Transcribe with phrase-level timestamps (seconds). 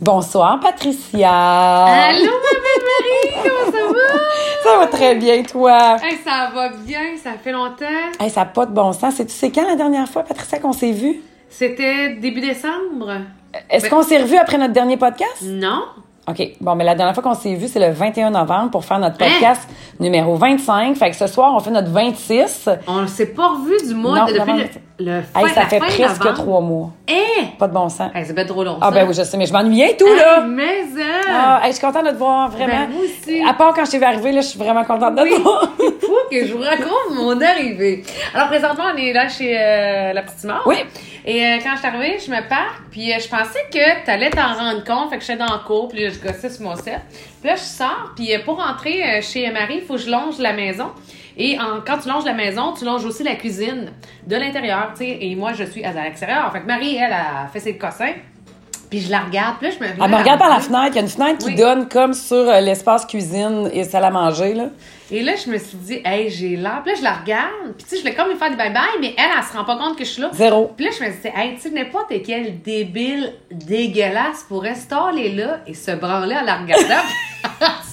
[0.00, 1.30] Bonsoir, Patricia.
[1.30, 4.18] Allô, ma belle Marie, comment ça va?
[4.72, 5.96] Ça va très bien, toi?
[6.02, 7.84] Hey, ça va bien, ça fait longtemps.
[8.18, 9.14] Hey, ça n'a pas de bon sens.
[9.16, 11.20] C'est tu sais quand la dernière fois, Patricia, qu'on s'est vu?
[11.48, 13.12] C'était début décembre?
[13.70, 15.42] Est-ce Ben- qu'on s'est revu après notre dernier podcast?
[15.44, 15.82] Non.
[16.28, 16.40] OK.
[16.60, 19.22] Bon, mais la dernière fois qu'on s'est vu, c'est le 21 novembre pour faire notre
[19.22, 19.28] Hein?
[19.28, 19.68] podcast
[20.00, 20.96] numéro 25.
[20.96, 22.68] Fait que ce soir, on fait notre 26.
[22.86, 24.80] On s'est pas revu du mois Non, de- depuis.
[25.04, 26.32] Le, Hey, ça fait fin presque novembre.
[26.34, 26.90] trois mois.
[27.10, 27.44] Hein?
[27.58, 28.10] Pas de bon sens.
[28.14, 28.78] Hey, ça fait trop long.
[28.80, 30.40] Ah, ben oui, je sais, mais je m'ennuyais et tout, là.
[30.46, 30.82] mais!
[31.28, 32.72] Ah, je suis contente de te voir, vraiment.
[32.86, 33.42] Ben, moi aussi.
[33.48, 35.40] À part quand je t'ai vu arriver, là, je suis vraiment contente de Oui, te
[35.40, 35.68] voir.
[35.78, 38.02] il faut que je vous raconte mon arrivée.
[38.34, 40.62] Alors, présentement, on est là chez euh, la petite mort.
[40.66, 40.76] Oui.
[41.24, 44.30] Et euh, quand je suis arrivée, je me pars, puis euh, je pensais que t'allais
[44.30, 46.74] t'en rendre compte, fait que j'étais dans le cours, puis là, je gossais sur mon
[46.74, 47.00] set.
[47.40, 50.38] Puis là, je sors, puis pour rentrer euh, chez Marie, il faut que je longe
[50.38, 50.86] la maison.
[51.36, 53.90] Et en- quand tu longes la maison, tu longes aussi la cuisine
[54.26, 55.18] de l'intérieur, tu sais.
[55.20, 56.50] Et moi, je suis à l'extérieur.
[56.52, 58.12] Fait que Marie, elle, a fait ses cossins.
[58.90, 60.88] Puis je la regarde, puis là, je me Elle me regarde par la fenêtre.
[60.90, 64.10] Il y a une fenêtre qui donne comme sur euh, l'espace cuisine et salle à
[64.10, 64.64] manger, là.
[65.10, 66.82] Et là, je me suis dit, hey, j'ai l'air.
[66.84, 67.72] Puis là, je la regarde.
[67.78, 69.64] Puis tu sais, je voulais comme lui faire des bye-bye, mais elle, elle se rend
[69.64, 70.28] pas compte que je suis là.
[70.34, 70.72] Zéro.
[70.76, 75.60] Puis là, je me disais, hey, tu sais, n'importe quel débile dégueulasse pourrait se là
[75.66, 77.02] et se branler en la regardant.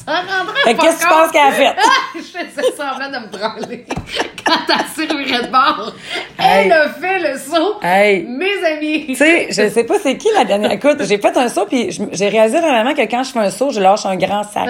[0.06, 1.75] ça rendrait pas qu'est-ce que tu penses qu'elle a fait?
[2.16, 3.86] je faisais semblant de me branler.
[4.45, 5.94] Quand elle servirait de bord,
[6.39, 6.66] Hey.
[6.66, 7.75] elle a fait le saut.
[7.84, 8.23] Hey.
[8.28, 9.06] Mes amis.
[9.08, 10.72] Tu sais, je sais pas c'est qui la dernière.
[10.80, 13.72] Écoute, j'ai fait un saut puis j'ai réalisé vraiment que quand je fais un saut,
[13.72, 14.67] je lâche un grand sac.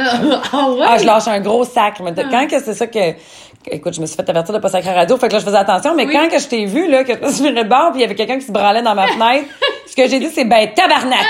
[0.51, 0.85] Ah ouais?
[0.87, 1.99] Ah, je lâche un gros sac.
[2.03, 2.99] Mais de- quand que c'est ça que
[3.71, 5.57] écoute, je me suis fait avertir de pas sacrer radio, fait que là je faisais
[5.57, 6.13] attention, mais Oui.
[6.13, 8.05] quand que je t'ai vu là que je me suis de bord puis il y
[8.05, 9.47] avait quelqu'un qui se branlait dans ma fenêtre,
[9.85, 11.25] ce que j'ai dit c'est ben tabarnak.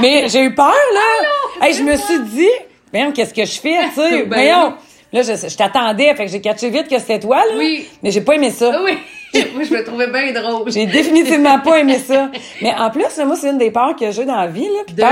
[0.00, 1.66] Mais j'ai eu peur là.
[1.66, 2.48] Hey, je me suis dit,
[2.92, 4.22] merde, qu'est-ce que je fais, tu sais?
[4.24, 4.74] Ben Voyons.
[5.12, 7.52] Là, je, je t'attendais, fait que j'ai catché vite que c'était toi, là.
[7.56, 7.86] Oui.
[8.02, 8.70] Mais j'ai pas aimé ça.
[8.74, 8.96] Ah Oui.
[9.54, 10.70] Moi, je me trouvais bien drôle.
[10.70, 12.30] J'ai définitivement pas aimé ça.
[12.60, 14.64] Mais en plus, là, moi, c'est une des peurs que j'ai dans la vie.
[14.68, 15.02] Là, puis De?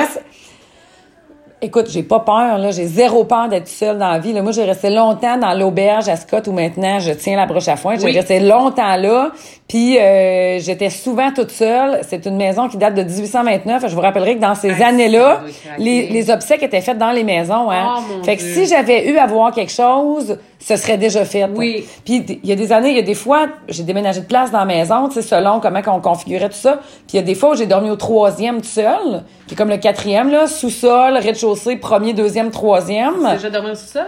[1.62, 2.70] Écoute, j'ai pas peur, là.
[2.70, 4.32] J'ai zéro peur d'être seule dans la vie.
[4.32, 4.40] Là.
[4.40, 7.76] Moi, j'ai resté longtemps dans l'auberge à Scott où maintenant je tiens la broche à
[7.76, 7.96] foin.
[7.98, 8.12] J'ai Oui.
[8.16, 9.30] resté longtemps là.
[9.68, 12.00] Puis euh, j'étais souvent toute seule.
[12.08, 13.82] C'est une maison qui date de 1829.
[13.88, 15.42] Je vous rappellerai que dans ces années-là,
[15.78, 17.70] les, les obsèques étaient faites dans les maisons.
[17.70, 17.96] Hein.
[17.98, 18.54] Oh, mon fait que Dieu.
[18.54, 21.48] si j'avais eu à voir quelque chose, ce serait déjà fait.
[21.54, 21.86] Oui.
[22.04, 24.50] Puis il y a des années, il y a des fois, j'ai déménagé de place
[24.50, 26.76] dans la maison, tu sais, selon comment on configurait tout ça.
[27.08, 29.56] Puis il y a des fois où j'ai dormi au troisième tout seul, qui est
[29.56, 33.14] comme le quatrième, là, sous-sol, rez-de-chaussée, premier, deuxième, troisième.
[33.22, 34.06] T'as déjà dormi au sous-sol?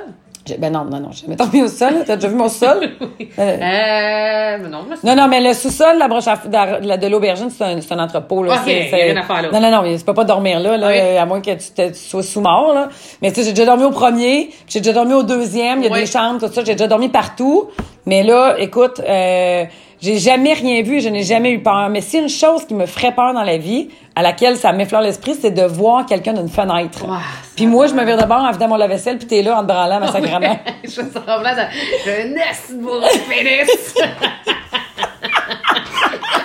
[0.59, 2.03] Ben non, non, non, j'ai jamais dormi au sol.
[2.05, 2.79] T'as déjà vu mon sol?
[3.39, 6.87] Euh, Euh, mais non, moi, c'est- non, non, mais le sous-sol, la broche à de,
[6.87, 8.43] la- de l'aubergine, c'est un, entrepôt.
[8.43, 8.57] Là.
[8.65, 9.49] C'est- rien à faire là.
[9.53, 10.99] Non, non, non, mais tu peux pas dormir là, là Oui.
[11.17, 12.75] à moins que tu, te- tu sois sous-mort.
[12.75, 12.89] Là.
[13.23, 15.89] Mais tu sais, j'ai déjà dormi au premier, j'ai déjà dormi au deuxième, il y
[15.89, 16.01] a Oui.
[16.01, 17.71] des chambres, tout ça, j'ai déjà dormi partout.
[18.07, 19.65] Mais là, écoute, euh,
[20.03, 21.89] j'ai jamais rien vu, je n'ai jamais eu peur.
[21.89, 25.01] Mais c'est une chose qui me ferait peur dans la vie, à laquelle ça m'effleure
[25.01, 27.05] l'esprit, c'est de voir quelqu'un d'une fenêtre.
[27.09, 27.19] Ouais,
[27.55, 29.69] puis moi, je me vire de bord en mon lave-vaisselle, puis t'es là en te
[29.69, 30.59] branlant, ma sacrament.
[30.83, 31.63] je fais semblant de.
[32.05, 33.95] J'ai un nest de pénis.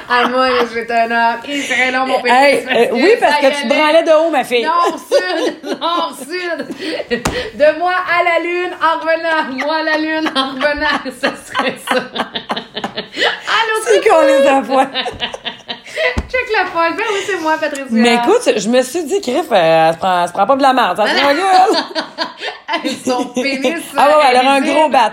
[0.10, 1.40] ah, moi, j'étais un homme.
[1.48, 2.38] Il serait long, mon pénis.
[2.38, 4.64] Hey, parce euh, oui, parce que tu te branlais de haut, ma fille.
[4.64, 6.68] Nord, sud, nord, sud.
[7.56, 9.66] De moi à la lune en revenant.
[9.66, 11.12] Moi à la lune en revenant.
[11.20, 11.98] Ça serait ça.
[13.58, 14.88] Allô, C'est qu'on les envoie.
[16.30, 16.96] check la folle.
[16.96, 17.86] Ben oui, c'est moi, Patricia.
[17.90, 20.62] Mais écoute, je me suis dit, Griff, elle, se prend, elle se prend pas de
[20.62, 20.98] la merde.
[20.98, 21.84] Ça se prend gueule.
[22.70, 23.82] Hey, son pénis.
[23.96, 25.12] Ah ouais, ouais, elle aura un gros bat.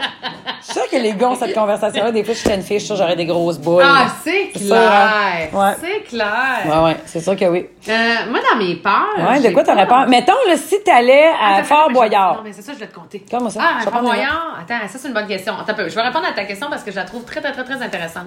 [0.58, 2.10] Je suis sûre que les gars ont cette conversation-là.
[2.10, 3.84] Des fois, je serais une fille, je suis sûre j'aurais des grosses boules.
[3.86, 5.48] Ah, c'est sûr, hein?
[5.50, 5.54] clair.
[5.54, 5.74] Ouais.
[5.80, 6.62] C'est clair.
[6.66, 7.66] Ouais, ouais, c'est sûr que oui.
[7.88, 9.14] Euh, moi, dans mes peurs.
[9.18, 10.08] Ouais, de quoi t'aurais peur?
[10.08, 12.36] Mettons, là, si t'allais à Attends, Fort Boyard.
[12.38, 13.24] Non, mais c'est ça, je vais te compter.
[13.30, 13.60] Comment ça?
[13.62, 14.58] Ah, Fort Boyard?
[14.60, 15.54] Attends, ça, c'est une bonne question.
[15.56, 15.74] Attends.
[15.78, 17.80] Je vais répondre à ta question parce que je la trouve très, très, très, très
[17.80, 18.26] intéressante.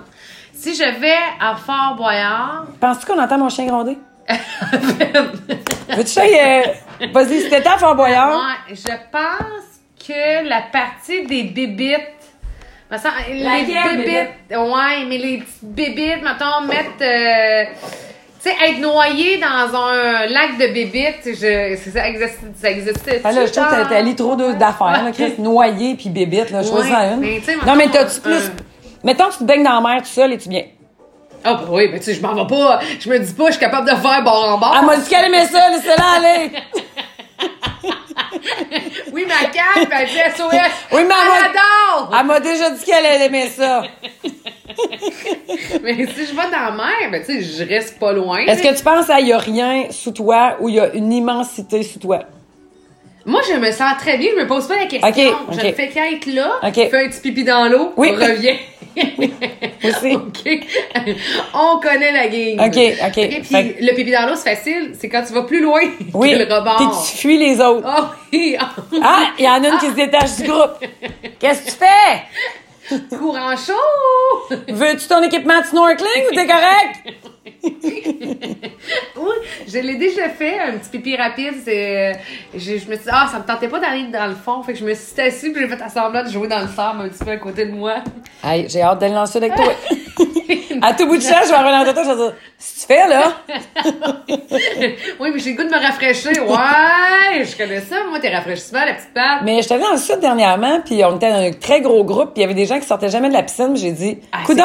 [0.59, 2.65] Si je vais à Fort Boyard.
[2.79, 3.97] Penses-tu qu'on entend mon chien gronder?
[4.29, 6.61] Veux-tu euh,
[7.13, 8.29] Vas-y, si t'étais à Fort Boyard.
[8.31, 11.99] Ouais, je pense que la partie des bébites.
[12.91, 13.65] me semble- Les
[13.97, 14.29] bébites.
[14.51, 17.01] Ouais, mais les petites bébites, mettons, mettre.
[17.01, 17.63] euh,
[18.43, 22.39] tu sais, être noyé dans un lac de bébites, je, c'est- ça existe.
[22.59, 25.35] Ça existe Ah là, je trouve que t'as lu trop de- d'affaires, là, Chris.
[25.39, 26.63] Noyer puis bébite, là.
[26.63, 27.19] Choisis Ouais, une.
[27.19, 28.51] mais non, mais t'as-tu plus.
[29.07, 30.65] Mettons que tu te baignes dans la mer tout seul et tu viens.
[31.41, 32.81] Ah, bah oui, mais tu sais, je m'en vais pas.
[32.99, 34.75] Je me dis pas, je suis capable de faire bord en bord.
[34.77, 36.51] Elle m'a dit qu'elle aimait ça, laissez-la aller.
[39.13, 40.51] Oui, ma carte, elle dit SOS.
[40.91, 42.13] Oui, mais elle adore.
[42.19, 43.83] Elle m'a déjà dit qu'elle aimait ça.
[45.81, 48.39] Mais si je vais dans la mer, ben, tu sais, je reste pas loin.
[48.39, 51.11] Est-ce que tu penses qu'il y a rien sous toi ou il y a une
[51.13, 52.19] immensité sous toi?
[53.25, 55.07] Moi, je me sens très bien, je me pose pas la question.
[55.07, 55.63] Ok, Je ok.
[55.63, 56.75] ne fais qu'être là, Ok.
[56.75, 58.09] fais un petit pipi dans l'eau, Oui.
[58.11, 58.55] on revient.
[59.83, 60.15] Aussi.
[60.15, 60.65] OK.
[61.53, 62.59] On connaît la game.
[62.59, 62.77] OK,
[63.07, 63.29] OK.
[63.29, 64.93] puis Fait le pipi dans l'eau, c'est facile.
[64.99, 65.81] C'est quand tu vas plus loin
[66.13, 66.31] Oui.
[66.31, 66.77] que le rebord.
[66.77, 67.85] Puis tu fuis les autres.
[67.87, 68.57] Ah oui.
[69.01, 70.79] Ah, il y en a une qui se détache du groupe.
[71.39, 72.21] Qu'est-ce que tu fais?
[73.09, 74.55] Courant chaud.
[74.67, 77.23] Veux-tu ton équipement de snorkeling ou t'es correct?
[79.17, 79.35] Oui,
[79.67, 81.55] je l'ai déjà fait, un petit pipi rapide.
[81.63, 82.13] C'est,
[82.53, 84.61] je, je me suis dit, ah, ça me tentait pas d'aller dans le fond.
[84.63, 87.01] Fait que je me suis assise puis j'ai fait semblant de jouer dans le sable
[87.01, 87.95] un petit peu à côté de moi.
[88.43, 89.73] Hey, j'ai hâte d'aller sud avec toi.
[90.81, 92.93] à tout bout de champ, je vais revenir dans toi, je vais dire, si tu
[92.93, 93.23] fais, là?
[95.19, 96.31] oui, mais j'ai le goût de me rafraîchir.
[96.47, 99.41] Ouais, je connais ça, moi, tes rafraîchissements, la petite patte.
[99.43, 102.33] Mais j'étais allée dans le sud dernièrement, puis on était dans un très gros groupe,
[102.33, 104.39] puis il y avait des gens qui sortaient jamais de la piscine, j'ai dit, Ah,
[104.41, 104.63] c'est coudon,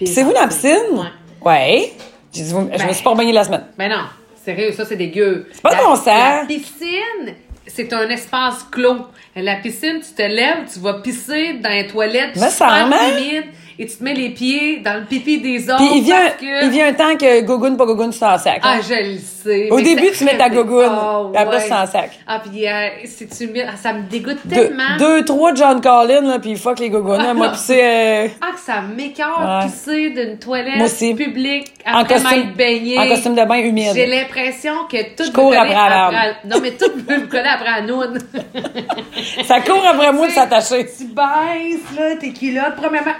[0.00, 1.10] vous dans la en piscine?
[1.42, 1.92] Ouais.
[2.32, 2.92] J'ai dit, je me Ben.
[2.94, 3.64] suis pas baignée la semaine.
[3.78, 4.02] Mais non,
[4.44, 5.48] sérieux, ça, c'est dégueu.
[5.52, 6.06] C'est pas de bon sens.
[6.06, 7.34] La piscine,
[7.66, 9.06] c'est un espace clos.
[9.36, 12.90] La piscine, tu te lèves, tu vas pisser dans les toilettes Me super hein?
[12.90, 13.44] humides
[13.80, 15.78] et tu te mets les pieds dans le pipi des autres.
[15.78, 16.64] Puis il vient, parce que...
[16.64, 18.60] il vient un temps que gogoune, pas gogoune, tu t'en sac.
[18.62, 18.80] Ah, hein.
[18.86, 19.70] je le sais.
[19.70, 21.62] Au début, tu mets ta Oh, puis après, ouais.
[21.62, 22.10] tu t'en sac.
[22.26, 23.64] Ah, puis euh, c'est humide.
[23.66, 24.98] Ah, ça me dégoûte tellement.
[24.98, 27.22] deux, trois John Collins, là, puis fuck les gogounes.
[27.22, 27.32] là.
[27.32, 27.82] Moi, puis c'est...
[28.26, 29.66] euh, Ah, que ça m'écœure Ouais.
[29.70, 32.98] pisser d'une toilette publique en après costume, m'être baigné.
[32.98, 33.92] en costume de bain humide.
[33.94, 36.34] J'ai l'impression que tout Je cours après.
[36.44, 38.18] Non, mais tout me connaît après noune.
[39.46, 40.84] Ça court après moi de s'attacher.
[40.84, 42.76] tu baisses, là, tes culottes.
[42.76, 43.12] Premièrement,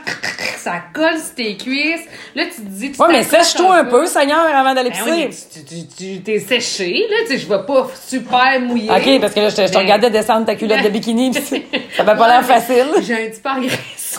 [0.57, 2.05] ça colle sur tes cuisses.
[2.35, 2.93] Là, tu te dis...
[2.93, 5.49] Tu Ouais, mais sèche-toi un peu, Seigneur, avant d'aller Ben pisser.
[5.53, 5.87] tu, tu,
[6.17, 8.91] tu- t'es séché, là, tu sais, je vais pas super mouillé.
[8.91, 11.31] OK, parce que là, je te, je te Mais- regardais descendre ta culotte de bikini,
[11.35, 11.65] pis c'est-
[11.97, 12.87] ça fait pas l'air facile.
[13.03, 13.51] J'ai un petit peu.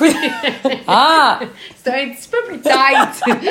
[0.01, 0.15] Oui.
[0.87, 1.39] Ah!
[1.83, 3.37] C'est un petit peu plus tight.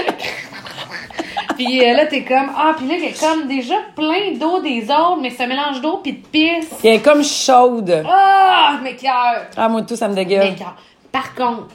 [1.56, 4.60] puis euh, là, t'es comme, ah, puis là, il y a comme déjà plein d'eau
[4.60, 6.70] des autres, mais un mélange d'eau puis de pisse.
[6.82, 8.04] Elle est comme chaude.
[8.08, 9.46] Ah, mes cœurs.
[9.56, 10.54] Ah, moi, tout, ça me dégueule.
[11.12, 11.66] Par contre,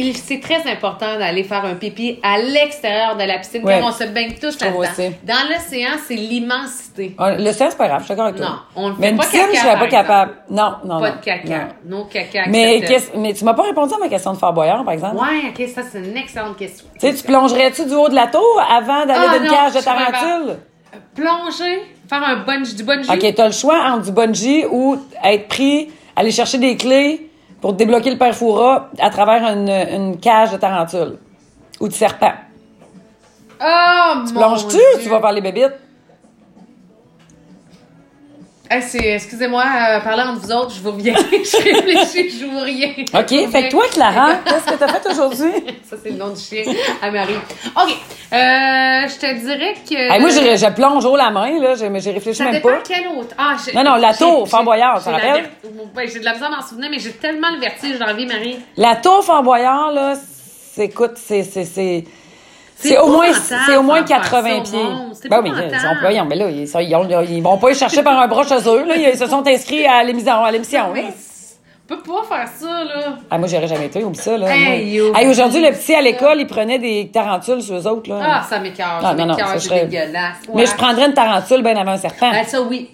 [0.00, 3.78] il c'est très important d'aller faire un pipi à l'extérieur de la piscine, Ouais.
[3.78, 5.14] comme on se baigne tous là-dedans.
[5.24, 7.14] Dans l'océan, c'est l'immensité.
[7.18, 8.46] Ah, sens, c'est pas grave, je suis d'accord avec toi.
[8.46, 10.32] Non, on le fait Mais une pas piscine, caca, je serais pas capable.
[10.50, 11.16] Non, non, Pas non.
[11.16, 11.68] de caca.
[11.86, 12.04] Non.
[12.10, 12.42] Caca.
[12.48, 12.82] Mais,
[13.16, 15.16] mais tu m'as pas répondu à ma question de Fort Boyard, par exemple.
[15.16, 16.86] Ouais, ok, ça, c'est une excellente question.
[16.98, 19.74] Tu sais, tu plongerais-tu du haut de la tour avant d'aller Ah, d'une non, cage
[19.74, 20.56] de tarentule?
[21.14, 23.10] Plonger, faire un bungee, du bungee.
[23.10, 27.29] OK, t'as le choix entre du bungee ou être pris, aller chercher des clés
[27.60, 31.18] pour débloquer le perfora à travers une, une cage de tarentule
[31.80, 32.32] ou de serpent.
[33.62, 35.74] Oh, mon Plonges-tu ou tu vas faire les bébites?
[38.72, 41.14] Ah, c'est, excusez-moi, euh, parlant entre vous autres, je vous reviens.
[41.32, 42.90] je réfléchis, je vous rien.
[43.12, 45.50] OK, fait que toi, Clara, qu'est-ce que t'as fait aujourd'hui?
[45.82, 46.62] Ça, c'est le nom du chien
[47.02, 47.34] à Marie.
[47.34, 47.90] OK.
[48.32, 49.94] Euh, je te dirais que.
[49.96, 52.78] Hey, moi, j'ai- je plonge haut la main, là, mais j'ai réfléchi Ça même pas.
[52.86, 53.34] quelle autre.
[53.36, 55.18] Ah, Non, non, la tour, j'ai- Fort Boyard, tu te j'ai la
[56.20, 58.60] de la misère à m'en souvenir, mais j'ai tellement le vertige dans la vie, Marie.
[58.76, 60.14] La tour Fort Boyard, là,
[60.72, 61.42] c'est, écoute, c'est,
[62.82, 64.80] c'est, au moins, c'est au moins faire 80 ça au pieds.
[65.30, 65.76] Ben oui, épouvantable.
[65.92, 68.26] ils voyons, mais là, ils, sont- ils, ont- ils vont pas les chercher par un
[68.26, 68.96] bras chez eux, là.
[68.96, 71.04] Ils se sont inscrits à l'émission, à l'émission, Mais
[71.92, 73.16] on peut pas faire ça, là.
[73.30, 74.54] Ah, moi, j'aurais jamais été, oublie ça, là.
[74.54, 74.76] Hey, Moi-
[75.08, 75.14] yo.
[75.16, 78.18] Hey, aujourd'hui, le petit à l'école, il prenait des tarentules sur eux autres, là.
[78.22, 79.00] Ah, ça m'écoeure.
[79.04, 80.36] Ah, non, non, ça serait- dégueulasse.
[80.54, 82.30] Mais je prendrais une tarentule bien avant un serpent.
[82.32, 82.90] Ah, ça, oui.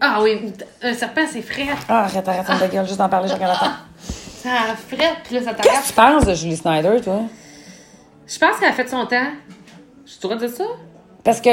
[0.00, 0.52] Ah, oui.
[0.82, 1.66] Un serpent, c'est frais.
[1.88, 3.72] Ah, arrête, arrête, ça me dégueule, juste d'en parler, je regarde la table.
[4.42, 4.50] Ça
[4.94, 5.82] frette, puis là, ça Qu'est-ce t'arrête.
[5.82, 7.20] que tu penses de Julie Snyder, toi?
[8.26, 9.26] Je pense qu'elle a fait son temps.
[10.06, 10.64] Je te dire ça?
[11.22, 11.50] Parce que.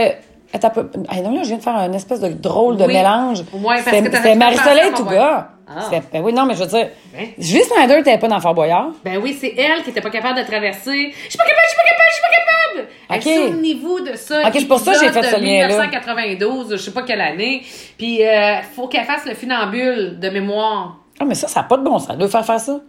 [0.54, 2.94] Attends, peu- hey, non, là, je viens de faire un espèce de drôle de Oui.
[2.94, 3.40] mélange.
[3.54, 5.50] Ouais, parce que tout Marie-Soleil Touga.
[5.74, 5.90] Ah.
[6.12, 6.90] Ben oui, non, mais je veux dire.
[7.18, 7.28] Hein?
[7.38, 8.90] Julie Snyder n'était pas dans Fort Boyard.
[9.06, 11.14] Ben oui, c'est elle qui était pas capable de traverser.
[11.24, 12.90] Je suis pas capable, je suis pas capable, je suis pas capable!
[13.22, 13.28] Ok.
[13.28, 14.42] Hey, Souvenez-vous de ça.
[14.48, 15.68] Ok, c'est pour ça que j'ai fait ce de lien-là.
[15.70, 17.62] 1992, je sais pas quelle année.
[17.98, 20.98] Puis, euh, faut qu'elle fasse le funambule de mémoire.
[21.22, 22.82] Ah, mais ça, ça n'a pas de bon sens de faire faire ça.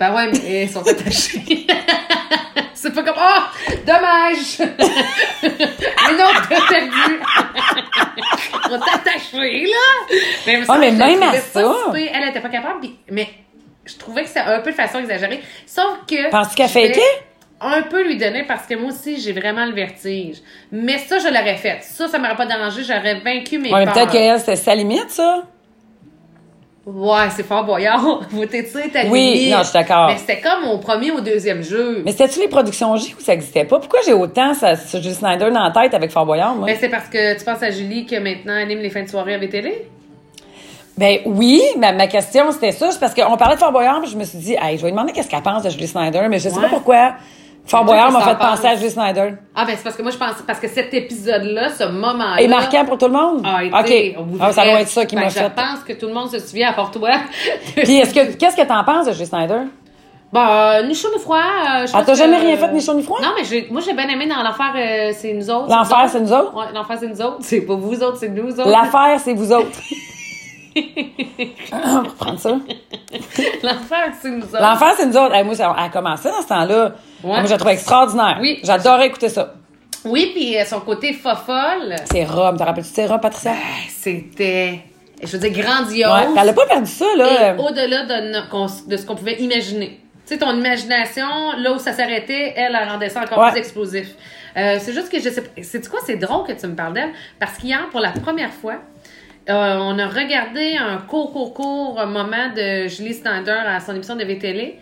[0.00, 1.66] Ben ouais, mais ils sont attachés.
[2.80, 4.58] C'est pas comme, oh, dommage!
[5.42, 7.20] mais non, t'as perdu!
[8.70, 10.16] On t'a attaché, là!
[10.46, 11.60] Mais, Ah, mais même à ça.
[11.60, 11.94] super.
[12.14, 13.28] Elle était pas capable, mais
[13.84, 15.42] je trouvais que c'était un peu de façon exagérée.
[15.66, 16.30] Sauf que.
[16.30, 17.00] Penses-tu qu'elle fakeait?
[17.60, 20.36] Un peu lui donner parce que moi aussi, j'ai vraiment le vertige.
[20.70, 21.78] Mais ça, je l'aurais fait.
[21.82, 22.84] Ça, ça m'aurait pas dérangé.
[22.84, 25.42] J'aurais vaincu mes Ouais, peut-être qu'elle, c'était sa limite, ça.
[26.90, 28.20] Ouais, c'est fort boyard.
[28.30, 30.06] Vous t'étirez ta Oui, non, je suis d'accord.
[30.08, 32.02] Mais c'était comme au premier ou au deuxième jeu.
[32.04, 33.78] Mais c'était-tu les productions J ou ça n'existait pas?
[33.78, 36.66] Pourquoi j'ai autant ça, ce Julie Snyder dans la tête avec Fort Boyard, moi?
[36.66, 39.34] Ben, c'est parce que tu penses à Julie que maintenant anime les fins de soirée
[39.34, 39.70] à VTL?
[40.96, 44.10] Ben oui, ma, ma question c'était ça, c'est parce qu'on parlait de Fort Boyard, puis
[44.10, 46.22] je me suis dit, hey, je vais lui demander qu'est-ce qu'elle pense de Julie Snyder,
[46.28, 46.62] mais je sais Ouais.
[46.62, 47.12] pas pourquoi
[47.68, 48.74] Fort Boyard m'a fait penser à?
[48.76, 49.34] Julie Snyder.
[49.54, 52.40] Ah, ben c'est parce que moi, je pense parce que cet épisode-là, ce moment-là.
[52.40, 53.42] Et marquant pour tout le monde?
[53.44, 54.16] a été.
[54.18, 54.24] OK.
[54.40, 55.40] Ah, ça doit être ça qui m'a fait.
[55.40, 57.10] Je pense que tout le monde se souvient, à part toi.
[57.76, 59.60] Puis est-ce que qu'est-ce que t'en penses de Julie Snyder?
[60.32, 61.38] Bah, ni chaud ni froid.
[61.38, 63.18] euh, je Ah, t'as que- jamais rien fait, ni chaud ni froid?
[63.22, 65.70] Non, mais j'ai- moi, j'ai bien aimé dans l'enfer, euh, c'est nous autres.
[65.70, 66.54] L'enfer, c'est nous autres?
[66.54, 67.36] Ouais, l'enfer, c'est nous autres.
[67.40, 68.68] C'est pas vous autres, c'est nous autres.
[68.68, 69.68] L'affaire, c'est vous autres.
[71.72, 72.50] On va prendre ça.
[73.62, 74.60] l'enfer, c'est nous autres.
[74.60, 75.34] L'enfer, c'est nous autres.
[75.34, 76.92] Hey, moi, a commencé dans ce temps-là.
[77.22, 78.38] Moi, je la trouve extraordinaire.
[78.40, 78.60] Oui.
[78.62, 79.54] J'adorais écouter ça.
[80.04, 82.56] Oui, puis euh, son côté fofolle, C'est Rome.
[82.56, 83.52] T'as rappelles-tu c'est Rome, Patricia?
[83.88, 84.80] c'était,
[85.22, 86.12] je veux dire, grandiose.
[86.12, 86.40] Ouais.
[86.40, 87.56] Elle a pas perdu ça, là.
[87.58, 90.00] Au-delà de, de ce qu'on pouvait imaginer.
[90.26, 91.26] Tu sais, ton imagination,
[91.58, 93.50] là où ça s'arrêtait, elle, elle rendait ça encore Ouais.
[93.50, 94.08] plus explosif.
[94.56, 95.50] Euh, c'est juste que je sais pas.
[95.62, 98.74] C'est quoi, c'est drôle que tu me parles d'elle, parce qu'hier, pour la première fois,
[99.48, 104.16] euh, on a regardé un court, court, court moment de Julie Stander à son émission
[104.16, 104.72] de VTL.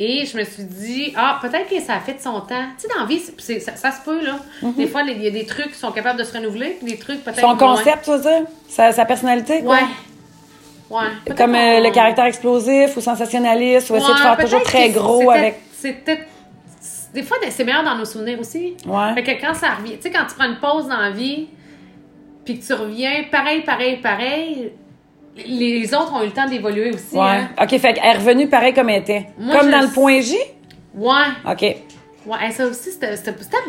[0.00, 2.64] Et je me suis dit, ah, peut-être que ça a fait de son temps.
[2.76, 4.38] Tu sais, dans la vie, c'est- ça, ça se peut, là.
[4.76, 6.98] Des fois, il y a des trucs qui sont capables de se renouveler, puis des
[6.98, 7.38] trucs peut-être.
[7.40, 8.42] Son concept, tu veux dire?
[8.68, 9.74] Sa, sa personnalité, quoi?
[9.76, 9.80] Ouais.
[10.90, 11.34] Ouais.
[11.36, 15.60] Comme euh, le caractère explosif ou sensationnaliste ou essayer de faire toujours très gros avec.
[15.72, 16.26] C'était.
[17.14, 18.74] Des fois, c'est meilleur dans nos souvenirs aussi.
[18.86, 19.14] Ouais.
[19.14, 21.46] Fait que quand ça revient, tu sais, quand tu prends une pause dans la vie,
[22.44, 24.72] puis que tu reviens, pareil, pareil, pareil,
[25.36, 27.16] les autres ont eu le temps d'évoluer aussi.
[27.16, 27.22] Ouais.
[27.22, 27.48] Hein?
[27.60, 29.26] OK, fait qu'elle est revenue pareil comme elle était.
[29.38, 30.36] Moi, comme dans le point J?
[30.94, 31.12] Ouais.
[31.50, 31.62] OK.
[32.26, 33.14] Ouais, ça aussi, c'était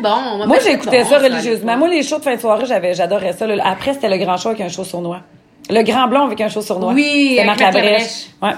[0.00, 0.46] bon.
[0.46, 1.76] Moi, j'écoutais bon, ça religieusement.
[1.76, 2.64] Moi, les shows de fin de soirée,
[2.94, 3.46] j'adorais ça.
[3.64, 5.20] Après, c'était le grand show avec un show sournois.
[5.68, 6.92] Le grand blond avec un show sournois.
[6.92, 8.26] Oui, C'était Marc Labrèche.
[8.40, 8.52] Ouais.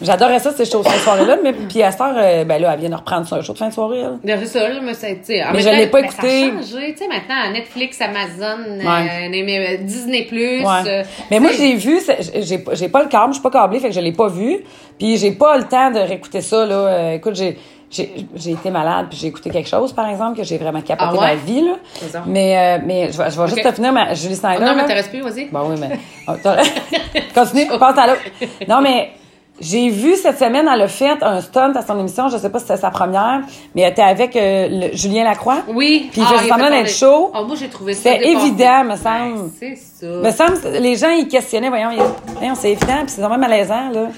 [0.00, 1.36] J'adorais ça, ces shows de fin de soirée-là.
[1.44, 3.52] Mais puis à cette heure, euh, ben là, elle vient de reprendre ça, un show
[3.52, 4.02] de fin de soirée.
[4.24, 6.40] Ben, C'est ça, là, mais c'est, tu sais, en Mais je l'ai pas ben, écouté.
[6.40, 9.76] Ça a changé, tu sais, maintenant, Netflix, Amazon, euh, Ouais.
[9.76, 10.64] euh, Disney+, Ouais.
[10.88, 12.00] euh, mais moi, j'ai vu,
[12.40, 14.58] j'ai j'ai pas le câble, je suis pas câblée, fait que je l'ai pas vu.
[14.98, 17.12] Puis j'ai pas le temps de réécouter ça, là.
[17.14, 17.56] Écoute, j'ai.
[17.94, 21.20] J'ai été malade, puis j'ai écouté quelque chose, par exemple, que j'ai vraiment capoté Ah
[21.20, 21.26] ouais?
[21.26, 22.22] ma vie, là.
[22.26, 24.60] Mais, euh, mais je vais, je vais juste te finir ma Julie Snyder.
[24.60, 24.74] non, là.
[24.76, 25.50] m'intéresse plus, vas-y.
[25.52, 25.98] Ben oui, mais.
[26.26, 26.32] Oh,
[27.34, 28.22] Continue, passe à l'autre.
[28.66, 29.10] Non, mais
[29.62, 32.58] j'ai vu cette semaine, elle a fait un stunt à son émission, je sais pas
[32.58, 33.40] si c'était sa première,
[33.74, 35.58] mais elle était avec euh, le- Julien Lacroix.
[35.68, 36.08] Oui.
[36.12, 37.30] Puis faisait il semblant d'être chaud.
[37.34, 38.10] Ah, moi, j'ai trouvé ça.
[38.10, 38.28] Dépassé.
[38.30, 39.50] évident, me Ben, semble.
[39.58, 40.06] c'est ça.
[40.06, 41.90] Me semble, les gens, ils questionnaient, voyons,
[42.36, 44.08] voyons, c'est évident, puis c'est vraiment malaisant, là.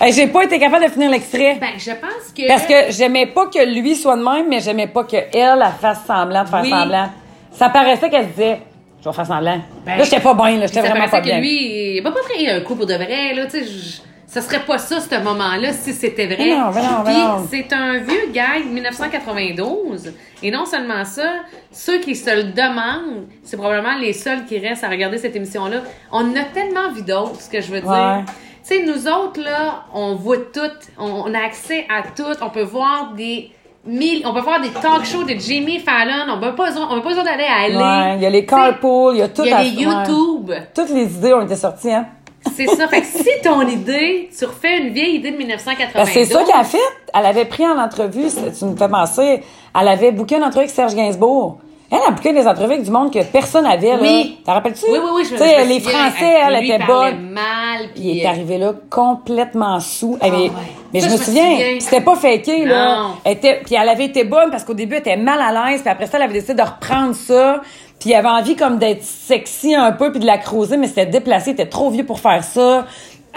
[0.00, 1.58] Hey, j'ai pas été capable de finir l'extrait.
[1.60, 2.48] Ben, je pense que.
[2.48, 5.98] Parce que j'aimais pas que lui soit de même, mais j'aimais pas que elle, fasse
[6.06, 6.70] semblant de faire Oui.
[6.70, 7.08] semblant.
[7.52, 8.60] Ça paraissait qu'elle disait,
[9.04, 9.60] je vais faire semblant.
[9.84, 11.38] Ben, là, j'étais pas bien, là, j'étais vraiment pas que bien.
[11.38, 14.02] lui, il va pas créer un coup pour de vrai, là, tu sais.
[14.32, 16.36] Ça serait pas ça, ce moment-là, si c'était vrai.
[16.38, 17.46] Mais non, mais non, mais Puis, non.
[17.50, 20.14] c'est un vieux gag 1992.
[20.42, 21.34] Et non seulement ça,
[21.70, 25.82] ceux qui se le demandent, c'est probablement les seuls qui restent à regarder cette émission-là.
[26.10, 27.90] On en a tellement vu d'autres, ce que je veux dire.
[27.90, 28.24] Ouais.
[28.66, 30.60] Tu sais, nous autres, là, on voit tout,
[30.98, 33.50] on, on a accès à tout, on peut voir des
[33.84, 37.22] mille, on peut voir des talk shows de Jimmy Fallon, on n'a pas besoin, besoin
[37.22, 37.76] d'aller à LA.
[37.78, 39.76] Ouais, il y a les carpools, il y a tout Il y a à les
[39.76, 39.82] ouais.
[39.82, 40.52] YouTube.
[40.74, 42.06] Toutes les idées ont été sorties, hein.
[42.56, 42.88] C'est ça.
[42.88, 45.94] Fait que si ton idée, tu refais une vieille idée de 1992.
[45.94, 46.78] Ben, c'est ça qu'elle a fait.
[47.14, 48.26] Elle avait pris en entrevue,
[48.58, 49.42] tu me fais penser,
[49.80, 51.58] elle avait booké une entrevue avec Serge Gainsbourg.
[51.90, 53.96] Elle a booké des entrevues avec du monde que personne n'avait.
[54.00, 54.38] Oui.
[54.46, 54.86] T'en rappelles-tu?
[54.90, 55.80] Oui, oui, oui, je me je les.
[55.80, 57.30] Français, elle Lui, était bonne.
[57.32, 60.16] mal, Puis il est arrivé là complètement sous.
[60.22, 60.50] Eh, mais, ouais.
[60.94, 63.08] mais Ça, je me souviens, c'était pas faké, là.
[63.24, 65.82] Elle était, puis elle avait été bonne parce qu'au début, elle était mal à l'aise.
[65.82, 67.60] Puis après ça, elle avait décidé de reprendre ça.
[68.02, 71.06] Puis elle avait envie comme d'être sexy un peu puis de la creuser, mais c'était
[71.06, 71.50] déplacé.
[71.50, 72.84] Elle était trop vieux pour faire ça.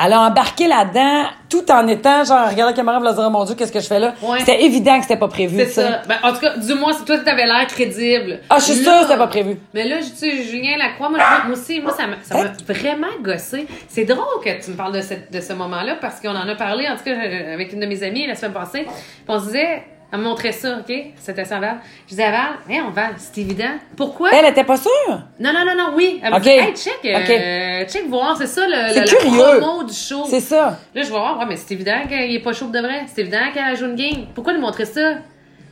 [0.03, 3.45] Elle a embarqué là-dedans tout en étant genre, regarde la caméra, va dire, oh mon
[3.45, 4.15] Dieu, qu'est-ce que je fais là?
[4.23, 4.39] Ouais.
[4.39, 5.81] C'était évident que c'était pas prévu, C'est tu sais.
[5.83, 6.01] ça.
[6.07, 8.39] Ben, en tout cas, du moins, toi qui avais l'air crédible.
[8.49, 9.55] Ah, je suis sûre que c'était pas prévu.
[9.75, 13.67] Mais là, je dis, Julien Lacroix, moi, moi aussi, moi, ça m'a ça vraiment gossé.
[13.87, 16.55] C'est drôle que tu me parles de, cette, de ce moment-là parce qu'on en a
[16.55, 18.81] parlé, en tout cas, euh, avec une de mes amies la semaine passée.
[18.83, 18.93] Puis
[19.29, 19.83] on se disait,
[20.15, 20.93] elle me montrait ça, OK?
[21.17, 21.77] C'était ça, Val.
[22.05, 23.69] Je disais à Val, hey, on Val, c'est évident.
[23.95, 24.29] Pourquoi?
[24.33, 24.91] Elle était pas sûre?
[25.39, 26.19] Non, non, non, non, oui.
[26.23, 29.93] Elle me dit, hey, check, euh, check voir, c'est ça le, le- la promo du
[29.93, 30.23] show.
[30.27, 30.79] C'est ça.
[30.93, 33.03] Là, je vais voir, ouais, mais c'est évident qu'il est pas chaud de vrai.
[33.13, 34.25] C'est évident qu'elle joue une game.
[34.33, 35.15] Pourquoi lui montrer ça?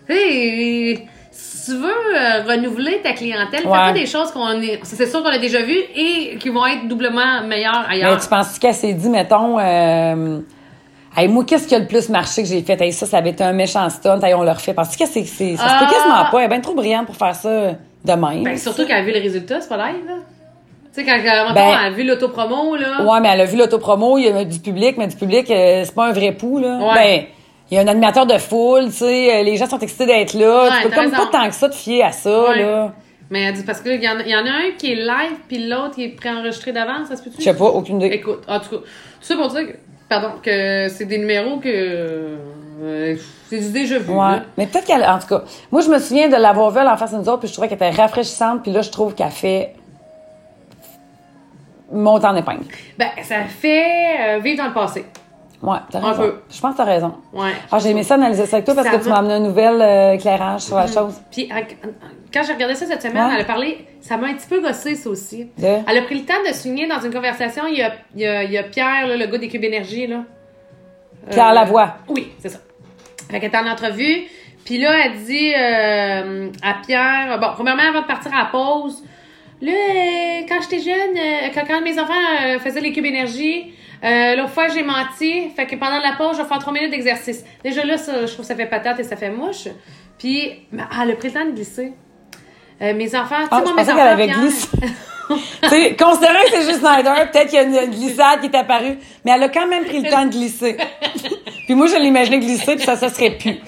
[0.08, 3.74] Sais, si tu veux euh, renouveler ta clientèle, fais Ouais.
[3.78, 6.88] pas des choses qu'on est, c'est sûr qu'on a déjà vues et qui vont être
[6.88, 8.14] doublement meilleures ailleurs.
[8.16, 10.40] Mais tu penses qu'elle s'est dit, mettons, euh,
[11.18, 12.80] hey, moi, qu'est-ce qui a le plus marché que j'ai fait?
[12.82, 14.20] Hey, ça, ça avait été un méchant stunt.
[14.22, 14.74] Hey, on le refait.
[14.74, 15.92] Parce que c'est, c'est, ça se peut Ah!
[15.92, 16.40] quasiment pas.
[16.40, 18.44] Elle est bien trop brillante pour faire ça de même.
[18.44, 20.14] Ben, surtout qu'elle a vu le résultat, c'est pas live, là.
[20.96, 21.18] Tu sais, quand
[21.56, 23.04] Ben- elle a vu l'autopromo, là.
[23.04, 25.82] Ouais, mais elle a vu l'autopromo, il y a du public, mais du public, euh,
[25.86, 26.78] c'est pas un vrai pouls, là.
[26.78, 26.94] Ouais.
[26.94, 27.24] Ben,
[27.72, 30.34] il y a un animateur de foule, tu sais, euh, les gens sont excités d'être
[30.36, 30.66] là.
[30.66, 31.18] Ouais, tu peux comme raison.
[31.18, 32.62] pas tant que ça te fier à ça, Ouais.
[32.62, 32.94] là.
[33.32, 35.68] Mais elle dit parce qu'il y, en y en a un qui est live, puis
[35.68, 37.38] l'autre qui est préenregistré d'avance, ça se peut-tu?
[37.40, 38.14] Je sais pas, aucune idée.
[38.16, 38.84] Écoute, en tout cas, tout
[39.22, 39.74] ça pour dire que,
[40.10, 42.38] pardon, que c'est des numéros que.
[42.82, 43.16] euh,
[43.50, 44.12] c'est du déjà vu.
[44.12, 44.18] Ouais.
[44.18, 44.44] là.
[44.58, 47.12] Mais peut-être qu'elle, en tout cas, moi, je me souviens de l'avoir vue en face
[47.12, 49.74] de nous autres, puis je trouvais qu'elle était rafraîchissante, puis là, je trouve qu'elle fait
[51.92, 52.66] monte en épingle.
[52.98, 55.06] Ben, ça fait euh, vivre dans le passé.
[55.64, 56.22] Ouais, t'as Un raison.
[56.24, 56.36] peu.
[56.52, 57.14] Je pense que t'as raison.
[57.32, 57.52] Ouais.
[57.72, 59.40] Ah, j'ai aimé ça analyser ça avec toi parce Ça que tu m'as amené un
[59.40, 61.22] nouvel euh, éclairage sur la chose.
[61.32, 61.50] Puis
[62.34, 63.32] quand j'ai regardé ça cette semaine, Ouais.
[63.36, 65.46] elle a parlé, ça m'a un petit peu gossé ça aussi.
[65.58, 65.66] De?
[65.88, 68.26] Elle a pris le temps de souligner dans une conversation, il y a, il y
[68.28, 70.24] a, il y a Pierre, là, le gars des cubes énergie, là.
[71.32, 71.96] Pierre Euh, Lavoie.
[72.10, 72.60] Oui, c'est ça.
[73.32, 74.24] Fait qu'elle était en entrevue,
[74.66, 79.02] puis là, elle dit euh, à Pierre, bon, premièrement, avant de partir à la pause,
[79.62, 79.72] là,
[80.50, 81.16] quand j'étais jeune,
[81.56, 85.76] quand, quand mes enfants faisaient les cubes énergie, euh, l'autre fois, j'ai menti, fait que
[85.76, 87.44] pendant la pause, je vais faire trois minutes d'exercice.
[87.64, 89.68] Déjà là, ça, je trouve que ça fait patate et ça fait mouche.
[90.18, 91.94] Puis, mais elle a pris le temps de glisser.
[92.82, 94.02] Euh, mes enfants, tu sais, Ah, moi, je mes enfants.
[94.02, 94.68] avait glissé.
[95.30, 98.56] tu sais, considérant que c'est juste Snyder, peut-être qu'il y a une glissade qui est
[98.56, 100.76] apparue, mais elle a quand même pris le temps de glisser.
[101.66, 103.60] puis moi, je l'imaginais glisser, puis ça, ça serait plus.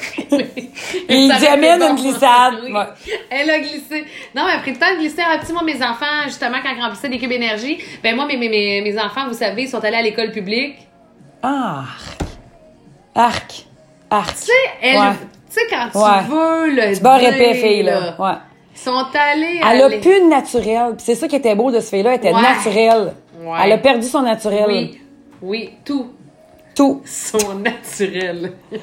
[1.10, 2.02] Il Ça dit, amène été une bon.
[2.02, 2.54] glissade.
[2.64, 2.72] Oui.
[2.74, 2.86] Ouais.
[3.30, 4.06] Elle a glissé.
[4.36, 5.22] Non, elle a pris le temps de glisser.
[5.26, 8.38] Ah, sais, moi, mes enfants, justement, quand ils remplissaient des cubes énergie, ben moi, mes,
[8.38, 10.76] mes, mes, enfants, vous savez, ils sont allés à l'école publique.
[11.42, 12.18] Arc.
[13.16, 13.66] Arc.
[14.10, 14.36] Arc.
[14.36, 15.06] Tu sais, elle, Ouais.
[15.50, 16.24] tu sais, quand tu Ouais.
[16.28, 18.16] veux le Tu dire, épais, fille, là.
[18.20, 18.34] Ouais.
[18.76, 20.94] Sont allés Elle a plus de naturel.
[20.96, 22.12] Puis c'est ça qui était beau de ce fille-là.
[22.12, 22.42] Elle était Ouais.
[22.42, 23.14] naturelle.
[23.42, 23.58] Ouais.
[23.64, 24.66] Elle a perdu son naturel.
[24.68, 25.00] Oui,
[25.42, 26.12] oui, tout.
[26.76, 27.02] Tout.
[27.06, 28.52] Sont naturels.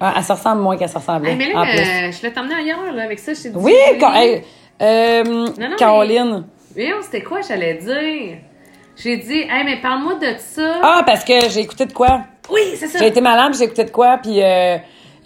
[0.00, 1.30] Ah, Elle se ressemble moins qu'elle se ressemblait.
[1.32, 1.78] Hey, mais là, en plus.
[1.78, 3.32] euh, je l'ai t'emmener ailleurs, là, avec ça.
[3.34, 3.50] Je dit.
[3.54, 4.42] Oui, quand- hey,
[4.82, 6.44] euh, non, Caroline.
[6.76, 8.38] Mais oh, c'était quoi, j'allais dire?
[8.96, 10.80] J'ai dit, hey, mais parle-moi de ça.
[10.82, 12.20] Ah, parce que j'ai écouté de quoi?
[12.50, 12.98] Oui, c'est ça.
[12.98, 14.76] J'ai été malade, puis j'ai écouté de quoi, puis euh,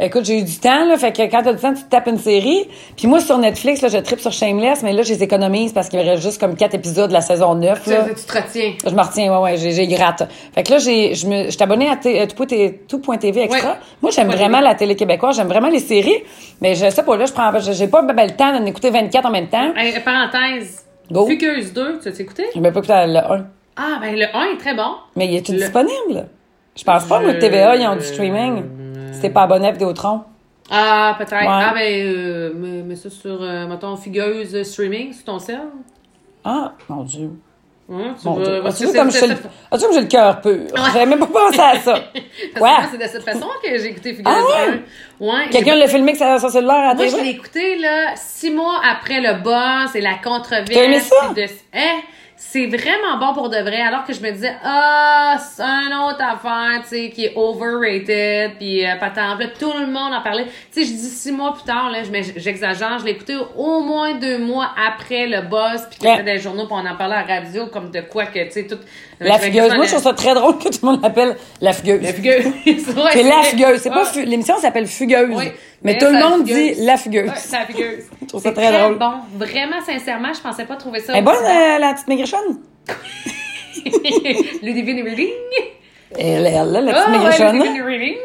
[0.06, 2.06] écoute, j'ai eu du temps, là, fait que quand t'as du temps, tu te tapes
[2.06, 2.68] une série.
[2.96, 5.88] Puis moi, sur Netflix, là, je tripe sur Shameless, mais là, je les économise parce
[5.88, 8.06] qu'il y aurait juste comme quatre épisodes de la saison 9, Tu, là.
[8.08, 8.72] tu te retiens.
[8.84, 10.24] Je me retiens, ouais, ouais, j'ai, gratte.
[10.54, 12.26] Fait que là, j'ai, je me, je abonnée à euh,
[12.88, 13.70] tout.tv extra.
[13.72, 13.76] Ouais.
[14.02, 16.22] Moi, j'aime vraiment la télé québécoise, j'aime vraiment les séries,
[16.60, 19.26] mais je sais pas, là, je prends, j'ai pas ben, le temps d'en écouter 24
[19.26, 19.74] en même temps.
[19.76, 20.84] Hey, parenthèse.
[21.10, 21.26] Go.
[21.26, 22.44] Fugueuse 2, tu as écouté?
[22.54, 23.46] Même pas écouté le 1.
[23.76, 24.94] Ah, ben le 1 est très bon.
[25.16, 26.28] Mais il est-tu Le- disponible?
[26.76, 28.62] Je pense pas, moi, Je- TVA, ils ont du streaming.
[29.20, 30.22] T'es pas abonné à Vidéotron?
[30.70, 31.32] Ah, peut-être.
[31.32, 31.46] Ouais.
[31.48, 35.62] Ah, ben, euh, mets, mets ça sur, euh, mettons, Fugueuse euh, Streaming, sur ton cell.
[36.44, 37.30] Ah, mon Dieu.
[37.92, 40.60] Hein, tu parce As-tu vu comme j'ai le, cœur pur?
[40.92, 41.94] J'avais même pas pensé à ça.
[42.14, 42.14] parce
[42.54, 42.68] que Quoi?
[42.68, 44.80] moi, c'est de cette façon que j'ai écouté Fugueuse Ah ouais?
[45.20, 45.24] 1.
[45.26, 45.48] Ouais.
[45.50, 48.80] Quelqu'un l'a filmé que ça sur cellulaire à Moi, je l'ai écouté, là, six mois
[48.88, 50.70] après le boss et la controverse.
[50.70, 51.32] T'as aimé ça?
[51.34, 51.42] De...
[51.74, 52.00] Hein?
[52.42, 56.22] C'est vraiment bon pour de vrai, alors que je me disais, ah, c'est une autre
[56.22, 59.36] affaire, tu sais, qui est overrated, puis euh, pas tant.
[59.36, 60.46] Puis là, tout le monde en parlait.
[60.72, 61.98] Tu sais, je dis six mois plus tard, là,
[62.36, 66.16] j'exagère, je l'ai écouté au moins deux mois après le boss, puis Ouais.
[66.16, 68.42] y avait des journaux, puis on en parlait à la radio, comme de quoi que,
[68.46, 68.78] tu sais, tout...
[69.20, 69.74] La fugueuse.
[69.74, 72.00] Moi, je trouve ça très drôle que tout le monde l'appelle la fugueuse.
[72.02, 72.44] La fugueuse.
[73.12, 73.80] C'est la fugueuse.
[73.82, 74.10] C'est pas Ah.
[74.10, 75.36] fu- l'émission s'appelle fugueuse.
[75.36, 75.52] Oui.
[75.82, 77.28] Mais Mais tout le monde dit la fugueuse.
[77.28, 78.04] Ouais, c'est la fugueuse.
[78.22, 78.98] Je trouve ça C'est très drôle.
[78.98, 79.12] bon.
[79.36, 81.12] Vraiment, sincèrement, je pensais pas trouver ça.
[81.14, 82.58] Elle est bonne, euh, la petite maigrichonne?
[84.62, 85.28] le Divine Reading.
[86.18, 87.62] Elle, elle, là, la petite Ah, ouais, le maigrichonne.
[87.62, 88.16] Divine Reading.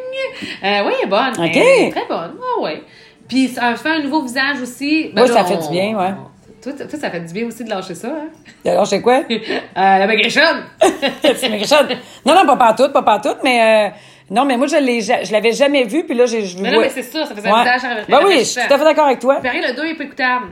[0.64, 1.30] Euh, oui, elle est bonne.
[1.38, 1.56] Ok.
[1.56, 2.36] Elle est très bonne.
[2.42, 2.84] Ah, ouais.
[3.28, 5.12] Puis, ça fait un nouveau visage aussi.
[5.14, 6.14] Ben Oui, là, ça fait du bien, ouais.
[6.62, 8.28] Toi, toi, ça fait du bien aussi de lâcher ça, hein?
[8.66, 9.22] Je sais quoi?
[9.30, 9.30] Euh,
[9.76, 10.64] la maigrichonne.
[11.24, 11.88] La petite maigrichonne.
[12.26, 13.96] Non, non, pas partout, pas partout, mais, euh,
[14.32, 16.80] non, mais moi, je l'ai, je l'avais jamais vu, puis là, j'ai, je Mais non,
[16.82, 17.64] mais c'est ça, ça faisait un Ouais.
[17.64, 19.36] visage Ben oui, je suis tout à fait d'accord avec toi.
[19.42, 20.46] Pareil, le 2 est pas écoutable.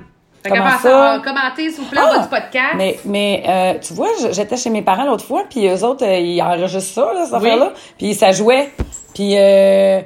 [0.44, 1.22] Fait Comment qu'avant ça?
[1.24, 2.20] commentez, s'il vous plaît, Ah!
[2.20, 2.74] du podcast.
[2.76, 6.18] Mais, mais euh, tu vois, j'étais chez mes parents l'autre fois, puis eux autres, euh,
[6.20, 7.38] ils enregistrent ça, là, cette Oui.
[7.48, 7.72] affaire-là.
[7.98, 8.70] Puis ça jouait.
[9.16, 10.02] Puis euh,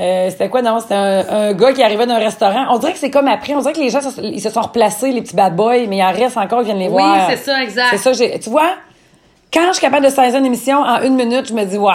[0.00, 0.62] euh, c'était quoi?
[0.62, 2.66] Non, c'était un, un gars qui arrivait d'un restaurant.
[2.70, 3.52] On dirait que c'est comme après.
[3.54, 6.02] On dirait que les gens, ils se sont replacés, les petits bad boys, mais il
[6.04, 7.28] en reste encore, ils viennent les Oui, voir.
[7.28, 7.88] c'est ça, exact.
[7.90, 8.70] C'est ça, j'ai, tu vois,
[9.52, 11.92] quand je suis capable de saisir une émission en une minute, je me dis, ouais,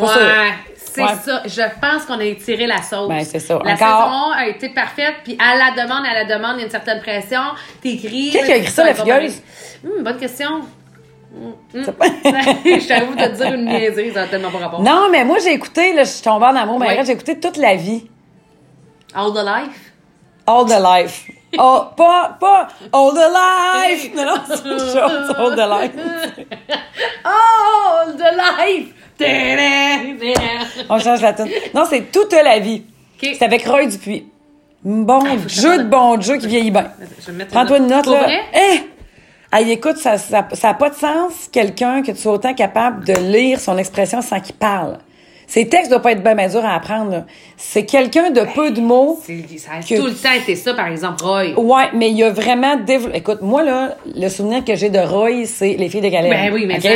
[0.00, 0.16] pas.
[0.16, 1.08] Ouais, c'est Ouais.
[1.24, 1.42] ça.
[1.44, 3.08] Je pense qu'on a étiré la sauce.
[3.08, 3.58] Ben, c'est ça.
[3.64, 4.04] La Encore.
[4.04, 6.64] saison 1 a été parfaite, puis à la demande, à la demande, il y a
[6.66, 7.40] une certaine pression.
[7.82, 8.30] T'écris.
[8.30, 9.42] Qui qui a écrit ça, la fugueuse?
[9.84, 10.48] Hum, bonne question.
[11.34, 11.84] Hum, hum.
[11.84, 14.82] je t'avoue de te dire une niaiserie, ça n'a tellement pas rapport.
[14.82, 17.38] Non, mais moi, j'ai écouté, là, je suis tombée en amour, mais arrête, j'ai écouté
[17.38, 18.08] toute la vie.
[19.14, 19.92] All the life?
[20.46, 21.26] All the life.
[21.58, 24.14] Oh, pas, pas all the life!
[24.14, 26.46] Non, non, c'est autre chose, all the life.
[27.24, 28.94] All the life.
[30.88, 31.48] On change la tune.
[31.74, 32.82] Non, c'est toute la vie.
[33.20, 34.26] C'est avec Roy Dupuis.
[34.84, 36.92] Bon je jeu de bon jeu qui vieillit bien.
[37.50, 38.28] Prends-toi une note, là.
[38.54, 38.80] Eh!
[39.52, 43.04] Hey, écoute, ça n'a ça, a pas de sens, quelqu'un que tu sois autant capable
[43.04, 44.98] de lire son expression sans qu'il parle.
[45.48, 47.24] Ces textes doivent pas être bien, durs à apprendre.
[47.56, 49.20] C'est quelqu'un de peu de mots.
[49.24, 51.54] C'est- Ça a Que- tout le temps été ça, par exemple, Roy.
[51.56, 53.18] Ouais, mais il y a vraiment développé.
[53.18, 56.30] Écoute, moi, là, le souvenir que j'ai de Roy, c'est Les filles de galère.
[56.32, 56.88] Ben oui, mais ça.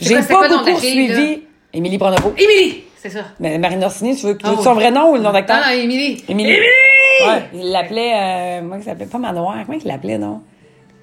[0.00, 1.42] J'ai pas beaucoup suivi.
[1.76, 2.32] Émilie Pronovo.
[2.38, 2.84] Émilie!
[2.96, 3.20] C'est ça.
[3.38, 4.64] Mais Marine Orsini, tu veux, tu Ah veux oui.
[4.64, 5.56] son vrai nom ou le nom d'acteur?
[5.58, 6.24] Non, non, Émilie.
[6.28, 6.52] Émilie.
[6.54, 9.06] Ouais, il l'appelait, euh, comment il s'appelait?
[9.06, 10.40] Pas Manoir, comment il l'appelait, non?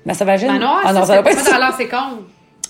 [0.05, 0.47] Ma sauvagine?
[0.51, 1.97] Manoir, ah non, ça, ça va pas c'est être dans c'est con.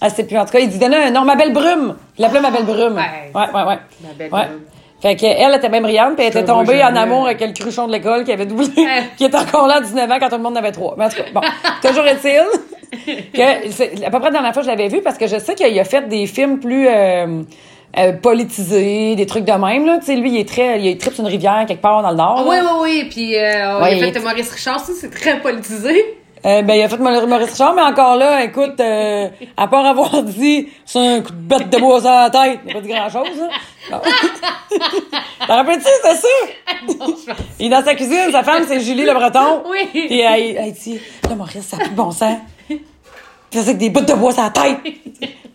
[0.01, 1.95] Ah, c'est plus, en tout cas, il dit donnait un nom, ma belle brume.
[2.17, 2.95] Il l'appelait ma belle brume.
[2.95, 3.31] Ouais.
[3.33, 3.77] Ouais, ouais, ouais.
[4.01, 4.45] Ma belle Ouais.
[4.47, 4.61] brume.
[5.01, 7.87] Fait qu'elle elle était bien brillante, puis elle était tombée en amour avec le cruchon
[7.87, 8.67] de l'école qui avait doublé,
[9.17, 10.95] qui était encore là à 19 ans quand tout le monde en avait trois.
[10.97, 11.41] Mais en tout cas, bon.
[11.87, 12.43] Toujours est-il
[13.33, 15.37] que c'est à peu près la dernière fois que je l'avais vu parce que je
[15.39, 17.41] sais qu'il a fait des films plus euh,
[17.97, 19.97] euh, politisés, des trucs de même, là.
[19.99, 22.45] Tu sais, lui, il est très, il sur une rivière quelque part dans le nord.
[22.47, 23.07] Oui, oui, oui.
[23.09, 26.17] Puis euh, Ouais, il a fait est- Maurice Richard, ça, c'est très politisé.
[26.45, 29.85] Euh, ben, il a fait Maurice Maurice Richard, mais encore là, écoute, euh, à part
[29.85, 32.81] avoir dit c'est un coup de bête de bois sur la tête, il n'a pas
[32.81, 33.37] dit grand-chose,
[33.89, 34.01] là.
[35.47, 36.27] T'en rappelles-tu, c'est ça?
[36.99, 37.37] non, je pense.
[37.59, 39.63] Il est dans sa cuisine, sa femme, c'est Julie Le Breton.
[39.69, 39.87] Oui.
[39.93, 42.37] Puis elle, elle dit, là, Maurice, ça a plus de bon sens.
[43.51, 44.79] C'est avec des bouts de bois sur la tête.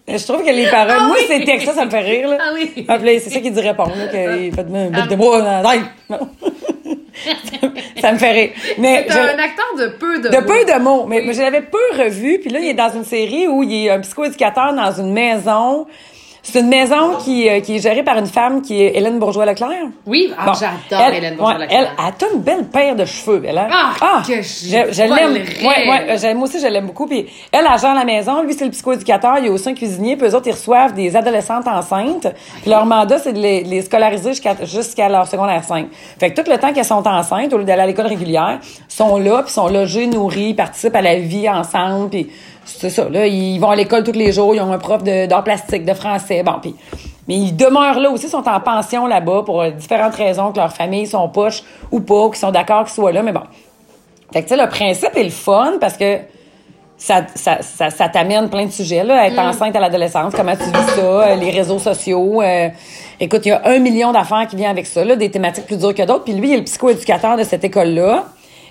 [0.08, 1.24] Je trouve que les paroles, Ah moi, oui.
[1.28, 2.38] ces textes-là, ça me fait rire, là.
[2.40, 2.84] Ah oui.
[2.88, 5.62] Ah, c'est ça qu'il dit répondre, là, qu'il fait de de bois dans
[8.00, 8.50] ça me fait rire.
[8.78, 10.46] Mais C'est un acteur de peu de de mots.
[10.46, 11.06] peu de mots.
[11.06, 12.38] Mais, mais je l'avais peu revu.
[12.40, 15.86] Puis là, il est dans une série où il est un psychoéducateur dans une maison.
[16.50, 19.68] C'est une maison qui, euh, qui est gérée par une femme qui est Hélène Bourgeois-Leclerc.
[20.06, 21.78] Oui, ah, Bon, j'adore elle- Hélène ouais, Bourgeois-Leclerc.
[21.78, 23.58] Elle, elle a une belle paire de cheveux, elle.
[23.58, 23.68] hein?
[23.70, 25.32] Ah, que je l'aime.
[25.34, 27.06] Ouais, ouais, j'aime- moi aussi, je l'aime beaucoup.
[27.06, 28.42] Puis elle, elle gère la maison.
[28.42, 29.34] Lui, c'est le psychoéducateur.
[29.38, 30.16] Il y a aussi un cuisinier.
[30.16, 32.28] Puis eux autres, ils reçoivent des adolescentes enceintes.
[32.62, 35.88] Puis leur mandat, c'est de les, les scolariser jusqu'à jusqu'à leur secondaire 5.
[36.18, 38.58] Fait que tout le temps qu'elles sont enceintes, au lieu d'aller à l'école régulière,
[38.98, 42.10] sont là, puis sont logées, nourries, participent à la vie ensemble.
[42.10, 42.28] Puis
[42.64, 43.08] c'est ça.
[43.08, 44.54] Là, ils vont à l'école tous les jours.
[44.54, 46.42] Ils ont un prof de- d'art plastique, de français.
[46.42, 46.74] Bon, puis
[47.26, 50.72] mais ils demeurent là aussi, sont en pension là-bas pour euh, différentes raisons, que leur
[50.72, 53.42] famille sont poches ou pas, qu'ils sont d'accord qu'ils soient là, mais bon.
[54.32, 56.18] Fait que, tu sais, le principe est le fun parce que
[56.96, 60.64] ça, ça, ça, ça t'amène plein de sujets, là, être enceinte à l'adolescence, comment tu
[60.64, 62.40] vis ça, euh, les réseaux sociaux.
[62.42, 62.68] euh,
[63.20, 65.78] écoute, il y a un million d'affaires qui viennent avec ça, là, des thématiques plus
[65.78, 66.24] dures que d'autres.
[66.24, 68.24] Puis lui, il est le psychoéducateur de cette école-là.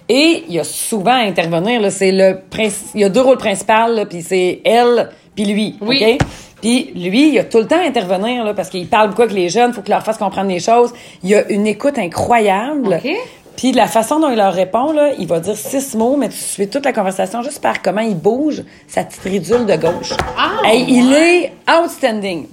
[0.10, 3.22] Et il y a souvent à intervenir, là, c'est le princi- il y a deux
[3.22, 6.04] rôles principaux, là, puis c'est elle puis lui, Oui.
[6.20, 6.28] OK?
[6.62, 9.36] Puis lui, il a tout le temps à intervenir, là, parce qu'il parle beaucoup avec
[9.36, 10.92] les jeunes, faut qu'il leur fasse comprendre les choses.
[11.24, 13.00] Il a une écoute incroyable.
[13.04, 13.12] OK.
[13.56, 16.30] Puis de la façon dont il leur répond, là, il va dire six mots, mais
[16.30, 20.14] tu suis toute la conversation juste par comment il bouge sa petite ridule de gauche.
[20.38, 22.48] Ah, Hey, Il est outstanding.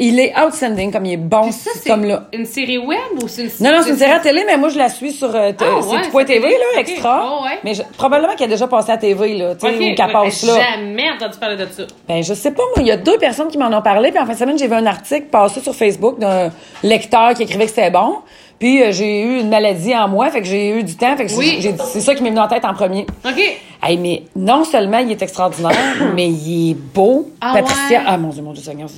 [0.00, 2.24] Il est outstanding comme il est bon, Puis ça, c'est comme là.
[2.32, 4.68] une série web ou c'est une Non, non, c'est une série à télé, mais moi,
[4.68, 6.56] je la suis sur euh, t- Ah, ouais, c'est TV, télé?
[6.74, 7.24] là, extra.
[7.24, 7.58] Oh, ouais.
[7.62, 10.12] Mais je- probablement qu'elle a déjà passé à TV, là, tu sais, ou qu'elle ouais,
[10.12, 10.54] passe là.
[10.60, 11.84] Jamais entendu parler de ça.
[12.08, 12.78] Ben, je sais pas, moi.
[12.82, 14.10] Il y a deux personnes qui m'en ont parlé.
[14.10, 16.50] Puis en fin de semaine, j'ai vu un article passer sur Facebook d'un
[16.82, 18.16] lecteur qui écrivait que c'était bon.
[18.64, 21.14] Puis euh, j'ai eu une maladie en moi, fait que j'ai eu du temps.
[21.18, 21.60] Fait que Oui.
[21.92, 23.04] c'est ça qui m'est venu en tête en premier.
[23.22, 23.58] OK.
[23.82, 25.74] Hey, mais non seulement il est extraordinaire,
[26.14, 27.28] mais il est beau.
[27.42, 28.04] Ah Patricia, ouais?
[28.08, 28.88] ah mon Dieu, mon Dieu Seigneur,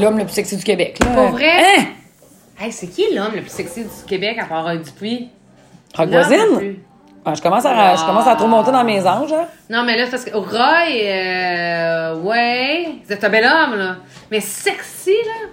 [0.00, 0.96] l'homme le plus sexy du Québec.
[1.00, 1.06] Là.
[1.06, 1.50] Pour vrai?
[1.78, 1.82] Hein?
[2.60, 5.28] Hey, c'est qui l'homme le plus sexy du Québec à part Roy Dupuis?
[5.96, 6.76] Rock voisine?
[7.24, 9.32] Ah, je commence à, je commence à trop monter dans mes anges.
[9.32, 9.46] hein.
[9.68, 13.96] Non, mais là, parce que Roy, euh, ouais, c'est un bel homme, là.
[14.30, 15.48] Mais sexy, là.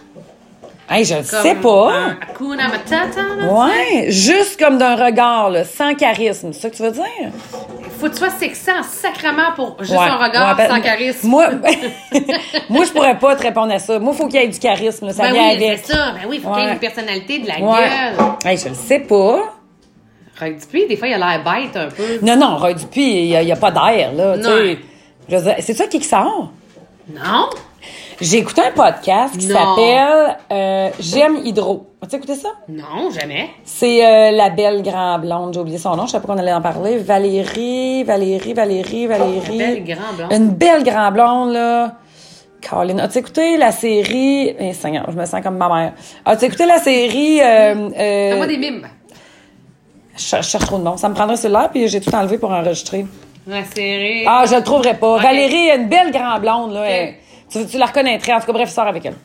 [0.89, 1.91] Hey, je le Comme sais pas.
[1.91, 3.52] Un Hakuna Matata, là.
[3.52, 6.54] Ouais, juste comme d'un regard, là, sans charisme.
[6.54, 7.04] C'est ça que tu veux dire?
[8.00, 10.82] Faut que tu sois sexy en sacrement pour juste Ouais, un regard ouais, ben, sans
[10.82, 11.28] charisme.
[11.28, 11.50] Moi,
[12.69, 14.00] moi, je pourrais pas te répondre à ça.
[14.00, 15.80] Moi, faut qu'il y ait du charisme, ça ben vient oui, avec.
[15.84, 16.13] c'est ça.
[16.13, 18.38] Ben oui, faut qu'il y ait une personnalité, de la gueule.
[18.45, 19.54] Hey, je le sais pas.
[20.39, 22.19] Roy Dupuis, des fois, il a l'air bête un peu.
[22.21, 24.36] Non, non, Roy Dupuis, il y a, pas d'air, là,
[25.60, 26.52] C'est ça qui sort?
[27.10, 27.50] Non?
[28.19, 31.88] J'ai écouté un podcast qui s'appelle euh, J'aime Hydro.
[32.01, 32.49] As-tu écouté ça?
[32.67, 33.49] Non, jamais.
[33.63, 36.53] C'est euh, la belle grand blonde, j'ai oublié son nom, je savais pas qu'on allait
[36.53, 36.97] en parler.
[36.97, 39.58] Valérie, Valérie, Valérie, Valérie.
[39.58, 40.34] Belle grand blonde.
[40.34, 41.93] Une belle grand blonde, là.
[42.67, 44.56] Colin, as-tu écouté la série...
[44.58, 45.93] Eh, Seigneur, je me sens comme ma mère.
[46.25, 47.39] As-tu écouté la série...
[47.39, 48.88] Euh, euh, Fais-moi des mimes.
[50.17, 50.97] je, cher- je cherche trop de noms.
[50.97, 53.06] Ça me prendrait celui-là, puis j'ai tout enlevé pour enregistrer.
[53.45, 54.23] La série.
[54.25, 55.17] Ah, je le trouverai pas.
[55.17, 56.89] Valérie, une belle grand blonde, là.
[56.89, 57.13] Elle-
[57.49, 58.33] tu, tu la reconnaîtrais.
[58.33, 59.15] En tout cas, bref, sors avec elle.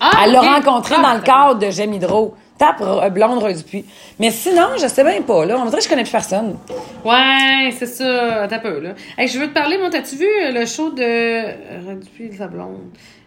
[0.00, 0.46] Ah, Elle l'a ok.
[0.64, 2.34] rencontrée Ah, dans le t'as- cadre de J'aime Hydro.
[2.58, 3.86] Tape euh, blonde Dupuis.
[4.18, 5.56] Mais sinon, je sais bien pas, là.
[5.58, 6.58] On dirait que je connais plus personne.
[7.04, 8.46] Ouais, c'est ça.
[8.48, 8.90] T'as peu, là.
[9.16, 11.02] Hey, je veux te parler, moi, t'as-tu vu euh, le show de.
[11.02, 12.80] euh, Depuis sa blonde?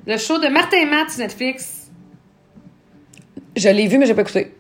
[0.06, 1.88] Le show de Martin Matt sur Netflix?
[3.56, 4.54] Je l'ai vu, mais j'ai pas écouté.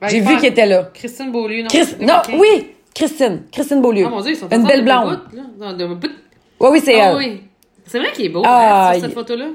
[0.00, 0.90] Ben, J'ai vu qu'il était là.
[0.94, 1.68] Christine Beaulieu, non?
[2.00, 2.68] Non, oui!
[2.94, 3.42] Christine.
[3.52, 4.04] Christine Beaulieu.
[4.06, 5.20] Ah, mon Dieu, ils sont Une belle blonde.
[6.60, 7.38] Oui, oui, c'est Ah elle.
[7.86, 9.46] C'est vrai qu'il est beau, Ah, hein, sur cette il- photo-là?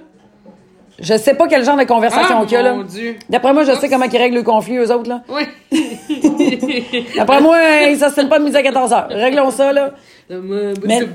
[0.99, 2.75] Je sais pas quel genre de conversation Ah, qu'il y a, là.
[3.29, 5.21] D'après moi, je sais comment ils règlent le conflit, eux autres, là.
[5.29, 5.43] Oui.
[7.15, 9.07] D'après moi, ils s'assinent pas de midi à 14 heures.
[9.11, 9.91] Réglons ça, là.
[10.29, 11.01] Mais-.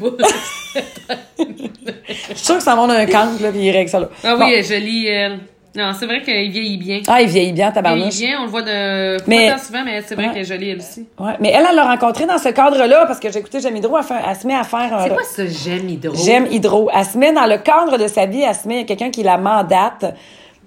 [1.38, 4.08] Je suis sûre que ça dans un camp, là, puis ils règlent ça, là.
[4.24, 4.44] Ah Bon.
[4.44, 5.40] oui, est jolie, elle.
[5.74, 7.00] Non, c'est vrai qu'il vieillit bien.
[7.08, 8.08] Ah, il vieillit bien, Il tabarnouche.
[8.14, 10.32] vieillit bien, on le voit de Mais- pas tant souvent, mais c'est vrai Ouais.
[10.34, 11.06] qu'elle est jolie elle aussi.
[11.18, 11.32] Ouais.
[11.40, 14.04] Mais elle, elle l'a rencontré dans ce cadre-là, parce que j'ai écouté J'aime Hydro, elle,
[14.04, 15.02] fait- elle se met à faire un...
[15.04, 16.14] C'est quoi ce j'aime hydro?
[16.14, 16.90] J'aime Hydro.
[16.94, 19.10] Elle se met dans le cadre de sa vie, elle se met, il a quelqu'un
[19.10, 20.14] qui la mandate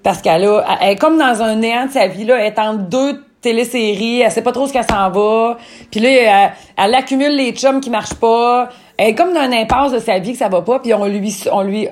[0.01, 2.37] parce qu'elle a, elle est comme dans un néant de sa vie, là.
[2.39, 5.57] Elle est entre deux téléséries, elle sait pas trop ce qu'elle s'en va.
[5.91, 6.51] Puis là, elle,
[6.83, 8.69] elle accumule les chums qui marchent pas.
[8.97, 11.05] Elle est comme dans un impasse de sa vie que ça va pas, puis on
[11.05, 11.87] lui, on lui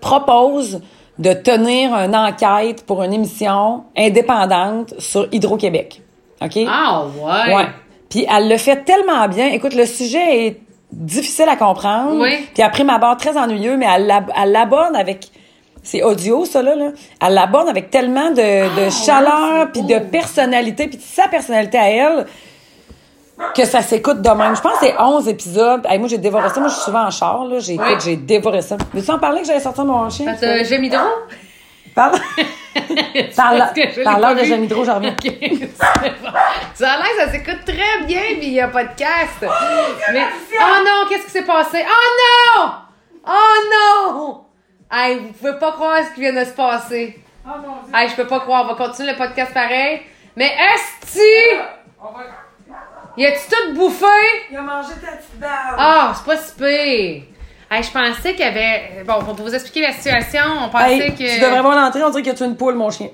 [0.00, 0.80] propose
[1.22, 6.02] de tenir une enquête pour une émission indépendante sur Hydro-Québec.
[6.42, 6.58] OK?
[6.68, 7.54] Ah ouais.
[7.54, 7.66] Ouais.
[8.10, 9.48] Puis elle le fait tellement bien.
[9.48, 12.20] Écoute, le sujet est difficile à comprendre.
[12.20, 12.36] Oui.
[12.52, 15.28] Puis après ma barre très ennuyeux, mais elle l'ab- elle l'aborde avec
[15.84, 16.90] c'est audio ça là, là.
[17.20, 18.36] Elle l'aborde avec tellement de,
[18.76, 22.26] de Ah, chaleur puis de personnalité puis de sa personnalité à elle
[23.54, 24.54] que ça s'écoute de même.
[24.56, 25.86] Je pense que c'est 11 épisodes.
[25.88, 26.60] Hey, moi j'ai dévoré ça.
[26.60, 27.94] Moi je suis souvent en char là, j'ai Oui.
[28.04, 28.76] j'ai dévoré ça.
[28.92, 30.26] Veux-tu en parler que j'allais sortir mon chien?
[30.26, 31.00] Parce que j'aime hydro?
[31.94, 32.18] Parle.
[32.74, 34.44] Que de.
[34.44, 35.12] Jeanne Hydro, j'en reviens.
[35.12, 36.30] Ok, c'est bon.
[36.74, 39.44] Ça a l'air que ça s'écoute très bien via podcast.
[40.12, 40.24] Mais,
[40.58, 41.84] oh non, qu'est-ce qui s'est passé?
[41.86, 42.72] Oh non!
[43.26, 44.44] Oh non!
[44.90, 47.20] Hey, vous pouvez pas croire ce qui vient de se passer.
[47.94, 48.64] Hey, je peux pas croire.
[48.64, 50.00] On va continuer le podcast pareil.
[50.36, 51.20] Mais Esti!
[53.16, 54.06] Y a-tu tout bouffé?
[54.50, 55.76] Il a mangé ta petite barbe.
[55.78, 57.22] Ah, c'est pas si pire.
[57.70, 59.02] Hey, je pensais qu'il y avait.
[59.06, 61.34] Bon, pour vous expliquer la situation, on pensait Hey, que.
[61.34, 63.08] Tu devrais voir l'entrée, on dirait que tu une poule, mon chien.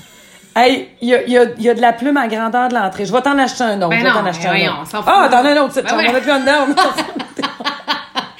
[0.56, 2.68] hey, il y a, il y, a, il y a de la plume à grandeur
[2.68, 3.04] de l'entrée.
[3.06, 3.90] Je vais t'en acheter un autre.
[3.90, 4.78] Ben je vais non, t'en acheter un autre.
[4.82, 5.12] on s'en fout.
[5.14, 6.06] Ah, t'en as un autre, Ben oui.
[6.06, 6.66] ai plus un dedans.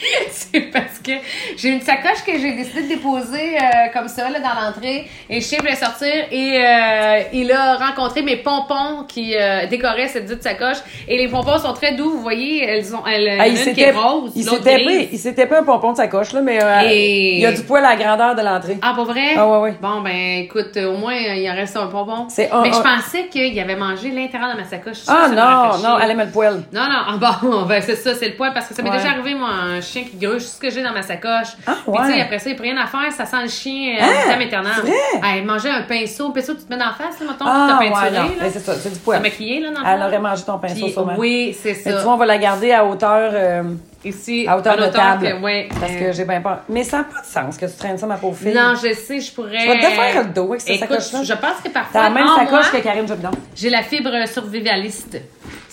[0.31, 1.13] c'est parce que
[1.57, 3.61] j'ai une sacoche que j'ai décidé de déposer euh,
[3.93, 8.37] comme ça là, dans l'entrée et je voulait sortir et euh, il a rencontré mes
[8.37, 10.77] pompons qui euh, décoraient cette dite sacoche
[11.09, 13.61] et les pompons sont très doux vous voyez elles ont elles, Hey, il y en
[13.61, 15.97] a il une qui est rose il s'était pris, il s'était pris un pompon de
[15.97, 18.43] sa coche, là, mais euh, Et- il y a du poil à la grandeur de
[18.43, 18.79] l'entrée.
[18.83, 19.35] ah, pas vrai?
[19.37, 19.75] Ah, ouais, ouais.
[19.81, 22.27] Bon, ben, écoute, au moins, il en reste un pompon.
[22.29, 24.99] C'est un- Mais je pensais qu'il avait mangé l'intérieur de ma sacoche.
[25.09, 26.63] Ah non, non, elle aime le poil.
[26.73, 28.97] Non, non, ah bon, ben c'est ça, c'est le poil, parce que ça m'est Ouais.
[28.97, 31.49] déjà arrivé, moi, un chien qui gruge tout ce que j'ai dans ma sacoche.
[31.67, 32.21] Ah, Puis, tu ouais.
[32.21, 34.05] après ça, il n'y a plus rien à faire, ça sent le chien euh,
[34.83, 34.93] vrai?
[35.37, 37.79] Elle mangeait un pinceau, un pinceau, tu te mets dans la face, là, mettons, Ah,
[37.81, 38.37] tu ouais, t'as peinturé.
[38.41, 39.23] Mais c'est ça, c'est du T'as poil.
[39.23, 41.15] maquillé, là, dans le Elle aurait mangé ton pinceau, Puis, sûrement.
[41.19, 41.99] Oui, c'est Mais ça.
[41.99, 43.63] tu vois, on va la garder à hauteur, euh,
[44.05, 45.27] Ici, à hauteur à de table.
[45.27, 46.59] que- ouais, parce euh, que j'ai bien peur.
[46.69, 48.55] Mais ça n'a pas de sens que tu traînes ça, ma pauvre fille.
[48.55, 49.59] Non, je sais, je pourrais.
[49.59, 51.25] Je vais te faire le dos avec cette sacoche-là.
[51.25, 52.03] Je pense que T'as parfois.
[52.05, 53.31] la même sacoche que Karine Jobidon.
[53.57, 55.21] J'ai la fibre survivaliste.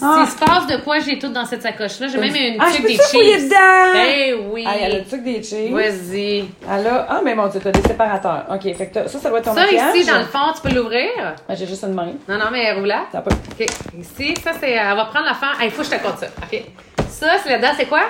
[0.01, 0.25] Ah.
[0.25, 2.07] S'il se passe de quoi, j'ai tout dans cette sacoche-là.
[2.09, 3.45] J'ai même une Ah, tuque des ça cheese.
[3.45, 3.93] dedans?
[3.93, 4.65] Ben oui.
[4.67, 5.71] Ah, elle a le truc des cheese.
[5.71, 6.45] Vas-y.
[6.69, 7.05] Elle a...
[7.09, 8.45] Ah, mais mon Dieu, t'as des séparateurs.
[8.51, 9.95] OK, fait que ça, ça doit être ton Ça, maquillage.
[9.95, 11.09] ici, dans le fond, tu peux l'ouvrir.
[11.47, 12.11] Ah, j'ai juste une main.
[12.27, 13.03] Non, non, mais roulade.
[13.11, 13.31] T'as pas...
[13.31, 13.67] OK.
[13.99, 14.71] Ici, ça, c'est.
[14.71, 15.55] Elle va prendre l'affaire.
[15.63, 16.27] Il faut que je te compte ça.
[16.43, 16.61] OK.
[17.09, 18.01] Ça, c'est là-dedans, c'est quoi?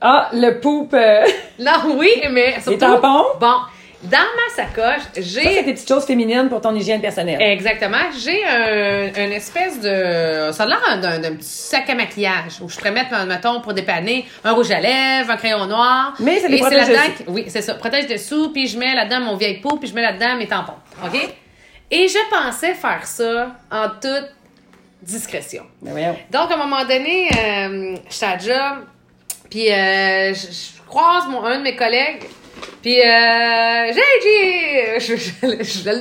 [0.00, 0.94] Ah, le poupe...
[0.94, 1.20] euh,
[1.60, 2.78] Non, oui, mais surtout.
[2.78, 3.24] tampons?
[3.40, 3.54] Bon.
[4.02, 5.62] Dans ma sacoche, Ça, c'est j'ai.
[5.64, 7.42] des petites choses féminines pour ton hygiène personnelle.
[7.42, 7.98] Exactement.
[8.16, 10.52] J'ai un, une espèce de.
[10.52, 13.74] Ça a l'air d'un, d'un petit sac à maquillage où je pourrais mettre, mettons, pour
[13.74, 16.14] dépanner, un rouge à lèvres, un crayon noir.
[16.20, 17.74] Mais c'est des Et protèges là-dedans Oui, c'est ça.
[17.74, 20.74] Protège dessous, puis je mets là-dedans mon vieille peau, puis je mets là-dedans mes tampons.
[21.04, 21.18] OK?
[21.90, 24.30] Et je pensais faire ça en toute
[25.02, 25.64] discrétion.
[25.82, 26.16] Voyons.
[26.30, 28.84] Donc, à un moment donné, euh, à job,
[29.50, 32.24] puis euh, je, je croise mon, un de mes collègues,
[32.82, 35.96] puis euh, j'ai je, je, je, je le?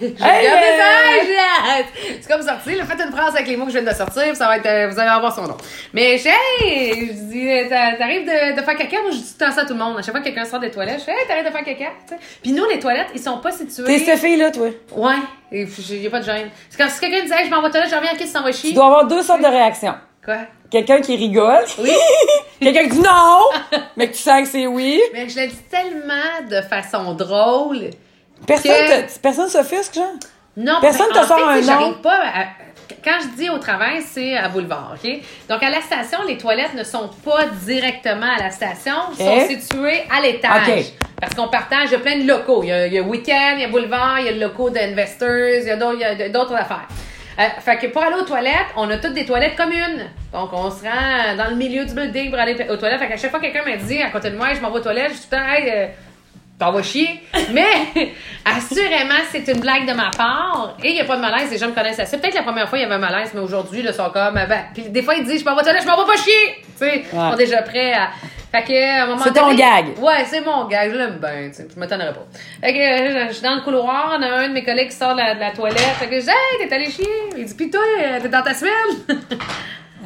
[0.00, 3.66] Je Hey, ça, euh, je- C'est comme sorti, là, faites une phrase avec les mots
[3.66, 5.56] que je viens de sortir, ça va être, euh, vous allez avoir son nom.
[5.92, 9.52] Mais j'ai, je dis, euh, t'a- t'arrives de, de faire caca, moi je dis tout
[9.52, 9.98] ça à tout le monde.
[9.98, 11.90] À chaque fois que quelqu'un sort des toilettes, je fais, hey, t'arrives de faire caca?
[12.42, 13.84] Puis nous, les toilettes, ils sont pas situés.
[13.84, 14.68] T'es cette fille-là, toi.
[14.92, 15.14] Ouais,
[15.52, 15.66] il
[16.00, 16.50] n'y a pas de gêne.
[16.70, 18.38] C'est comme si quelqu'un disait, hey, je m'en vais aux toilettes, je reviens, qu'est-ce que
[18.38, 18.70] ça va chier?
[18.70, 19.94] Tu dois avoir deux sortes de réactions.
[20.24, 20.38] Quoi?
[20.74, 21.64] Quelqu'un qui rigole.
[21.78, 21.92] Oui.
[22.60, 23.38] Quelqu'un qui dit non,
[23.96, 25.00] mais que tu sens que c'est oui?
[25.12, 27.90] Mais je l'ai dit tellement de façon drôle.
[28.44, 30.14] Personne, Que- te- personne s'offusque, genre?
[30.56, 31.92] Non, Personne mais te sort un nom?
[32.02, 32.46] pas à-
[33.04, 35.08] Quand je dis au travail, c'est à Boulevard, OK?
[35.48, 39.54] Donc, à la station, les toilettes ne sont pas directement à la station, sont Eh?
[39.56, 40.86] situées à l'étage.
[41.20, 42.64] Parce qu'on partage, il y a plein de locaux.
[42.64, 44.40] Il y a, il y a Weekend, il y a Boulevard, il y a le
[44.40, 46.88] locaux d'Investors, il y a d'autres affaires.
[47.38, 50.08] Euh, fait que pour aller aux toilettes, on a toutes des toilettes communes.
[50.32, 53.00] Donc, on se rend dans le milieu du building pour aller aux toilettes.
[53.00, 54.78] Fait qu'à chaque fois que quelqu'un m'a dit à côté de moi, je m'en vais
[54.78, 55.86] aux toilettes, je dis tout le temps, hey, euh,
[56.58, 57.20] T'en vas chier.
[57.52, 57.64] Mais,
[58.44, 60.76] assurément, c'est une blague de ma part.
[60.82, 61.50] Et il n'y a pas de malaise.
[61.50, 62.16] Les gens me connaissent assez.
[62.16, 64.66] Peut-être la première fois, il y avait un malaise, mais aujourd'hui, ils sont comme, ben,
[64.72, 66.54] puis des fois, ils disent, je m'en vais je m'en vais pas chier.
[66.58, 68.10] Tu sais, ils sont déjà prêts à.
[68.52, 69.98] Fait que, à un moment C'est ton gag.
[69.98, 70.92] Ouais, c'est mon gag.
[70.92, 71.66] Je l'aime bien, tu sais.
[71.74, 72.24] Je m'étonnerais pas.
[72.60, 74.96] Fait que, euh, je suis dans le couloir, on a un de mes collègues qui
[74.96, 75.80] sort de la, de la toilette.
[75.98, 77.04] Fait que je dis, hey, t'es allé chier.
[77.36, 79.24] Il dit, pis toi, euh, t'es dans ta semaine.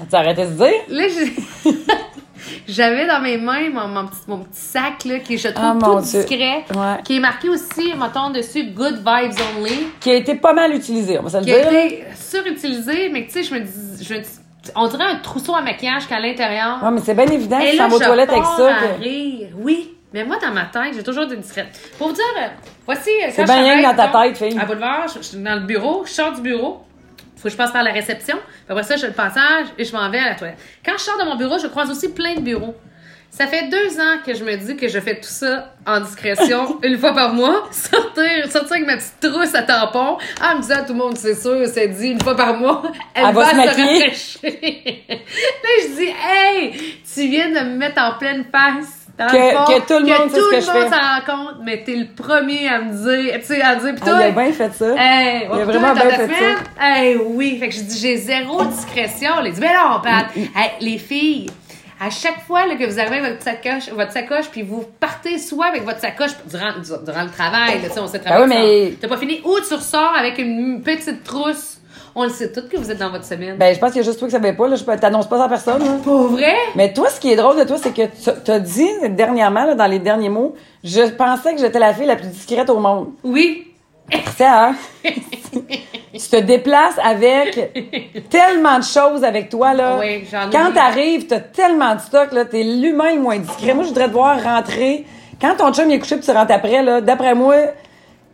[0.09, 0.73] Tu as arrêté de dire?
[0.89, 1.71] Là, je...
[2.67, 6.01] J'avais dans mes mains mon, mon petit, mon petit sac, là, qui je trouve, mon
[6.01, 6.21] tout Dieu.
[6.25, 6.65] discret.
[6.75, 7.03] Ouais.
[7.05, 9.89] Qui est marqué aussi, mettons, dessus, Good Vibes Only.
[10.01, 11.81] Qui a été pas mal utilisé, on va se le Qui a dire.
[11.85, 14.29] été surutilisé, mais tu sais, je me dis, je me dis-
[14.75, 16.79] on dirait un trousseau à maquillage qu'à l'intérieur.
[16.83, 18.69] Ouais, mais c'est bien évident que Et tu là, vas aux toilettes avec ça.
[18.77, 19.49] à que- rire.
[19.57, 19.95] Oui.
[20.13, 21.69] Mais moi, dans ma tête, j'ai toujours été discrète.
[21.99, 22.47] Pour vous dire, euh,
[22.87, 24.59] voici, euh, C'est bien rien travaille, dans ta tête, fille.
[24.59, 26.83] À Boulevard, je, je suis dans le bureau, je sors du bureau.
[27.39, 28.37] Faut que je passe par la réception.
[28.69, 30.59] Après ça, je fais le passage et je m'en vais à la toilette.
[30.85, 32.75] Quand je sors de mon bureau, je croise aussi plein de bureaux.
[33.31, 36.81] Ça fait deux ans que je me dis que je fais tout ça en discrétion,
[36.83, 37.69] une fois par mois.
[37.71, 41.35] Sortir, sortir avec ma petite trousse à tampon, en me disant tout le monde, c'est
[41.35, 42.83] sûr, c'est dit une fois par mois.
[43.15, 44.41] Elle, Elle va se se rafraîchir.
[44.43, 48.98] Là, je dis, hey, tu viens de me mettre en pleine face.
[49.19, 50.91] Dans Que- le fond, que tout le monde ce tout que le je monde fais.
[50.91, 54.01] s'en rend compte, mais t'es le premier à me dire, tu sais, à dire, pis
[54.03, 54.95] Ah, toi, il a bien fait ça.
[54.97, 56.57] Hey, Il a oh, vraiment bien fait semaine?
[56.81, 57.57] Hey, oui.
[57.59, 59.31] Fait que je dis, j'ai zéro discrétion.
[59.45, 60.27] Elle dit, mais non, Pat.
[60.37, 61.51] Mm, Hey, les filles,
[62.01, 65.37] à chaque fois là, que vous arrivez avec votre sacoche, votre sacoche, puis vous partez
[65.39, 66.71] soit avec votre sacoche durant,
[67.05, 68.85] durant le travail, là, tu sais, on sait Ben oui, travailler.
[68.91, 69.41] mais- T'as pas fini.
[69.45, 71.78] Ou tu ressors avec une petite trousse.
[72.21, 73.57] On le sait toutes que vous êtes dans votre semaine.
[73.57, 74.75] Ben, je pense qu'il y a juste toi qui savais pas, là.
[74.75, 75.93] Je t'annonce pas ça à personne, là.
[76.03, 76.53] Pour vrai?
[76.75, 79.77] Mais toi, ce qui est drôle de toi, c'est que tu- t'as dit dernièrement, là,
[79.77, 83.11] dans les derniers mots, je pensais que j'étais la fille la plus discrète au monde.
[83.23, 83.69] Oui.
[84.37, 84.75] Ça, hein?
[86.13, 87.73] tu te déplaces avec
[88.31, 89.99] tellement de choses avec toi, là.
[90.01, 92.45] Oui, j'en ai Quand t'arrives, t'as tellement de stock, là.
[92.47, 93.75] T'es l'humain le moins discret.
[93.75, 95.05] Moi, je voudrais te voir rentrer.
[95.41, 97.55] Quand ton chum est couché puis tu rentres après, là, d'après moi,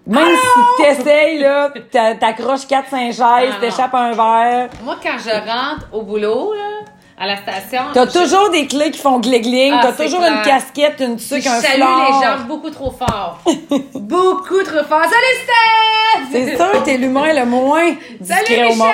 [0.07, 3.61] même si t'essayes, là, t'a- t'accroches 4-5 chaises, Ah, non.
[3.61, 4.69] t'échappes un verre.
[4.85, 7.83] Moi, quand je rentre au boulot, là, à la station.
[7.95, 9.73] T'as je- toujours des clés qui font gling-gling.
[9.79, 10.33] Ah, t'as toujours clair.
[10.33, 12.07] une casquette, une tuque, je un salue fleur.
[12.21, 13.38] les gens beaucoup trop fort.
[13.95, 15.03] beaucoup trop fort.
[15.05, 16.27] Salut Steph!
[16.33, 18.73] C'est sûr que t'es l'humain le moins Salut discret Michel!
[18.73, 18.93] au monde.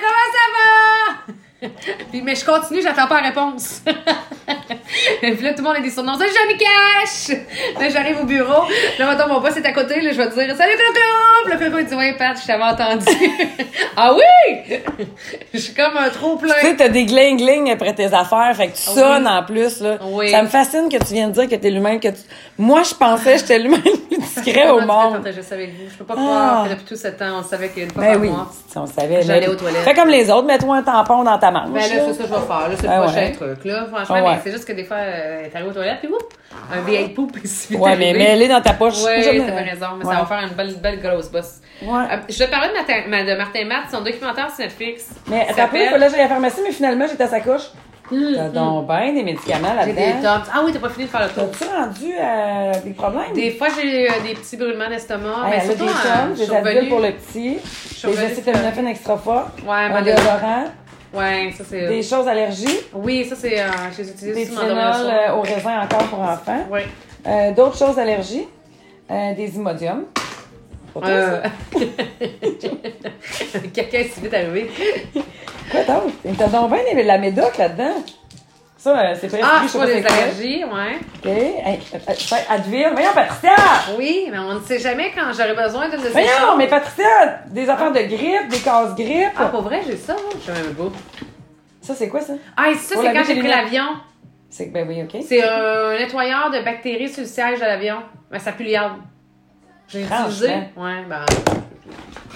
[0.00, 1.09] Comment ça va?
[2.10, 3.82] Puis, mais je continue, j'attends pas la réponse.
[5.20, 6.14] puis là, tout le monde a des surnoms.
[6.14, 7.36] Salut Johnny Cash!
[7.78, 8.64] Là, j'arrive au bureau.
[8.98, 10.00] Là, maintenant, mon boss est à côté.
[10.00, 11.56] Là, je vais dire Salut Coco!
[11.58, 13.04] Puis le il dit Ouais, Pat, je t'avais entendu.
[13.96, 14.78] ah oui!
[15.52, 16.54] Je suis comme un trop plein.
[16.60, 19.98] Tu sais, t'as des gling-gling après tes affaires, fait que tu sonnes en plus, là.
[20.02, 20.30] Oui.
[20.30, 22.20] Ça me fascine que tu viennes dire que t'es l'humain que tu...
[22.58, 25.20] Moi, je pensais que j'étais l'humain le plus discret au monde.
[25.42, 25.90] ça avec vous?
[25.90, 26.20] Je peux pas Ah.
[26.20, 28.50] croire que depuis tout ce temps, on savait qu'une fois Ben par oui, mois.
[28.68, 29.22] si on le savait.
[29.22, 29.82] J'allais aux toilettes.
[29.82, 31.70] Fais comme les autres, mets-toi un tampon dans ta manche.
[31.70, 31.88] Ben là, là.
[31.88, 32.68] c'est ça que je vais faire.
[32.68, 33.32] Là, c'est Ah le prochain ouais.
[33.32, 33.64] truc.
[33.64, 34.30] Là, franchement, Ah ouais.
[34.34, 36.24] mais c'est juste que des fois, euh, t'arrives aux toilettes, puis oups,
[36.72, 39.02] un vieil poupe, puis c'est Ouais, mais mets-les dans ta poche.
[39.04, 40.14] Ouais, Jamais- t'as raison, mais Ouais.
[40.14, 41.60] ça va faire une belle, belle grosse bosse.
[41.82, 41.88] Ouais.
[42.12, 45.10] Euh, je te parlais de Martin, ma- de Martin Matt, son documentaire sur Netflix.
[45.28, 47.06] Mais Il attends un peu, il s'appelle- fallait que j'aille à la pharmacie, mais finalement,
[47.08, 47.70] j'étais à sa couche.
[48.34, 50.38] T'as donc bien des médicaments J'ai des là-dedans.
[50.40, 50.50] tops.
[50.52, 51.48] Ah oui, t'as pas fini de faire le tour.
[51.52, 53.32] T'as-tu rendu à des problèmes?
[53.34, 56.46] Des fois, j'ai euh, des petits brûlements d'estomac, mais surtout, des tomes, suis
[56.82, 57.58] des pour le petit,
[58.02, 60.64] des revenue acétaminophènes extra forts, Ouais, un ben, déodorant,
[61.12, 61.88] Ouais, ça c'est...
[61.88, 63.60] des choses allergies, Oui, ça c'est...
[63.60, 66.80] Euh, je les utilise des Tylenol euh, au raisin encore pour enfants, Oui.
[67.26, 68.46] euh, d'autres choses allergies,
[69.10, 70.04] euh, des Imodium.
[70.96, 71.42] Euh...
[73.72, 74.70] Quelqu'un est si vite arrivé.
[75.70, 76.14] Quoi d'autre?
[76.24, 77.94] Et T'as donc bien la médoc là-dedans.
[78.80, 80.98] Ça, euh, c'est presque Ah, je pas des allergies, ouais.
[81.18, 81.26] OK.
[81.26, 82.88] Hey, euh, euh, Advil.
[82.92, 83.54] Voyons, Patricia!
[83.98, 87.42] Oui, mais on ne sait jamais quand j'aurai besoin d'une de ces Voyons, mais Patricia,
[87.50, 89.32] des affaires de grippe, des casse-grippe.
[89.36, 90.32] Ah, pour vrai, j'ai ça, moi.
[90.34, 90.96] Je sais même pas.
[91.82, 92.32] Ça, c'est quoi ça?
[92.56, 93.84] Ah, et ça, c'est quand j'ai pris l'avion.
[94.48, 95.22] C'est ben oui, OK.
[95.28, 97.98] C'est un nettoyeur de bactéries sur le siège de l'avion.
[98.30, 98.92] Mais ça pue l'iode.
[99.88, 100.26] J'ai Franchement.
[100.26, 100.54] utilisé.
[100.74, 101.26] Ouais, ben.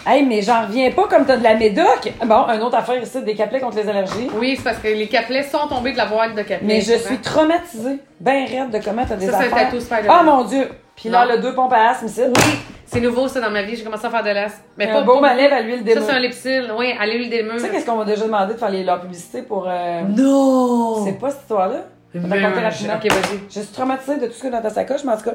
[0.06, 2.12] Hey, mais j'en reviens pas comme t'as de la médoc.
[2.26, 4.28] Bon, une autre affaire ici, des capelets contre les allergies.
[4.34, 6.60] Oui, c'est parce que les capelets sont tombés de la boîte de capelets.
[6.62, 7.98] Mais je suis traumatisée.
[8.20, 9.70] Ben raide de comment t'as des Ça, c'est un affaires.
[9.70, 10.16] tatou Spider-Man.
[10.20, 10.68] Ah mon Dieu!
[10.94, 12.20] Puis là, le deux pompes à asthme ici.
[12.26, 13.76] Oui, c'est nouveau ça dans ma vie.
[13.76, 14.52] J'ai commencé à faire de l'as.
[14.76, 16.02] Mais un beau lèvres à l'huile Ça, d'émeu.
[16.06, 16.72] c'est un lipsil.
[16.78, 17.54] Oui, à l'huile d'émeu.
[17.54, 19.66] Tu sais qu'est-ce qu'on m'a déjà demandé de faire les, leur publicité pour...
[19.68, 20.02] Euh...
[20.08, 21.04] Non!
[21.04, 21.84] C'est pas cette histoire-là?
[22.14, 22.20] Je.
[22.20, 23.50] Ok, vas-y.
[23.50, 25.34] Suis traumatisée de tout ce que dans ta sacoche, mais en tout cas,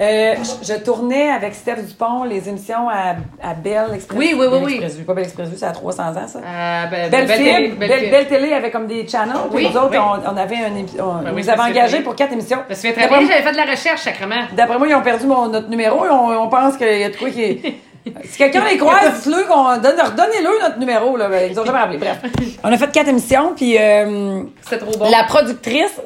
[0.00, 4.16] euh, je, je tournais avec Steph Dupont les émissions à, à Belle Express.
[4.18, 4.72] Oui, oui, oui, Belle oui.
[4.74, 6.38] Express Vue, pas Belle Express Vue, c'est à 300 ans, ça.
[6.38, 9.36] Euh, ben, Belle, belle Fibre, télé, belle, belle, belle, télé avait comme des channels.
[9.52, 9.98] Oui, nous autres, oui.
[9.98, 12.58] on, on avait un on, Ben oui, nous avait engagés pour quatre émissions.
[12.68, 14.44] Me souviens très bien, j'avais fait de la recherche, sacrement.
[14.56, 17.10] D'après moi, ils ont perdu mon, notre numéro et on, on pense qu'il y a
[17.10, 17.74] de quoi qui est.
[18.24, 21.28] Si quelqu'un les croise, dites-le qu'on donne, redonnez-le notre numéro, là.
[21.28, 21.98] Ben, ils ont jamais appelé.
[21.98, 22.18] Bref.
[22.64, 25.10] On a fait quatre émissions, puis euh, C'est trop bon.
[25.10, 26.00] la productrice,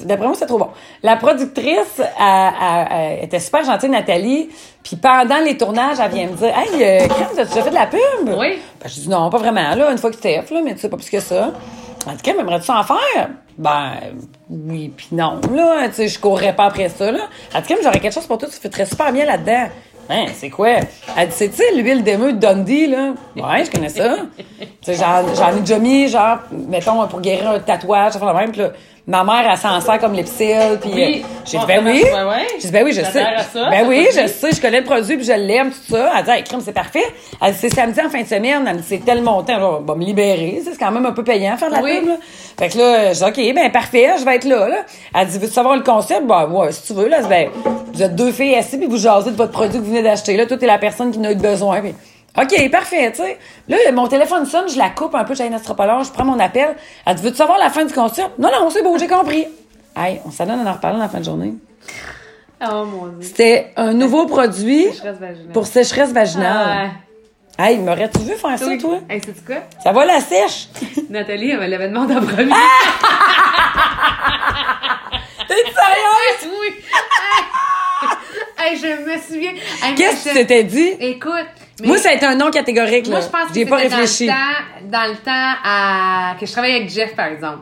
[0.00, 0.68] d'après moi, c'est trop bon.
[1.02, 2.86] La productrice elle- elle-
[3.18, 4.50] elle était super gentille, Nathalie.
[4.84, 7.74] Puis pendant les tournages, elle vient me dire Hey, euh, Crème, as-tu déjà fait de
[7.74, 8.00] la pub?
[8.26, 8.58] Oui.
[8.82, 10.88] Ben, je dis non, pas vraiment, là, une fois que Steph, là, mais tu sais,
[10.90, 11.50] pas plus que ça.
[12.06, 13.28] Elle dit, Crème, aimerais-tu en faire?
[13.56, 13.92] Ben,
[14.50, 17.20] oui, puis non, là, tu sais, je courrais pas après ça, là.
[17.54, 19.68] Elle dit, Crème, j'aurais quelque chose pour toi, tu fais très super bien là-dedans.
[20.10, 20.68] Hein, c'est quoi?
[21.16, 23.12] Elle dit, c'est, tu sais, l'huile d'émeu de Dundee, là?
[23.36, 24.16] Ouais, je connais ça.
[24.86, 28.60] j'en ai déjà mis, genre, mettons, pour guérir un tatouage, ça fait la même, puis
[28.60, 28.70] là,
[29.08, 30.78] ma mère, elle s'en sert comme l'épicile.
[30.80, 31.24] Puis Oui.
[31.24, 32.04] euh, j'ai dit, ben ça oui.
[32.60, 33.10] J'ai dit, ben oui, je sais.
[33.52, 36.12] Ça, ben oui, je sais, je connais le produit, puis je l'aime, tout ça.
[36.18, 37.02] Elle dit, hey, crème, c'est parfait.
[37.42, 38.64] Elle dit, c'est samedi en fin de semaine.
[38.70, 39.54] Elle dit, c'est tel montant.
[39.82, 40.60] Je vais me libérer.
[40.62, 41.98] C'est quand même un peu payant faire de la Oui.
[42.00, 42.14] pub, là.
[42.58, 44.76] Fait que là, je dis, OK, ben parfait, je vais être là, là.
[45.18, 46.26] Elle dit, veux-tu savoir le concept?
[46.26, 47.48] Ben, ouais, si tu veux, là, ben,
[47.94, 50.36] vous êtes deux filles assises, puis vous jasez de votre produit que vous venez d'acheter,
[50.36, 50.44] là.
[50.44, 51.94] Toi, t'es la personne qui en a eu besoin, puis
[52.36, 53.38] OK, parfait, tu sais.
[53.68, 56.38] Là, mon téléphone sonne, je la coupe un peu, j'ai une astropologue, je prends mon
[56.38, 56.76] appel.
[57.06, 58.38] Elle dit, veux-tu savoir la fin du concept?
[58.38, 59.46] Non, non, c'est beau, j'ai compris.
[59.96, 61.54] Hey, on s'adonne à en reparler dans la fin de journée.
[62.62, 63.22] Oh mon dieu.
[63.22, 65.52] C'était un nouveau produit Sécheresse vaginale.
[65.52, 66.90] pour sécheresse vaginale.
[66.90, 66.90] Ah,
[67.60, 69.00] Hey, m'aurais-tu vu faire ça, toi?
[69.10, 69.56] Hey, sais-tu quoi?
[69.82, 70.68] Ça va la sèche?
[71.10, 72.52] Nathalie, elle me l'avait demandé en premier.
[75.48, 76.54] T'es sérieuse?
[76.60, 76.74] oui!
[78.58, 79.54] hey, je me souviens.
[79.96, 80.94] Qu'est-ce que tu t'étais dit?
[81.00, 81.32] Écoute.
[81.80, 83.12] Mais- Moi, ça a été un nom catégorique, là.
[83.12, 84.26] Moi, je pense que pas réfléchi.
[84.26, 87.60] Dans le, temps, dans le temps à, que je travaillais avec Jeff, par exemple.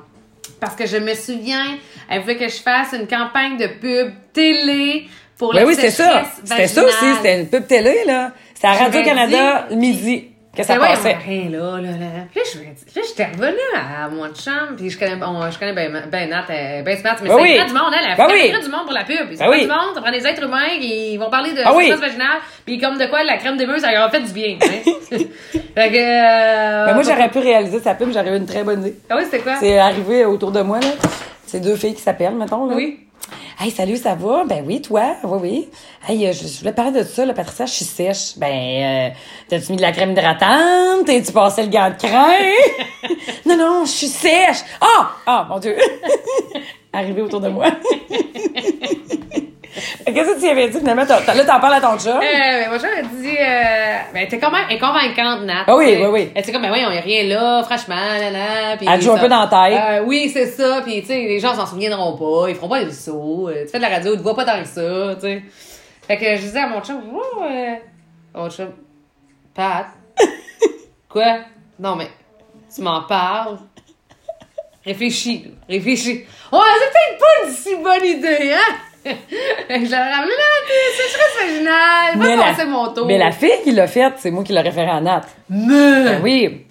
[0.60, 1.76] Parce que je me souviens,
[2.08, 5.06] elle voulait que je fasse une campagne de pub télé
[5.38, 6.24] pour Ben la oui, c'était ça.
[6.44, 7.14] C'était ça aussi.
[7.16, 8.32] C'était une pub télé, là.
[8.54, 11.14] C'était à Radio-Canada, midi, que ça Ben ouais, passait.
[11.14, 12.07] a rien là, là, là.
[12.30, 12.59] Puis là, je
[12.98, 16.44] là, j'étais revenue à mon chum, puis je connais, on- je connais ben, ben Nat,
[16.50, 17.57] euh, ben smart, mais Ben oui.
[17.57, 18.62] prend du monde, elle, elle Ben fait oui.
[18.64, 19.34] du monde pour la pub.
[19.34, 19.61] Ça Ben oui.
[19.62, 21.90] du monde, ça prend des êtres humains, ils vont parler de Ah oui.
[21.90, 24.57] vaginale, puis comme de quoi la crème de mousse, ça leur a fait du bien.
[24.62, 24.66] hein.
[25.12, 25.96] fait que...
[25.96, 28.94] Euh, Ben moi, j'aurais pu réaliser sa pub, j'aurais eu une très bonne idée.
[29.11, 29.57] Ah oui, c'était quoi?
[29.61, 30.88] C'est arrivé autour de moi, là.
[31.46, 32.74] C'est deux filles qui s'appellent, mettons, là.
[32.74, 33.00] Oui.
[33.59, 34.44] Hey, salut, ça va?
[34.44, 35.16] Ben oui, toi?
[35.24, 35.68] Oui, oui.
[36.07, 38.36] Hey, euh, je, je voulais parler de ça, là, Patricia, je suis sèche.
[38.36, 39.14] Ben, euh,
[39.48, 41.07] t'as-tu mis de la crème hydratante?
[41.07, 42.34] T'as-tu passé le gant de crin?
[43.46, 44.59] non, non, je suis sèche.
[44.78, 45.11] Ah!
[45.26, 45.74] Ah, mon Dieu.
[46.92, 47.68] Arrivé autour de moi.
[50.06, 51.04] Qu'est-ce que tu avais dit, finalement?
[51.04, 52.16] Là, t'en parles à ton chum.
[52.16, 55.64] Euh, ben, moi, j'avais dit, euh, ben, t'es quand même Nat.
[55.66, 56.30] Ah oui, oui, oui.
[56.34, 58.76] Elle était comme, ben oui, on a rien là, franchement, là, là.
[58.76, 59.80] Puis Elle joue un peu dans la tête.
[59.80, 60.80] Euh, oui, c'est ça.
[60.82, 62.48] Puis, tu sais, les gens s'en souviendront pas.
[62.48, 63.48] Ils feront pas les sauts.
[63.48, 65.42] Euh, Tu fais de la radio, tu te vois pas tant que ça, tu sais.
[66.06, 67.74] Fait que je disais à mon chum, oh, euh,
[68.34, 68.70] mon chum,
[69.54, 69.86] Pat,
[71.08, 71.38] quoi?
[71.78, 72.08] Non, mais,
[72.74, 73.58] tu m'en parles?
[74.84, 76.24] Réfléchis, réfléchis.
[76.52, 78.76] Ouais, c'est peut-être pas une si bonne idée, hein?
[79.70, 83.07] Je ramené là, c'est vaginale, Mais va la- passer mon tour.
[83.07, 85.22] Mais la fille qui l'a faite, c'est moi qui l'ai référé à Nat.
[85.48, 86.04] Mais...
[86.04, 86.66] Ben oui.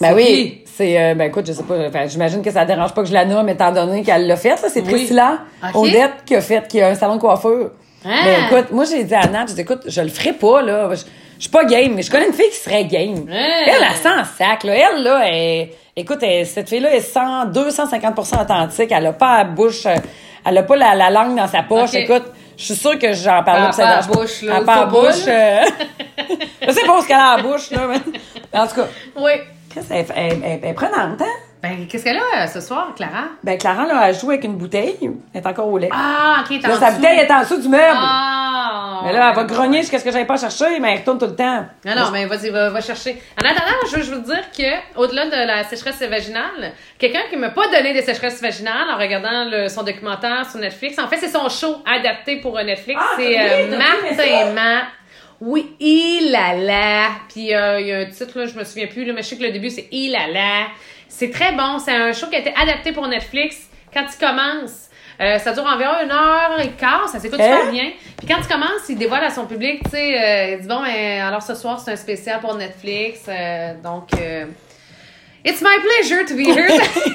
[0.00, 0.64] Ben oui.
[0.66, 3.24] C'est, euh, ben écoute, je sais pas, j'imagine que ça dérange pas que je la
[3.26, 4.64] nomme étant donné qu'elle l'a faite.
[4.68, 4.88] C'est Oui.
[4.92, 5.40] Priscilla
[5.74, 5.84] Ok.
[5.88, 7.72] Odette qui a fait, qui a un salon de coiffure.
[8.04, 8.08] Ah.
[8.24, 10.88] Ben écoute, moi j'ai dit à Nat, je dis écoute, je le ferai pas, là.
[10.94, 11.00] Je,
[11.36, 13.26] je suis pas game, mais je connais une fille qui serait game.
[13.30, 14.72] Elle, elle sent en sac, là.
[14.74, 18.90] Elle, là, elle, écoute, elle- cette fille-là est 100, 250% authentique.
[18.92, 19.96] Elle a pas la bouche, euh,
[20.44, 21.94] elle a pas la, la langue dans sa poche.
[21.94, 22.24] Écoute,
[22.56, 24.02] je suis sûre que j'en parle pas pas.
[24.20, 25.26] bouche, là, pas pas, bouche.
[25.28, 25.60] euh,
[26.66, 28.86] je sais pas ce qu'elle a la bouche, là, mais en tout cas.
[29.16, 29.32] Oui.
[29.72, 31.24] Qu'est-ce elle, elle- elle est prenante, hein?
[31.62, 33.24] Ben, qu'est-ce qu'elle a euh, ce soir, Clara?
[33.44, 34.96] Ben, Clara, là, elle joue avec une bouteille.
[35.34, 35.90] Elle est encore au lait.
[35.92, 37.00] Ah, ok, là, en sa dessous.
[37.00, 37.84] bouteille est en dessous du meuble.
[37.98, 39.02] Ah!
[39.04, 41.26] mais là, elle va grogner jusqu'à ce que j'aille pas chercher, mais elle retourne tout
[41.26, 41.66] le temps.
[41.84, 43.20] Non, non, mais vas-y, va, va chercher.
[43.42, 47.36] En attendant, je veux, je veux dire que, au-delà de la sécheresse vaginale, quelqu'un qui
[47.36, 51.16] m'a pas donné des sécheresses vaginales en regardant le- son documentaire sur Netflix, en fait,
[51.16, 53.00] c'est son show adapté pour euh, Netflix.
[53.02, 54.26] Ah, c'est oui, euh, t'as Martin ça?
[54.26, 54.84] et Matt.
[55.40, 57.08] Oui, il a là.
[57.32, 59.28] Puis euh, il y a un titre, là, je me souviens plus, là, mais je
[59.28, 60.66] sais que le début, c'est il a là.
[61.10, 61.78] C'est très bon.
[61.78, 63.68] C'est un show qui a été adapté pour Netflix.
[63.92, 64.88] Quand il commence,
[65.20, 67.56] euh, ça dure environ une heure et quart, ça s'écoute Hein?
[67.58, 67.90] super bien.
[68.16, 70.82] Puis quand il commence, il dévoile à son public, tu sais, euh, il dit bon,
[70.82, 73.22] ben, alors ce soir, c'est un spécial pour Netflix.
[73.28, 74.46] euh, donc, euh,
[75.44, 76.68] It's my pleasure to be here.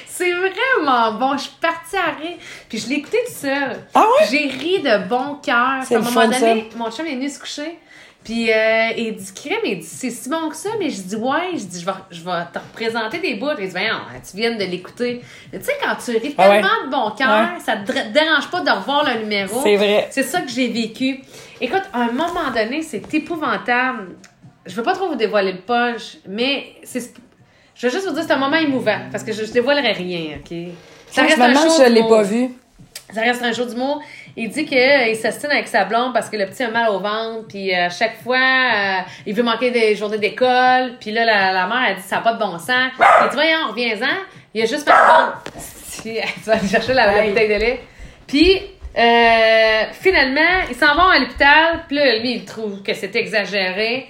[0.06, 1.36] C'est vraiment bon.
[1.36, 2.36] Je suis partie à rire.
[2.68, 3.76] Puis je l'ai écouté tout seul.
[3.94, 4.26] Ah ouais?
[4.30, 5.54] J'ai ri de bon cœur.
[5.54, 7.78] À un moment fun, donné, mon chum est venu se coucher.
[8.24, 10.68] Puis euh, il dit, crème, il dit, c'est si bon que ça.
[10.78, 11.50] Mais je dis, ouais.
[11.54, 13.48] Je dis, je vais, je vais te représenter des bouts.
[13.58, 13.98] Il dit, ben non,
[14.28, 15.22] tu viens de l'écouter.
[15.52, 16.60] Tu sais, quand tu ris Ah ouais.
[16.60, 17.60] tellement de bon cœur, Ouais.
[17.64, 19.60] ça te dérange pas de revoir le numéro.
[19.64, 20.06] C'est vrai.
[20.10, 21.20] C'est ça que j'ai vécu.
[21.60, 24.10] Écoute, à un moment donné, c'est épouvantable.
[24.66, 27.12] Je veux pas trop vous dévoiler le punch, mais c'est.
[27.74, 30.36] Je veux juste vous dire, c'est un moment émouvant, parce que je, je dévoilerai rien,
[30.38, 30.56] OK?
[31.10, 32.50] Ça reste un show je l'ai pas vu.
[33.12, 34.00] Ça reste un show d'humour.
[34.36, 37.48] Il dit qu'il s'astine avec sa blonde parce que le petit a mal au ventre,
[37.48, 41.52] puis euh, à chaque fois, euh, il veut manquer des journées d'école, puis là, la,
[41.52, 42.90] la mère, elle dit, ça n'a pas de bon sens.
[42.98, 44.16] Il dit, voyons, reviens-en.
[44.54, 45.42] Il a juste mal au ventre.
[46.04, 47.80] Elle va aller chercher la, bouteille de lait.
[48.26, 48.62] Puis,
[48.96, 54.08] euh, finalement, ils s'en vont à l'hôpital, puis là, lui, il trouve que c'est exagéré.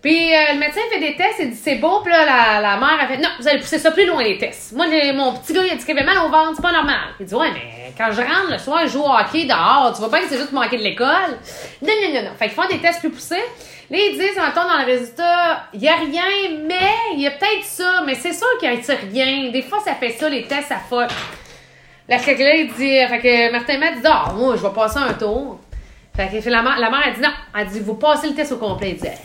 [0.00, 2.76] Puis euh, le médecin fait des tests, il dit c'est bon, puis là, la, la
[2.76, 4.72] mère a fait non, vous allez pousser ça plus loin les tests.
[4.72, 7.14] Moi, mon petit gars, il a dit qu'il avait mal au ventre, c'est pas normal.
[7.18, 9.98] Il dit ouais, mais quand je rentre le soir, je joue au hockey dehors, tu
[10.00, 11.38] vois pas que c'est juste manquer de l'école.
[11.82, 12.30] Non, non, non, non.
[12.38, 13.42] Fait qu'ils font des tests plus poussés.
[13.90, 16.22] Là, ils disent, mettons, dans le résultat, il y a rien,
[16.64, 19.50] mais il y a peut-être ça, mais c'est sûr qu'il y a rien.
[19.50, 21.08] Des fois, ça fait ça, les tests, ça folle.
[22.08, 25.12] La là, il dit, fait que Martin Matt dit, ah, moi, je vais passer un
[25.14, 25.58] tour.
[26.14, 27.32] Fait que la mère, la mère, elle dit non.
[27.56, 28.90] Elle dit, vous passez le test au complet.
[28.90, 29.16] Elle dit,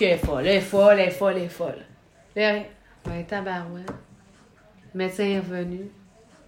[0.00, 1.78] c'est qu'elle est folle, elle est folle, elle est folle, elle est folle.
[2.36, 2.54] Là,
[3.04, 3.90] ben, tabarouette.
[4.94, 5.90] Le médecin est revenu.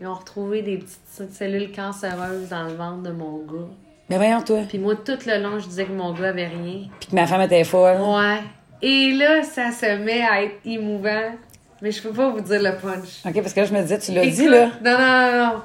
[0.01, 3.69] Ils ont retrouvé des petites cellules cancéreuses dans le ventre de mon gars.
[4.09, 4.61] Mais Ben, voyons, toi.
[4.69, 6.89] Puis moi, tout le long, je disais que mon gars avait rien.
[6.99, 8.01] Puis que ma femme était folle.
[8.01, 8.41] Ouais.
[8.81, 11.31] Et là, ça se met à être émouvant.
[11.83, 13.25] Mais je peux pas vous dire le punch.
[13.27, 14.71] OK, parce que là, je me disais, tu l'as dit, là.
[14.85, 15.63] Non, non, non, non.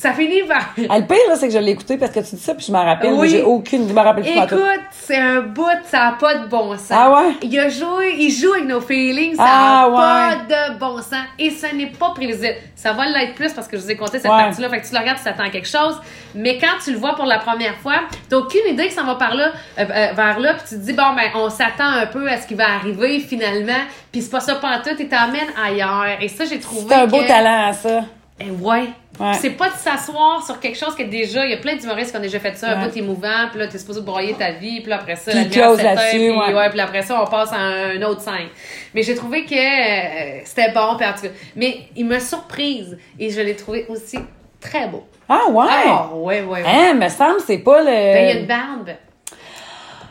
[0.00, 0.60] Ça finit par.
[0.88, 2.70] Ah, le pire, c'est que je l'ai écouté parce que tu dis ça, puis je
[2.72, 3.14] m'en rappelle.
[3.14, 3.28] Oui.
[3.30, 3.88] J'ai aucune.
[3.88, 4.44] Je m'en rappelle plus pas.
[4.44, 6.92] Écoute, c'est un bout, ça n'a pas de bon sens.
[6.92, 7.32] Ah ouais?
[7.42, 10.36] Il a joué, il joue avec nos feelings, ça Ah n'a pas ouais.
[10.74, 11.24] de bon sens.
[11.38, 12.54] Et ce n'est pas prévisible.
[12.76, 14.38] Ça va l'être plus parce que je vous ai compté cette Ouais.
[14.44, 14.68] partie-là.
[14.70, 15.96] Fait que tu le regardes, tu t'attends à quelque chose.
[16.36, 17.96] Mais quand tu le vois pour la première fois,
[18.30, 19.48] t'as aucune idée que ça va par là,
[19.80, 22.36] euh, euh, vers là, puis tu te dis, bon, ben, on s'attend un peu à
[22.36, 23.72] ce qui va arriver finalement,
[24.12, 26.18] puis c'est pas ça pantoute, et t'emmènes ailleurs.
[26.20, 26.86] Et ça, j'ai trouvé.
[26.88, 28.04] C'est un beau que- talent, ça.
[28.40, 28.84] Eh ouais.
[29.18, 29.34] Ouais.
[29.34, 32.16] C'est pas de s'asseoir sur quelque chose que déjà, il y a plein d'humoristes qui
[32.16, 32.88] ont déjà fait ça, un Ouais.
[32.88, 35.66] bout émouvant, puis là, t'es supposé broyer ta vie, puis là, après ça, Puis la
[35.74, 36.70] là-dessus, puis ouais.
[36.70, 38.48] puis après ça, on passe à un, autre scène.
[38.94, 41.28] Mais j'ai trouvé que euh, c'était bon, puis en tout cas.
[41.56, 44.18] Mais il m'a surprise, et je l'ai trouvé aussi
[44.60, 45.04] très beau.
[45.28, 45.66] Ah, ouais?
[45.68, 46.62] Ah, ouais, ouais, ouais.
[46.64, 47.86] Hein, me semble, c'est pas le.
[47.86, 48.90] Ben, il y a une barbe.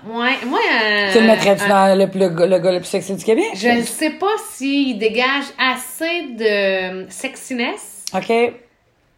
[0.05, 0.59] Ouais, moi...
[0.83, 3.23] euh, Tu le mettrais-tu euh, dans le, le, gars- le gars le plus sexy du
[3.25, 3.45] Québec?
[3.55, 8.31] Je ne sais pas s'il dégage assez de sexiness, OK.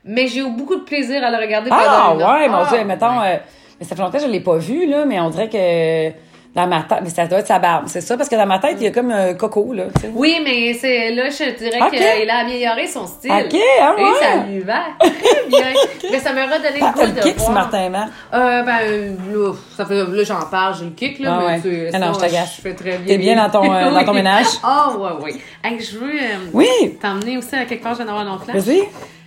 [0.06, 2.32] mais j'ai eu beaucoup de plaisir à le regarder Ah, pendant une heure.
[2.40, 3.20] ouais, mon Ah, Dieu, mettons.
[3.20, 3.36] ouais.
[3.36, 3.38] euh,
[3.80, 6.10] mais ça fait longtemps que je l'ai pas vu, là, mais on dirait que
[6.56, 7.00] dans ma tête.
[7.04, 8.88] Mais ça doit être sa barbe, c'est ça, parce que dans ma tête, il y
[8.88, 9.84] a comme un coco, là.
[10.14, 13.32] Oui, mais c'est là, je dirais qu'il a amélioré son style.
[13.32, 14.46] Ok, ah Et ça ouais.
[14.52, 15.74] lui va très bien.
[16.12, 17.52] mais ça m'a redonné le goût de kick voir.
[17.52, 18.10] Martin Marc.
[18.34, 21.62] Euh, ben, là, ça fait, là, j'en parle, j'ai le kick, là, Ah mais ouais.
[21.62, 22.56] tu Ah non, je t'agace.
[22.58, 23.06] Je fais très bien.
[23.08, 24.48] T'es bien dans ton, euh, dans ton ménage?
[24.64, 25.36] Ah, ouais, ouais.
[25.64, 26.68] Hey, je veux euh, Oui,
[27.02, 28.56] t'emmener aussi à quelque part, je d'avoir mon flash.
[28.56, 28.80] vas-y.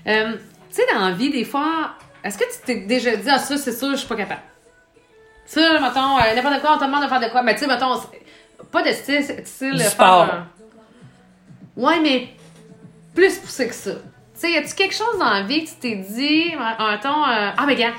[0.04, 0.10] Tu
[0.70, 1.90] sais, dans la vie, des fois,
[2.24, 4.40] est-ce que tu t'es déjà dit, ah, ça, c'est sûr, je suis pas capable?
[5.54, 7.42] Ça, mettons, euh, n'importe quoi, on te demande de faire de quoi.
[7.42, 8.00] Mais tu sais, mettons,
[8.70, 10.22] pas de style, style Du faire sport.
[10.24, 10.46] un-
[11.76, 12.28] Ouais, mais
[13.14, 13.90] plus poussé que ça.
[13.92, 13.98] Tu
[14.34, 17.50] sais, y a-tu quelque chose dans la vie que tu t'es dit, euh, mettons, euh,
[17.56, 17.92] ah, mais gars,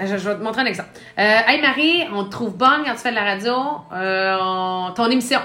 [0.00, 0.90] je, je vais te montrer un exemple.
[1.18, 3.54] Euh, hey Marie, on te trouve bonne quand tu fais de la radio,
[3.92, 5.40] euh, on- ton émission.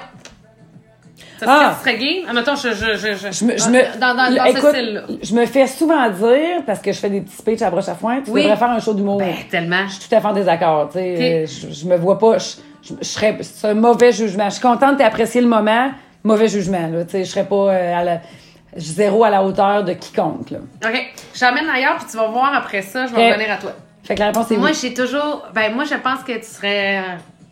[1.45, 1.75] Ça serait, Ah.
[1.75, 2.23] tu serais gay?
[2.29, 4.57] Ah, mettons, je, je, je, je, Je me, je me, dans, dans, dans là, ce
[4.57, 7.89] écoute, je me fais souvent dire, parce que je fais des petits speeches à broche
[7.89, 8.43] à foin, tu Oui.
[8.43, 9.17] devrais faire un show d'humour.
[9.17, 9.87] Ben, tellement.
[9.87, 11.43] Je suis tout à fait en désaccord, tu sais.
[11.43, 14.45] Euh, Je, je me vois pas, je, je, je serais, c'est un mauvais jugement.
[14.49, 15.89] Je suis contente d'apprécier le moment,
[16.23, 17.23] mauvais jugement, là, tu sais.
[17.23, 18.21] Je serais pas euh, à la,
[18.77, 20.59] zéro à la hauteur de quiconque, là.
[20.85, 21.11] OK.
[21.33, 23.33] Je ailleurs, puis tu vas voir après ça, je vais Ok.
[23.33, 23.71] revenir à toi.
[24.03, 24.77] Fait que la réponse est Moi, oui.
[24.79, 25.47] j'ai toujours.
[25.55, 27.01] Ben, moi, je pense que tu serais euh,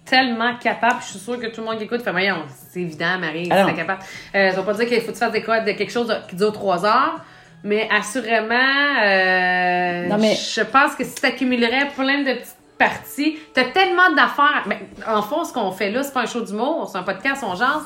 [0.09, 0.95] tellement capable.
[1.01, 3.53] Je suis sûre que tout le monde qui écoute fait, voyons, c'est évident, Marie, tu
[3.53, 4.01] Ah serais capable.
[4.35, 6.13] Euh, ça veut pas dire qu'il faut que tu fasses des codes de quelque chose
[6.27, 7.19] qui dure trois heures.
[7.63, 8.55] Mais assurément,
[9.03, 14.09] euh, Non, mais- je pense que si tu accumulerais plein de petites parties, t'as tellement
[14.15, 14.63] d'affaires.
[14.65, 17.43] Ben, en fond, ce qu'on fait là, c'est pas un show d'humour, c'est un podcast,
[17.45, 17.83] on jase.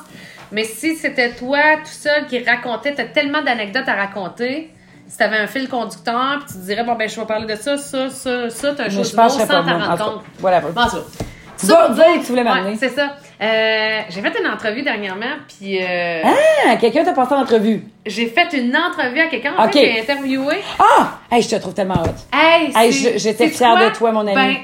[0.52, 4.70] Mais si c'était toi tout seul qui racontait, t'as tellement d'anecdotes à raconter.
[5.08, 7.60] Si t'avais un fil conducteur, puis tu te dirais, bon, ben, je vais parler de
[7.60, 10.22] ça, ça, ça, ça, t'as un show Mais je sans t'en rendre compte.
[10.38, 10.60] Voilà.
[10.60, 10.70] Bon,
[11.64, 11.86] ça.
[11.86, 12.70] Pour dire que tu voulais m'amener.
[12.70, 13.16] Ouais, c'est ça.
[13.42, 17.82] Euh, j'ai fait une entrevue dernièrement, puis euh, Ah, quelqu'un t'a passé en entrevue.
[18.06, 19.72] j'ai fait une entrevue à quelqu'un en Ok.
[19.72, 20.56] fait, a interviewé.
[20.78, 21.18] Ah!
[21.30, 22.36] Hey, je te trouve tellement hot.
[22.36, 23.90] Hey, Hey, j'étais fière quoi?
[23.90, 24.34] de toi, mon ami.
[24.34, 24.56] Ben,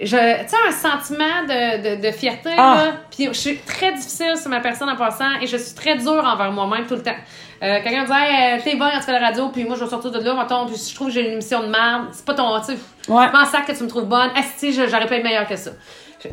[0.00, 0.18] tu sais,
[0.66, 2.74] un sentiment de, de, de fierté, Ah.
[2.76, 2.92] là.
[3.10, 6.24] Puis je suis très difficile sur ma personne en passant et je suis très dure
[6.24, 7.14] envers moi-même tout le temps.
[7.62, 9.76] Euh, Quelqu'un me dit, hey, euh, t'es bon quand tu fais la radio, puis moi
[9.78, 12.08] je vais sortir de là, mettons, puis je trouve que j'ai une émission de merde.
[12.12, 12.72] C'est pas ton, tu
[13.10, 13.24] Ouais.
[13.26, 14.30] je pense que tu me trouves bonne.
[14.38, 15.70] Esti, je- j'aurais pas été meilleure que ça.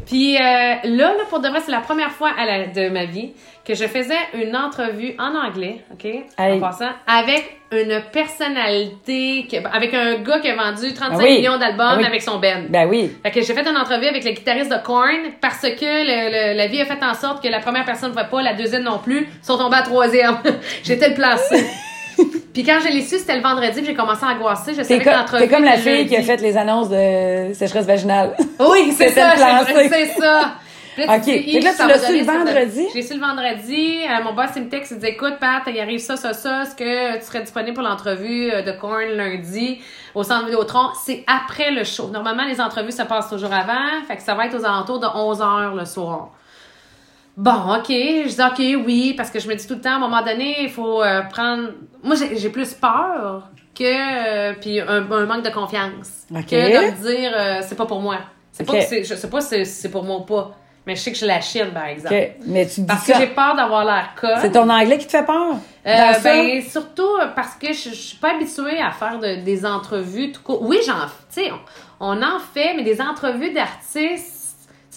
[0.05, 3.05] Puis euh, là, là, pour de vrai, c'est la première fois à la- de ma
[3.05, 3.31] vie
[3.65, 6.05] que je faisais une entrevue en anglais, OK?
[6.05, 6.25] Hey.
[6.37, 11.37] En passant, avec une personnalité, que- avec un gars qui a vendu 35 Ah oui.
[11.37, 12.05] millions d'albums Ah oui.
[12.05, 12.63] avec son band.
[12.69, 13.11] Ben oui.
[13.23, 16.57] Fait que j'ai fait une entrevue avec le guitariste de Korn parce que le- le-
[16.57, 18.83] la vie a fait en sorte que la première personne ne voit pas, la deuxième
[18.83, 20.37] non plus, sont tombés à troisième.
[20.83, 21.65] J'étais le placé.
[22.53, 24.73] Puis quand je l'ai su, c'était le vendredi, puis j'ai commencé à angoisser.
[24.73, 27.53] Je savais que comme, l'entrevue t'es comme la fille qui a fait les annonces de
[27.53, 28.35] sécheresse vaginale.
[28.59, 29.33] Oui, c'est ça,
[29.65, 30.53] c'est c'est ça.
[30.95, 31.23] Là, Ok.
[31.23, 32.85] dis, là, ça tu l'as su le vendredi?
[32.93, 33.97] J'ai su le vendredi.
[34.03, 36.61] Euh, mon boss, il me texte, il dit Écoute, Pat, il arrive ça, ça, ça.
[36.61, 39.79] Est-ce que tu serais disponible pour l'entrevue euh, de Korn lundi
[40.13, 40.89] au centre Vidéotron?
[41.03, 42.09] C'est après le show.
[42.09, 44.03] Normalement, les entrevues se passent toujours avant.
[44.07, 46.29] Fait que ça va être aux alentours de 11 h le soir.
[47.35, 47.87] Bon, OK.
[47.89, 50.21] Je dis OK, oui, parce que je me dis tout le temps, à un moment
[50.23, 51.69] donné, il faut euh, prendre.
[52.03, 53.83] Moi, j'ai plus peur que.
[53.83, 56.25] euh, puis un, un manque de confiance.
[56.31, 56.45] OK.
[56.47, 58.17] Que de me dire, euh, c'est pas pour moi.
[58.51, 60.51] C'est pas que je sais pas si c'est pour moi ou pas.
[60.85, 62.13] Mais je sais que je la chine, par exemple.
[62.13, 62.31] OK.
[62.45, 64.37] Mais tu dis Parce que j'ai peur d'avoir l'air conne.
[64.41, 65.53] C'est ton anglais qui te fait peur?
[65.87, 70.31] Euh, ben, surtout parce que je, je suis pas habituée à faire de- des entrevues
[70.33, 70.61] tout court.
[70.61, 71.51] Oui, j'en tu sais,
[71.99, 74.32] on, on en fait, mais des entrevues d'artistes,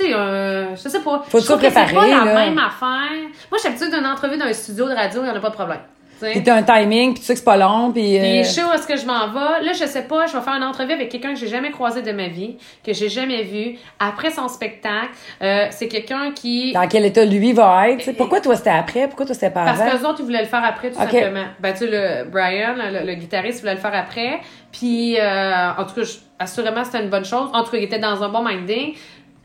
[0.05, 1.23] sais, euh, je sais pas.
[1.29, 2.35] Faut je trouve tout que c'est pas préparer, la là.
[2.35, 3.13] même affaire.
[3.51, 5.41] Moi, je suis habituée d'une entrevue dans un studio de radio, il y en a
[5.41, 5.81] pas de problème.
[6.19, 8.19] Puis t'as un timing, puis tu sais que c'est pas long, puis...
[8.19, 9.63] Puis euh, je sais où est-ce que je m'en vais.
[9.63, 12.01] Là, je sais pas, je vais faire une entrevue avec quelqu'un que j'ai jamais croisé
[12.01, 13.77] de ma vie, que j'ai jamais vu.
[14.01, 15.11] Après son spectacle,
[15.43, 16.73] euh, c'est quelqu'un qui...
[16.73, 18.13] dans quel état lui va être.
[18.17, 19.09] Pourquoi toi c'était après?
[19.09, 19.91] Pourquoi toi c'était pas Parce avant?
[19.91, 21.11] qu'eux autres, ils voulaient le faire après, tout Ok.
[21.11, 21.45] simplement.
[21.61, 24.41] Ben, tu sais, le Brian, le, le guitariste, voulait le faire après.
[24.73, 27.51] Puis, euh, en tout cas, je- assurément, c'était une bonne chose.
[27.53, 28.95] En tout cas, il était dans un bon minding.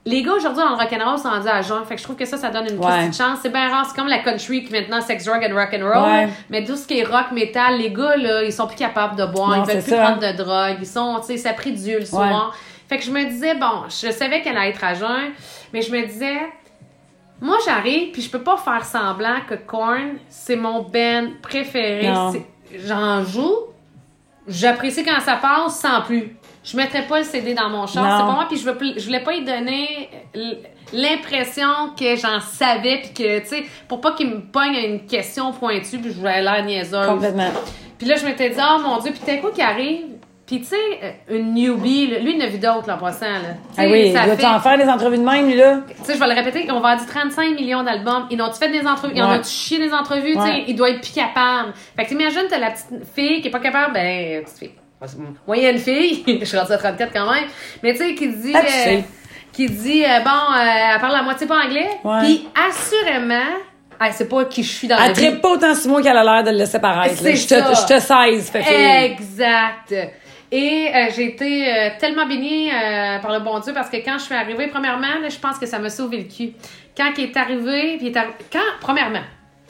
[0.03, 1.85] Les gars, aujourd'hui, dans le rock'n'roll, sont rendus à jeun.
[1.85, 3.01] Fait que je trouve que ça, ça donne une Ouais.
[3.07, 3.37] petite chance.
[3.43, 3.85] C'est bien rare.
[3.85, 6.11] C'est comme la country qui maintenant, sex, drug and rock'n'roll.
[6.11, 6.29] Ouais.
[6.49, 9.25] Mais tout ce qui est rock, metal, les gars, là, ils sont plus capables de
[9.25, 9.57] boire.
[9.57, 10.03] Non, ils veulent plus ça.
[10.03, 10.77] prendre de drogue.
[10.79, 11.53] Ils sont, tu sais, ça
[12.05, 12.55] soir.
[12.89, 15.31] Fait que je me disais, bon, je savais qu'elle allait être à jeun,
[15.71, 16.39] mais je me disais,
[17.39, 22.11] moi, j'arrive, puis je peux pas faire semblant que Korn, c'est mon band préféré.
[22.85, 23.55] J'en joue,
[24.47, 26.35] j'apprécie quand ça passe, sans plus.
[26.63, 29.03] Je mettrais pas le CD dans mon char, c'est pas moi, puis je, veux, je
[29.05, 30.09] voulais pas y donner
[30.93, 35.05] l'impression que j'en savais, puis que, tu sais, pour pas qu'il me pogne à une
[35.05, 37.07] question pointue, puis je voulais l'air niaiseuse.
[37.07, 37.49] Complètement.
[37.97, 40.05] Puis là, je m'étais dit, oh mon Dieu, puis t'as quoi qui arrive?
[40.45, 43.25] Puis tu sais, euh, une newbie, là, lui, il en a vu d'autres l'an passant,
[43.25, 43.55] là.
[43.77, 45.79] Ah oui, ça il fait- t'en faire des entrevues de même, lui, là?
[45.87, 48.27] tu sais, je vais le répéter, on vendu 35 millions d'albums.
[48.29, 49.13] Ils ont-tu fait des entrevues?
[49.15, 50.33] Ils en ont-tu chié des entrevues?
[50.35, 51.73] Tu sais, il doit être plus capable.
[51.95, 54.71] Fait que t'imagines, t'as la petite fille qui est pas capable, ben, petite fille.
[55.47, 57.45] Moyenne fille, je suis rendue à 34 quand même,
[57.83, 58.99] mais tu sais, qui dit, Ah, tu euh,
[59.51, 61.89] qui dit, euh, bon, euh, elle parle la moitié pas anglais,
[62.21, 63.57] puis assurément,
[63.99, 65.27] hey, c'est pas qui je suis dans la Elle vie.
[65.27, 67.15] tripe pas autant sur moi qu'elle a l'air de le laisser paraître.
[67.17, 69.05] Je te, saize, fait que...
[69.05, 69.93] Exact.
[70.53, 74.17] Et euh, j'ai été euh, tellement bénie euh, par le bon Dieu parce que quand
[74.17, 76.51] je suis arrivée, premièrement, là, je pense que ça m'a sauvé le cul.
[76.95, 79.21] Quand il est arrivé, puis il est arri- quand premièrement,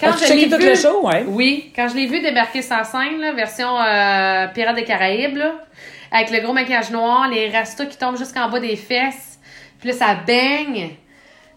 [0.01, 1.23] quand As-tu je l'ai vu, le show, ouais?
[1.27, 5.53] oui, quand je l'ai vu débarquer sa scène, là, version euh, Pirates des Caraïbes, là,
[6.11, 9.39] avec le gros maquillage noir, les rastas qui tombent jusqu'en bas des fesses,
[9.79, 10.95] puis là ça baigne.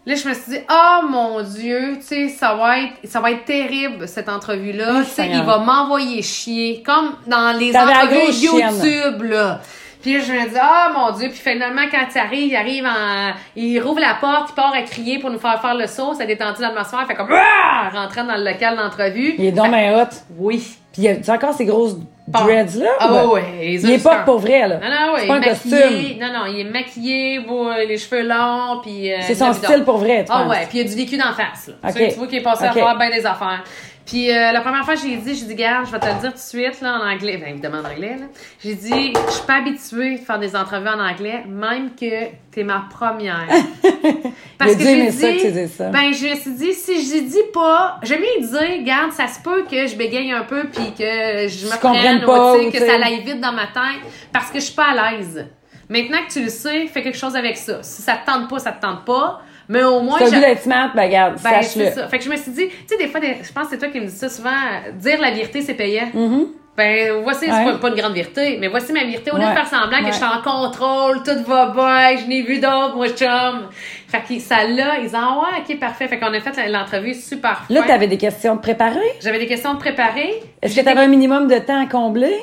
[0.07, 3.31] Là, je me suis dit, oh mon Dieu, tu sais, ça va être, ça va
[3.31, 4.97] être terrible, cette entrevue-là.
[4.99, 8.31] Oui, Tu sais, il va m'envoyer chier, comme dans les entrevues.
[8.31, 9.63] YouTube, là.
[10.05, 13.33] Puis je me dis, oh mon Dieu, puis finalement, quand il arrive, il arrive en,
[13.57, 16.27] il rouvre la porte, il part à crier pour nous faire faire le saut, ça
[16.27, 17.89] détendit l'atmosphère, il fait comme, ah!
[17.91, 19.35] rentrant dans le local d'entrevue.
[19.39, 20.09] Il est donc bien hot.
[20.37, 20.77] Oui.
[20.93, 21.97] Puis il a- tu as encore ces grosses
[22.29, 22.91] dreads, là?
[23.01, 23.27] Ah ou ben?
[23.29, 24.79] ouais, les Il est pas pour vrai, là.
[24.79, 26.19] Non, non, ouais, C'est pas un costume.
[26.21, 29.11] Non, non, il est maquillé, beau, les cheveux longs, puis...
[29.11, 30.51] euh, C'est son style pour vrai, tu Ah penses?
[30.51, 31.89] ouais, puis il y a du vécu d'en face, là.
[31.89, 31.95] Ok.
[31.97, 33.65] Tu, vois qu'il est passé à faire bien des affaires.
[34.07, 36.31] Puis euh, la première fois, j'ai dit, j'ai dit, garde, je vais te le dire
[36.31, 37.39] tout de suite, là, en anglais.
[37.39, 38.27] Ben, évidemment en anglais, là.
[38.63, 42.65] J'ai dit, je suis pas habituée de faire des entrevues en anglais, même que t'es
[42.65, 43.47] ma première.
[44.61, 45.89] A dû aimer ça que ça.
[45.89, 49.41] ben, je me suis dit, si je dis pas, j'aime mieux dire, garde, ça se
[49.41, 52.79] peut que je bégaye un peu puis que je me comprennes prenne, pas, ou, que
[52.79, 54.03] ça aille vite dans ma tête
[54.33, 55.47] parce que je suis pas à l'aise.
[55.89, 57.83] Maintenant que tu le sais, fais quelque chose avec ça.
[57.83, 59.43] Si ça te tente pas, ça te tente pas.
[59.69, 61.91] Mais au moins, t'as je- smart, ben regarde, ben, sache-le.
[61.91, 62.09] ça.
[62.09, 63.89] Fait que je me suis dit, tu sais, des fois, je pense que c'est toi
[63.89, 64.51] qui me dis ça souvent,
[64.95, 66.09] dire la vérité, c'est payant.
[66.13, 66.47] Mhm.
[66.77, 67.53] Ben, voici, Ouais.
[67.57, 69.31] c'est pas, pas une grande vérité, mais voici ma vérité.
[69.31, 69.51] Au lieu Ouais.
[69.51, 70.01] de faire semblant Ouais.
[70.05, 73.69] que je suis en contrôle, tout va bien, je n'ai vu d'autres, moi, chum.
[74.09, 76.09] Fait que ça là, ils disent, ah ouais, ok, parfait.
[76.09, 78.99] Fait qu'on a fait l'entrevue super Là, t'avais des questions préparées?
[79.23, 80.43] J'avais des questions de préparer.
[80.63, 82.35] Est-ce que t'avais un minimum de temps à combler?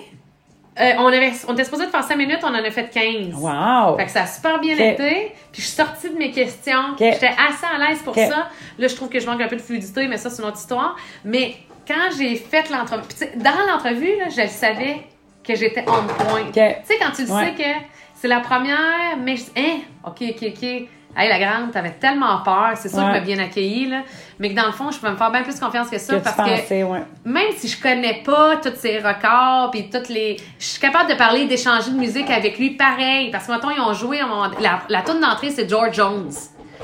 [0.80, 3.34] Euh, on, avait, on était supposé de faire 5 minutes, on en a fait 15.
[3.36, 3.98] Wow!
[3.98, 4.80] Fait que ça a super bien Ok.
[4.80, 5.34] été.
[5.52, 6.96] Puis je suis sortie de mes questions.
[6.98, 8.48] J'étais assez à l'aise pour ça.
[8.80, 10.58] Là, je trouve que je manque un peu de fluidité, mais ça, c'est une autre
[10.60, 10.96] histoire.
[11.26, 11.56] Mais
[11.88, 13.04] quand j'ai fait l'entrevue,
[13.36, 14.98] dans l'entrevue, là, je savais
[15.44, 16.46] que j'étais on point.
[16.54, 17.46] Tu sais, quand tu le Ouais.
[17.58, 17.70] sais que
[18.16, 20.88] c'est la première, mais je dis, hein, ok, ok, ok.
[21.16, 22.72] Hey, la grande, t'avais tellement peur.
[22.76, 23.06] C'est sûr Ouais.
[23.06, 24.04] que m'a bien accueillie, là.
[24.40, 26.24] Mais que dans le fond, je peux me faire bien plus confiance que ça Que
[26.24, 27.04] parce que ouais.
[27.26, 31.16] même si je connais pas tous ces records puis toutes les je suis capable de
[31.16, 34.20] parler d'échanger de musique avec lui pareil parce que maintenant ils ont joué
[34.60, 36.32] la la d'entrée c'est George Jones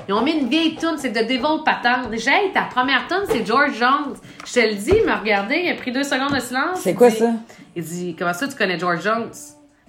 [0.07, 3.23] ils ont mis une vieille tune c'est The Devil Pattern déjà hey, ta première tune
[3.29, 4.15] c'est George Jones
[4.45, 6.93] je te le dis il m'a regardé il a pris deux secondes de silence C'est
[6.93, 7.31] quoi dit- ça?
[7.75, 9.31] il dit comment ça tu connais George Jones?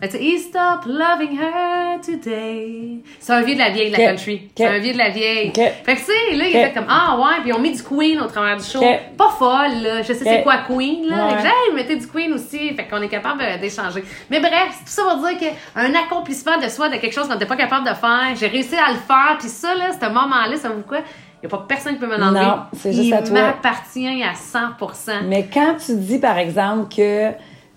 [0.06, 3.00] Tu sais, He stopped loving her today.
[3.18, 4.48] C'est un vieux de la vieille, de la country.
[4.56, 5.52] C'est un vieux de la vieille.
[5.54, 7.82] Fait que, tu sais, là, il fait comme, ah ouais, puis ils ont mis du
[7.82, 8.80] Queen au travers du show.
[8.80, 10.02] Pas folle, là.
[10.02, 11.26] Je sais c'est quoi Queen, là.
[11.26, 11.30] Ouais.
[11.36, 12.74] Fait que, hey, mettez du Queen aussi.
[12.74, 14.04] Fait qu'on est capable euh, d'échanger.
[14.30, 17.46] Mais bref, tout ça pour dire qu'un accomplissement de soi, de quelque chose qu'on n'était
[17.46, 19.36] pas capable de faire, j'ai réussi à le faire.
[19.38, 20.98] Puis ça, là, ce moment-là, ça vous quoi?
[21.40, 22.40] Il n'y a pas personne qui peut me l'enlever.
[22.40, 23.32] Non, c'est juste Il à toi.
[23.32, 24.58] m'appartient à 100
[25.28, 27.30] Mais quand tu dis, par exemple, que,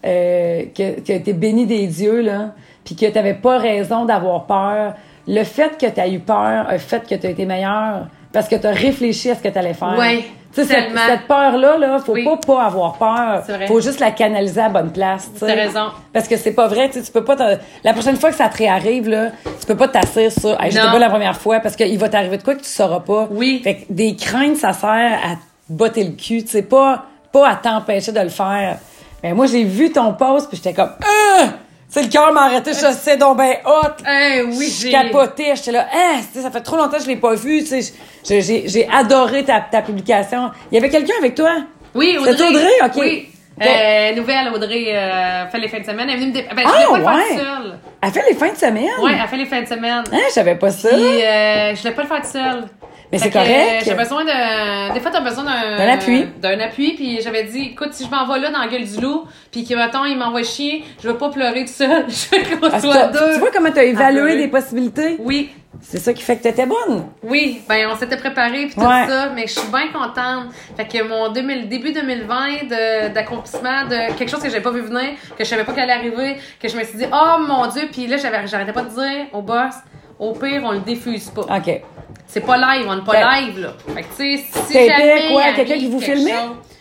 [0.05, 2.51] euh, que, que t'es béni des dieux, là,
[2.83, 4.93] puis que t'avais pas raison d'avoir peur,
[5.27, 8.71] le fait que t'as eu peur a fait que t'as été meilleur parce que t'as
[8.71, 9.95] réfléchi à ce que t'allais faire.
[9.97, 10.23] Ouais,
[10.53, 12.25] Tu sais, cette, cette peur-là, là, faut Oui.
[12.25, 13.43] pas pas avoir peur.
[13.45, 13.67] C'est vrai.
[13.67, 15.39] Faut juste la canaliser à la bonne place, tu.
[15.41, 15.85] T'as raison.
[16.11, 17.35] Parce que c'est pas vrai, tu tu peux pas
[17.83, 19.27] la prochaine fois que ça te réarrive, là,
[19.59, 22.37] tu peux pas t'asseoir sur, hey, j'étais pas la première fois parce qu'il va t'arriver
[22.37, 23.27] de quoi que tu sauras pas.
[23.31, 23.61] Oui.
[23.63, 24.89] Fait que des craintes, ça sert
[25.23, 28.77] à te botter le cul, tu sais, pas, pas à t'empêcher de le faire.
[29.23, 31.43] Mais moi, j'ai vu ton post puis j'étais comme, ah!
[31.89, 34.01] Sais, le cœur m'a arrêté, je sais donc ben hot.
[34.09, 34.91] Eh oui, Je j'ai.
[34.91, 37.81] capotais, j'étais là, ah, sais, ça fait trop longtemps que je l'ai pas vu, tu
[37.81, 40.51] sais, j'ai- adoré ta, ta publication.
[40.71, 41.51] Il y avait quelqu'un avec toi?
[41.93, 42.33] Oui, Audrey.
[42.37, 42.69] C'est Audrey?
[42.85, 42.91] OK.
[42.95, 43.27] Oui.
[43.61, 46.07] Euh, nouvelle, Audrey euh, fait les fins de semaine.
[46.09, 46.45] Elle est venue me dé...
[46.55, 47.25] ben, je Ah, voulais pas le ouais.
[47.35, 47.79] faire seule.
[48.01, 49.03] Elle fait les fins de semaine?
[49.03, 50.03] Ouais, elle fait les fins de semaine.
[50.13, 50.89] Hein, je savais pas ça.
[50.89, 52.63] Puis, euh, je voulais pas le faire seule.
[53.11, 53.83] Mais c'est euh, correct.
[53.85, 54.93] J'ai besoin de.
[54.93, 55.77] Des fois, t'as besoin d'un.
[55.77, 56.25] D'un appui.
[56.41, 56.93] D'un appui.
[56.93, 59.65] Puis j'avais dit, écoute, si je m'en vais là dans la gueule du loup, puis
[59.65, 62.05] que, mettons, il m'envoie chier, je veux pas pleurer tout seul.
[62.09, 63.33] Je veux qu'on Ah, soit t'as- deux.
[63.33, 65.17] Tu vois comment tu as évalué des possibilités?
[65.19, 65.49] Oui.
[65.83, 67.07] C'est ça qui fait que tu étais bonne.
[67.23, 69.07] Oui, ben on s'était préparé puis tout Ouais.
[69.07, 70.47] ça, mais je suis bien contente.
[70.77, 74.81] Fait que mon 2000, début 2020 de- d'accomplissement de, quelque chose que j'avais pas vu
[74.81, 77.65] venir, que je savais pas qu'elle allait arriver, que je me suis dit oh mon
[77.67, 79.73] dieu, puis là j'avais j'arrêtais pas de dire au boss,
[80.21, 81.41] au pire on le diffuse pas.
[81.41, 81.81] OK.
[82.27, 83.41] C'est pas live, on n'est pas Ouais.
[83.41, 83.73] live là.
[83.93, 86.33] Fait que tu sais si jamais quoi, quelqu'un qui vous filmait?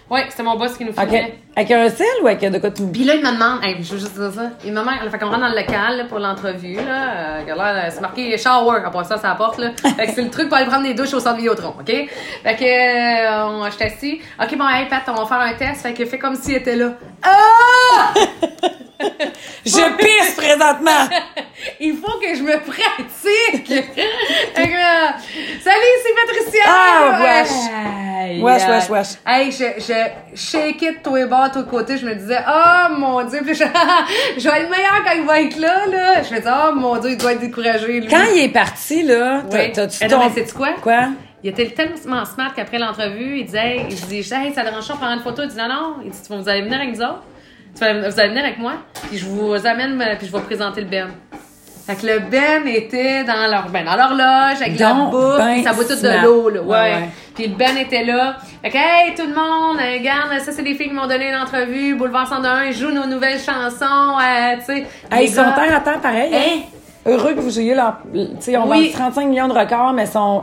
[0.08, 1.38] Ouais, c'était mon boss qui nous filmait.
[1.56, 3.92] Avec un sel ou avec de quoi tu Puis là, il me demande, hey, je
[3.92, 4.50] veux juste dire ça.
[4.64, 7.40] Il me demande, fait qu'on rentre dans le local là, pour l'entrevue, là.
[7.40, 9.72] Euh, là, c'est marqué shower, à part ça, ça porte, là.
[9.96, 11.86] Fait que c'est le truc pour aller prendre des douches au centre Vidéotron, OK?
[11.86, 14.20] Fait que, euh, j'étais assis.
[14.40, 15.82] OK, bon, hey, Pat, on va faire un test.
[15.82, 16.92] Fait que fais comme s'il était là.
[17.22, 18.14] Ah!
[19.64, 21.08] Je pisse présentement!
[21.80, 23.66] Il faut que je me pratique!
[23.66, 23.82] fait
[24.68, 25.10] que, euh,
[25.62, 26.62] salut, c'est Patricia!
[26.66, 28.42] Ah, wesh.
[28.42, 29.08] Wesh, wesh, wesh.
[29.26, 31.96] Hey, je, je shakeais de tous les bords, côtés.
[31.96, 33.64] Je me disais, oh mon Dieu, puis je,
[34.38, 36.22] je vais être meilleure quand il va être là, là.
[36.22, 38.06] Je me disais, oh mon Dieu, il doit être découragé, lui.
[38.08, 40.72] Quand il est parti, là, t'as-tu Eh ton- mais sais-tu quoi?
[40.82, 41.08] Quoi?
[41.42, 45.12] Il était tellement smart qu'après l'entrevue, il disait, il dit, hey, ça dérange pas prendre
[45.14, 45.42] une photo?
[45.42, 45.94] Il dit, non, non.
[46.04, 47.22] Il dit, vous allez venir avec nous autres?
[47.74, 48.72] Tu vas- Vous allez venir avec moi?
[49.08, 51.08] Puis je vous amène, euh, puis je vais présenter le Ben.
[51.86, 55.62] Fait que le Ben était dans leur, ben, dans leur loge, avec la bouffe, ben
[55.64, 56.60] ça boit tout de l'eau, là.
[56.62, 56.68] Ouais.
[56.68, 57.08] Ouais, ouais.
[57.34, 58.36] Puis le Ben était là.
[58.62, 61.28] Fait que, hey, tout le monde, euh, regarde, ça, c'est des filles qui m'ont donné
[61.30, 61.94] une entrevue.
[61.94, 64.86] Boulevard 101, ils jouent nos nouvelles chansons, euh, tu sais.
[65.10, 66.30] Hey, ils sont terre à terre pareil.
[66.34, 66.38] hein?
[66.38, 66.60] Hein?
[67.06, 67.96] Heureux que vous jouiez leur.
[68.12, 68.90] Tu sais, on Oui.
[68.92, 70.42] vend 35 millions de records, mais sont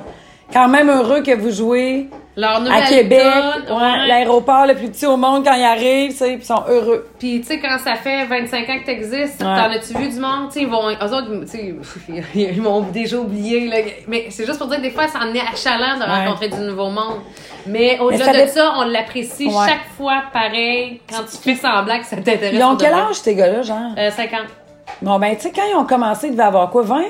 [0.52, 3.20] quand même heureux que vous jouez Leur à Québec.
[3.68, 4.08] Ouais, ouais.
[4.08, 7.08] L'aéroport le plus petit au monde quand ils arrivent, tu sais, ils sont heureux.
[7.18, 9.46] Puis, tu sais, quand ça fait 25 ans que t'existes, Ouais.
[9.56, 10.50] t'en as-tu vu du monde?
[10.50, 11.74] Tu sais, ils vont, eux autres, tu sais,
[12.36, 13.78] ils m'ont déjà oublié, là.
[14.08, 16.58] Mais c'est juste pour dire que des fois, ça en est achalant de rencontrer du
[16.60, 17.22] nouveau monde.
[17.66, 22.18] Mais au-delà de ça, on l'apprécie chaque fois pareil quand tu fais semblant que ça
[22.18, 22.54] t'intéresse.
[22.54, 23.92] Ils ont quel âge, ces gars-là, genre?
[23.98, 24.42] Euh, 50.
[25.02, 27.02] Bon, ben, tu sais, quand ils ont commencé, ils devaient avoir quoi, 20?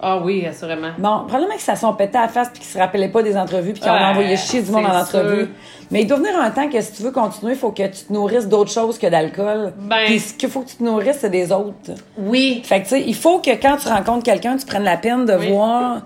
[0.00, 0.90] Ah oui, assurément.
[0.98, 3.36] Bon, probablement que ça sont pété à la face puis qu'ils se rappelaient pas des
[3.36, 5.48] entrevues puis qu'ils ont Ouais, envoyé chier du monde en entrevue.
[5.90, 8.04] Mais il doit venir un temps que si tu veux continuer, il faut que tu
[8.04, 9.72] te nourrisses d'autres choses que d'alcool.
[9.78, 11.92] Ben- Puis ce qu'il faut que tu te nourrisses, c'est des autres.
[12.18, 12.60] Oui.
[12.64, 15.24] Fait que, tu sais, il faut que quand tu rencontres quelqu'un, tu prennes la peine
[15.24, 15.48] de Oui.
[15.52, 16.00] voir.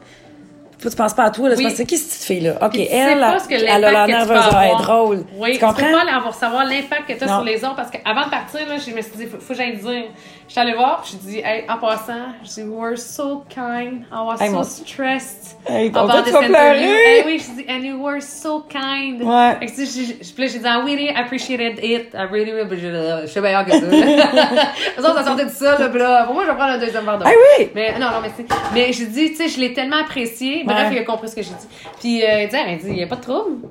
[0.79, 1.57] Faut que tu penses pas à toi, là.
[1.57, 1.65] Tu Oui.
[1.69, 2.55] penses, c'est qui cette fille-là?
[2.63, 4.83] OK, Puis tu sais elle, pas ce que elle a l'air tu nerveuse, elle est
[4.83, 5.25] drôle.
[5.39, 5.75] Oui, tu comprends?
[5.87, 7.35] peux pas avoir savoir l'impact que tu as Non.
[7.37, 9.59] sur les autres parce qu'avant de partir, là, je me suis dit, faut, faut que
[9.59, 10.05] j'aille dire.
[10.51, 14.03] Je suis allée voir, puis je dis, hey, en passant, je dis, we're so kind,
[14.11, 15.57] I was Hey, so mon- stressed.
[15.65, 16.89] Hey, ton about this interview.
[16.91, 19.23] Hey, oui, je dis, and you were so kind.
[19.23, 19.59] Ouais.
[19.61, 22.15] J'ai- puis j'ai dit, I really appreciated it.
[22.15, 23.79] I really, je suis meilleure que ça.
[24.99, 27.05] Autres, ça sortait de ça, là, puis là, pour moi, je vais prendre un deuxième
[27.05, 27.27] verre d'eau.
[27.29, 27.69] Ah oui!
[27.77, 28.45] Mais non, non, mais c'est.
[28.75, 30.65] Mais j'ai dit, tu sais, je l'ai tellement apprécié.
[30.65, 30.97] Bref, Ouais.
[30.97, 31.69] il a compris ce que j'ai dit.
[32.01, 33.69] Puis euh, il dit, il dit, il n'y a pas de trouble.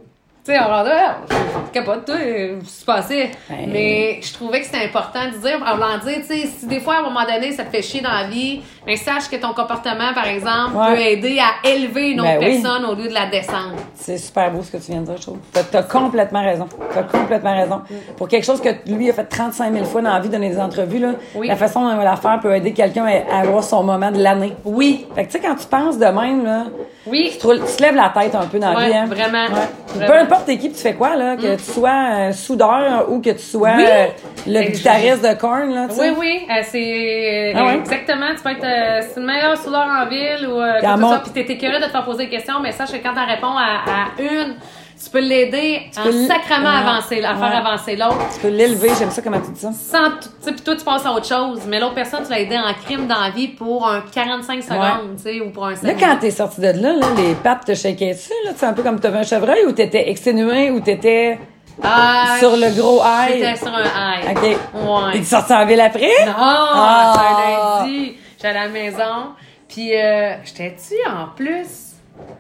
[0.50, 0.90] Sais, on rendait,
[1.30, 3.32] je capote, toi, ce qui se passait.
[3.52, 3.68] Ouais.
[3.68, 6.80] Mais je trouvais que c'était important de dire, en voulant dire, tu sais, si des
[6.80, 9.36] fois, à un moment donné, ça te fait chier dans la vie, mais sache que
[9.36, 10.96] ton comportement, par exemple, Ouais.
[10.96, 12.60] peut aider à élever une autre Ben oui.
[12.62, 13.76] personne au lieu de la descendre.
[13.94, 15.38] C'est super beau ce que tu viens de dire, je trouve.
[15.54, 16.68] T'as, t'as complètement raison.
[16.92, 17.82] T'as complètement raison.
[18.18, 20.60] Pour quelque chose que lui a fait 35 000 fois dans la vie, donner des
[20.60, 21.48] entrevues, là, Oui.
[21.48, 24.18] la façon dont il va la faire peut aider quelqu'un à, avoir son moment de
[24.18, 24.54] l'année.
[24.66, 25.06] Oui.
[25.14, 26.64] Fait que tu sais, quand tu penses de même, là,
[27.06, 27.30] Oui.
[27.32, 28.94] tu, te roules- tu te lèves la tête un peu dans la vie.
[28.96, 29.06] Hein?
[29.06, 29.44] vraiment.
[29.46, 29.68] Ouais.
[29.96, 30.08] Vraiment.
[30.14, 33.40] Peu importe qui, tu fais quoi, là, que tu sois un soudeur ou que tu
[33.40, 33.84] sois Oui.
[33.88, 34.06] euh,
[34.48, 36.10] le guitariste de là, sais.
[36.12, 38.28] Oui, oui, euh, c'est Ah exactement.
[38.36, 41.08] Tu peux être euh, c'est le meilleur en ville ou euh, Dans quoi que mon-
[41.10, 43.26] soit, puis t'es écœuré de te faire poser des questions, mais sache que quand t'en
[43.26, 44.56] réponds à, à une
[45.02, 46.66] tu peux l'aider Ouais.
[46.90, 48.18] avancer, à faire avancer l'autre.
[48.34, 49.72] Tu peux l'élever, j'aime ça comment tu dis ça.
[49.72, 51.62] Sans, tu sais, puis toi, tu passes à autre chose.
[51.70, 55.16] Mais l'autre personne, tu l'as aidé en crime dans la vie pour un 45 secondes,
[55.16, 57.64] tu sais, ou pour un Là, 5 quand t'es sorti de là, là, les pattes
[57.66, 60.82] te shakaient dessus, là, c'est un peu comme t'avais un chevreuil ou t'étais exténué ou
[60.82, 61.40] t'étais
[61.82, 63.36] Ah, sur le gros high.
[63.38, 64.36] J'étais sur un high.
[64.38, 64.44] OK.
[64.44, 65.16] Ouais.
[65.16, 66.12] Et tu sorti en ville après?
[66.26, 67.14] Non, Ah.
[67.16, 68.18] c'est un lundi.
[68.42, 69.34] J'allais à la maison.
[69.68, 71.94] Puis, euh, j'étais-tu en plus?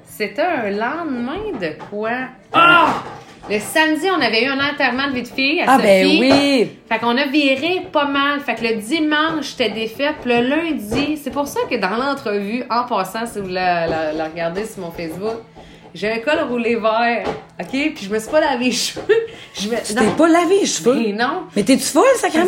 [0.03, 2.11] C'était un lendemain de quoi?
[2.53, 3.03] Ah!
[3.49, 6.69] Le samedi, on avait eu un enterrement de vie de fille à Ah, ben oui!
[6.87, 8.41] Fait qu'on a viré pas mal.
[8.41, 10.15] Fait que le dimanche, j'étais défaite.
[10.21, 14.13] Puis le lundi, c'est pour ça que dans l'entrevue, en passant, si vous la, la,
[14.13, 15.37] la regardez sur mon Facebook,
[15.93, 17.23] j'ai un col roulé vert.
[17.59, 17.67] OK?
[17.69, 19.03] Puis je me suis pas lavé les cheveux.
[19.59, 19.75] Je me...
[19.85, 20.95] Tu t'es pas lavé les cheveux?
[20.95, 21.43] Mais non.
[21.55, 22.45] Mais t'es-tu folle, sacrément?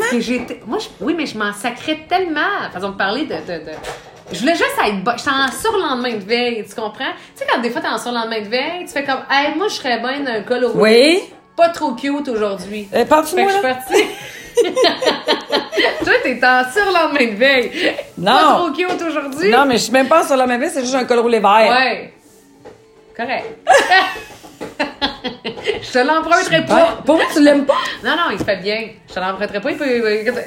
[0.67, 2.41] Moi, je- oui, mais je m'en sacrais tellement.
[2.73, 3.33] Façon de parler de.
[3.35, 3.71] de, de-
[4.31, 5.17] Je voulais juste être bonne.
[5.17, 7.11] J'étais en surlendemain de veille, tu comprends?
[7.35, 9.67] Tu sais, quand des fois t'es en surlendemain de veille, tu fais comme, hey, moi,
[9.67, 11.21] je serais bien d'un col au Oui?
[11.57, 12.87] Pas trop cute aujourd'hui.
[12.93, 13.03] Euh,
[13.45, 14.05] que je suis partie.
[16.03, 17.71] Toi, t'es en surlendemain de veille.
[18.17, 18.31] Non.
[18.31, 19.49] Pas trop cute aujourd'hui.
[19.51, 21.39] Non, mais je suis même pas sur la même ville, c'est juste un col roulé
[21.39, 21.69] vert.
[21.69, 22.13] Ouais.
[23.15, 23.45] Correct.
[25.81, 26.99] je te l'emprunterai pas.
[27.05, 27.77] Pour moi, tu l'aimes pas?
[28.03, 28.89] Non, non, il se fait bien.
[29.07, 29.71] Je te l'emprunterai pas.
[29.71, 29.85] Il peut.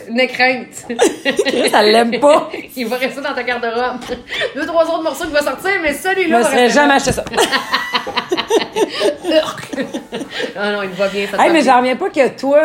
[0.08, 0.86] Une crainte.
[1.24, 2.50] Elle l'aime pas.
[2.76, 4.00] il va rester dans ta garde-robe.
[4.54, 7.12] Deux, trois autres morceaux qui vont sortir, mais Je celui-là me va serais jamais acheté
[7.12, 7.24] ça.
[10.56, 11.26] Ah non, il va bien.
[11.30, 12.60] Ça Hey, mais j'en reviens pas que toi,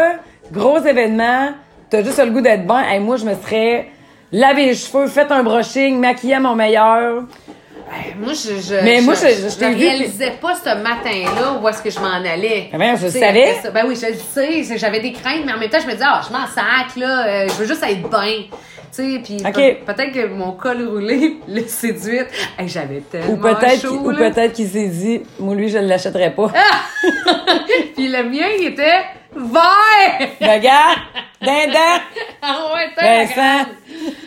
[0.52, 1.54] gros événement,
[1.90, 2.78] t'as juste le goût d'être bon.
[2.78, 3.88] Hey, moi, je me serais
[4.32, 7.24] lavé les cheveux, fait un brushing, maquillé à mon meilleur.
[7.92, 11.68] Hey, Moi, je, je, Mais je, moi, je- je je réalisais pas ce matin-là où
[11.68, 12.70] est-ce que je m'en allais.
[12.74, 13.56] Ah ben, je le savais.
[13.74, 14.78] Ben oui, je le sais.
[14.78, 17.26] J'avais des craintes, mais en même temps, je me disais, ah, je m'en sac, là.
[17.28, 18.44] euh, je veux juste être bien.
[18.92, 22.28] Tu sais, puis pe- peut-être que mon col roulé l'a séduite.
[22.58, 26.52] Hey, j'avais tellement Ou peut-être ou peut-être qu'il s'est dit, moi, lui, je l'achèterais pas.
[27.96, 29.02] Puis le mien, il était
[29.40, 30.30] vert!
[30.42, 31.00] Regarde,
[31.42, 32.02] dindin.
[32.42, 32.90] ah ouais,
[33.28, 33.70] Vincent.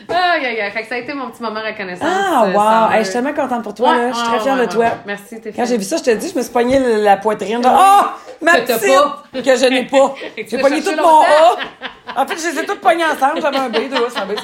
[0.08, 0.70] Ah, yeah, yeah.
[0.70, 2.06] Fait que ça a été mon petit moment reconnaissance.
[2.10, 2.92] Ah, euh, wow.
[2.92, 4.08] Hey, je suis tellement contente pour toi, Ouais, là.
[4.10, 4.84] Je suis très ouais, fière ouais, de toi.
[4.84, 4.92] ouais.
[5.06, 7.62] Merci, t'es Quand j'ai vu ça, je te dis, je me suis pogné la poitrine.
[7.62, 8.06] Genre, oh,
[8.42, 9.22] ma Que t'as petite, pas.
[9.32, 10.14] que je n'ai pas.
[10.36, 11.22] J'ai pogné tout mon.
[11.22, 12.20] A.
[12.22, 13.40] En fait, je les ai toutes pognées ensemble.
[13.40, 14.34] J'avais un B, deux A, c'est un B,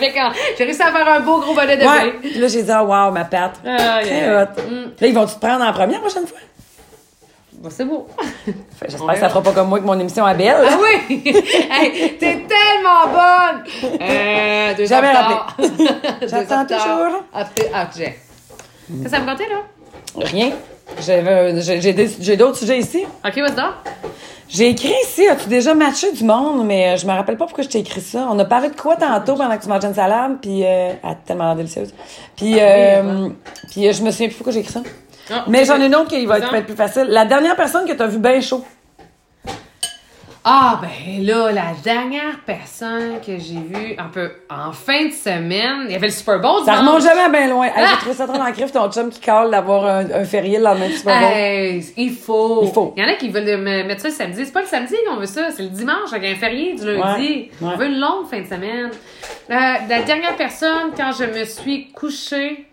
[0.00, 2.12] que, euh, j'ai réussi à faire un beau gros bonnet de Ouais.
[2.20, 3.60] Puis là, j'ai dit, oh, wow, ma patte.
[3.66, 4.46] Ah, Très hot.
[5.00, 6.38] Là, ils vont-tu te prendre en première la prochaine fois?
[7.64, 8.06] Bon, c'est beau.
[8.86, 10.54] J'espère que ça fera pas comme moi que mon émission est belle.
[10.68, 11.22] Ah oui!
[11.24, 13.98] hey, t'es tellement bonne!
[14.02, 15.68] Euh, deux Jamais rappelé.
[16.28, 17.22] J'attends toujours.
[17.32, 18.18] Ah, t'es- ah, j'ai.
[19.08, 19.62] Ça, me comptait, là?
[20.14, 20.50] Rien.
[22.20, 23.06] J'ai d'autres sujets ici.
[23.26, 23.72] Ok, vas-y donc.
[24.46, 27.64] J'ai écrit ici, as-tu déjà matché du monde, mais euh, je me rappelle pas pourquoi
[27.64, 28.28] je t'ai écrit ça.
[28.30, 31.10] On a parlé de quoi tantôt pendant que tu mangeais une salade, puis euh, elle
[31.10, 31.94] est tellement délicieuse.
[32.36, 33.30] Puis, euh,
[33.70, 34.82] puis euh, je me souviens plus pourquoi j'ai écrit ça.
[35.30, 37.06] Ah, Mais j'en ai une autre qui va être plus facile.
[37.08, 38.64] La dernière personne que t'as vu bien chaud.
[40.46, 45.84] Ah, ben là, la dernière personne que j'ai vue un peu en fin de semaine,
[45.86, 47.64] il y avait le Super Bowl Ça remonte jamais bien loin.
[47.64, 47.86] Hey, Ah!
[47.92, 50.64] J'ai trouvé ça trop dans crif, ton chum qui cale d'avoir un, un férié le
[50.64, 51.30] lendemain du Super Bowl.
[51.32, 52.60] Hey, il faut.
[52.64, 52.92] Il faut.
[52.94, 54.44] Il y en a qui veulent me mettre ça le samedi.
[54.44, 57.48] C'est pas le samedi qu'on veut ça, c'est le dimanche avec un férié du lundi.
[57.62, 58.90] Ouais, On veut une longue fin de semaine.
[59.48, 62.66] La, la dernière personne, quand je me suis couchée,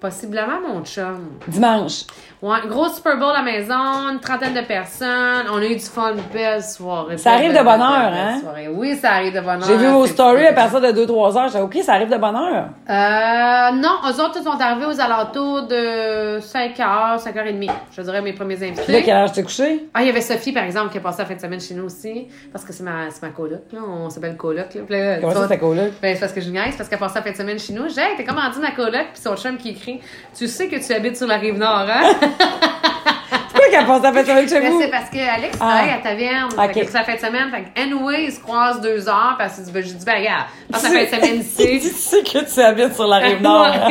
[0.00, 1.38] possiblement mon chum.
[1.48, 2.04] Dimanche.
[2.42, 3.74] Ouais, gros Super Bowl à la maison,
[4.12, 5.46] une trentaine de personnes.
[5.50, 7.16] On a eu du fun, belle soirée.
[7.16, 8.38] Ça arrive de bonne heure, hein?
[8.42, 8.68] soirée.
[8.68, 9.66] Oui, ça arrive de bonne heure.
[9.66, 11.48] J'ai vu vos C'est- stories à partir de 2-3 heures.
[11.48, 12.68] J'ai dit, OK, ça arrive de bonne heure.
[12.90, 17.70] Euh, non, eux autres, ils sont arrivés aux alentours de 5h, 5h30.
[17.96, 19.02] Je dirais mes premiers Puis là, invités.
[19.02, 19.88] quelle heure t'ai couché?
[19.94, 21.72] Ah, il y avait Sophie, par exemple, qui a passé la fin de semaine chez
[21.74, 23.80] nous aussi, parce que c'est ma, c'est ma coloc, là.
[23.88, 25.16] On s'appelle coloc, là.
[25.22, 25.90] Comment ça, ta coloc?
[26.02, 27.72] Ben, c'est parce que je niaise, parce qu'elle a passé la fin de semaine chez
[27.72, 27.88] nous.
[27.88, 30.00] J'ai, hey, t'es comment dit ma coloc, puis son chum qui écrit,
[30.36, 32.10] tu sais que tu habites sur la rive nord, hein?
[33.52, 34.80] Pourquoi qu'elle passe la fête semaine chez Mais vous?
[34.80, 35.64] c'est parce que Alex Ah.
[35.64, 36.48] travaille à taverne.
[36.52, 36.74] Ok.
[36.74, 37.50] Fait que la fin de semaine.
[37.50, 40.44] Fait que, anyway, ils se croisent deux heures, parce que ben, j'ai dit, ben, regarde,
[40.70, 41.88] passe la fin de semaine Tu ici.
[41.90, 43.66] sais que tu habites sur la rive nord.
[43.66, 43.88] hein?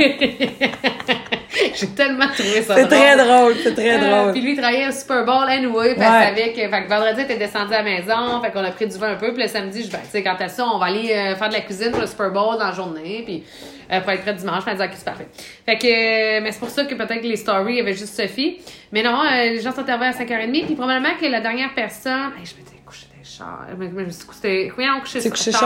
[1.75, 2.99] J'ai tellement trouvé ça C'est drôle.
[2.99, 4.31] très drôle, c'est très Euh, drôle.
[4.33, 6.33] puis lui, il travaillait au Super Bowl anyway, puis Ouais.
[6.37, 8.97] elle que, fait que vendredi, t'es descendu à la maison, fait qu'on a pris du
[8.97, 10.85] vin un peu, puis le samedi, je vais, tu sais, quand t'as ça, on va
[10.87, 13.43] aller euh, faire de la cuisine pour le Super Bowl dans la journée, puis
[13.91, 15.27] euh, pour être prêt dimanche, je me disais, ok, c'est parfait.
[15.65, 18.15] Fait que, euh, mais c'est pour ça que peut-être les stories, il y avait juste
[18.15, 18.57] Sophie.
[18.91, 22.31] Mais non, euh, les gens sont arrivés à 5h30, puis probablement que la dernière personne,
[22.39, 25.61] hey, je m'étais couché des chars, je me me suis couché, couché C'est couché tard.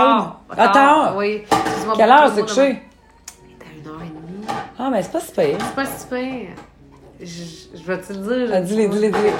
[0.49, 0.55] chaud?
[0.57, 1.13] Ah, tard?
[1.17, 1.43] Oui.
[1.95, 2.61] Quelle heure c'est couché?
[2.69, 2.75] monde.
[3.59, 4.18] C'était à une heure et demie.
[4.77, 5.57] Ah, mais c'est pas super.
[5.59, 6.47] C'est pas super.
[7.21, 7.25] Je,
[7.75, 8.47] je vais te le dire.
[8.47, 8.93] je Ah, dis dis-les, pas.
[8.95, 9.33] dis-les, dis-les.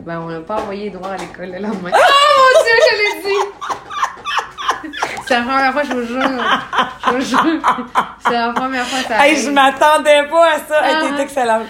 [0.00, 1.90] Ben, on l'a pas envoyé droit à l'école le lendemain.
[1.94, 4.90] Oh mon dieu, je l'ai dit!
[5.26, 6.20] C'est la première fois, je vous jure.
[7.06, 7.60] Je vous jure.
[8.20, 9.44] C'est la première fois que ça Hey, arrive.
[9.46, 10.86] je m'attendais pas à ça.
[10.88, 11.06] Hey, Ah.
[11.16, 11.62] t'es excellente.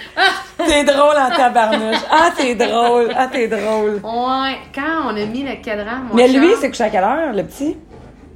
[0.59, 1.97] T'es drôle en tabarnouche.
[2.11, 3.09] Ah, t'es drôle.
[3.16, 4.01] Ah, t'es drôle.
[4.03, 7.32] Ouais, quand on a mis le cadran, mon Mais lui, c'est couché à quelle heure,
[7.32, 7.78] le petit?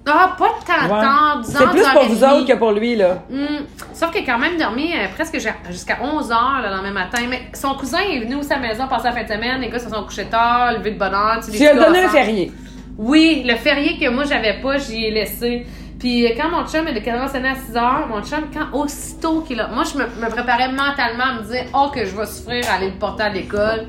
[0.06, 1.00] Ah, pas de temps Ouais.
[1.02, 1.58] tard, disons.
[1.58, 2.32] C'est plus pour vous 10h30.
[2.40, 3.22] autres que pour lui, là.
[3.30, 3.46] Hum,
[3.92, 5.34] Sauf qu'il a quand même dormi euh, presque
[5.68, 7.18] jusqu'à 11h le lendemain matin.
[7.28, 9.60] Mais son cousin est venu à la maison passer la fin de semaine.
[9.60, 11.38] Les gars se sont couchés tard, levé de bonne heure.
[11.44, 12.08] Tu lui as donné ensemble.
[12.12, 12.52] férié.
[12.96, 15.66] Oui, le férié que moi j'avais pas, j'y ai laissé.
[15.98, 19.42] Puis euh, quand mon chum, le cadran sonnait à 6 heures, mon chum, quand aussitôt
[19.42, 19.68] qu'il a.
[19.68, 22.76] Moi, je me, me préparais mentalement à me dire, oh, que je vais souffrir à
[22.76, 23.86] aller le porter à l'école.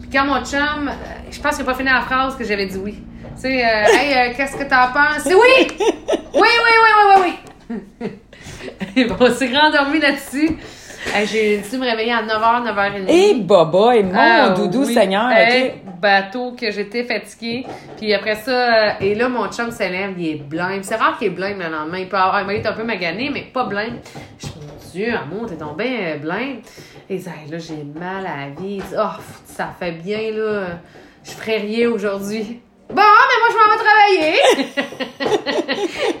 [0.00, 0.92] Puis quand mon chum, euh,
[1.30, 2.98] je pense qu'il n'a pas fini la phrase que j'avais dit oui.
[3.36, 5.24] Tu sais, euh, hey, euh, qu'est-ce que t'en penses?
[5.26, 5.66] Oui!
[6.34, 8.10] Oui, oui, oui, oui, oui, oui!
[9.08, 10.56] Bon, on s'est rendormi là-dessus.
[11.26, 13.08] J'ai dû me réveiller à 9h, 9h30.
[13.08, 14.94] Et Baba, et mon Ah, doudou oui.
[14.94, 17.66] Seigneur, Hey, bateau que j'étais fatiguée.
[17.96, 20.82] Puis après ça, euh, et là, mon chum s'élève, il est blême.
[20.82, 21.98] C'est rare qu'il est blême le lendemain.
[21.98, 23.98] Il peut avoir, il être un peu magané, mais pas blême.
[24.38, 24.46] Je
[24.92, 26.58] Dieu, amour, t'es bien euh, blême.
[27.10, 28.76] Et ça, là, j'ai mal à la vie.
[28.76, 30.78] Il dit, oh, ça fait bien, là.
[31.24, 32.60] Je ferais rien aujourd'hui.
[32.90, 34.36] Bon, mais moi, je m'en vais travailler.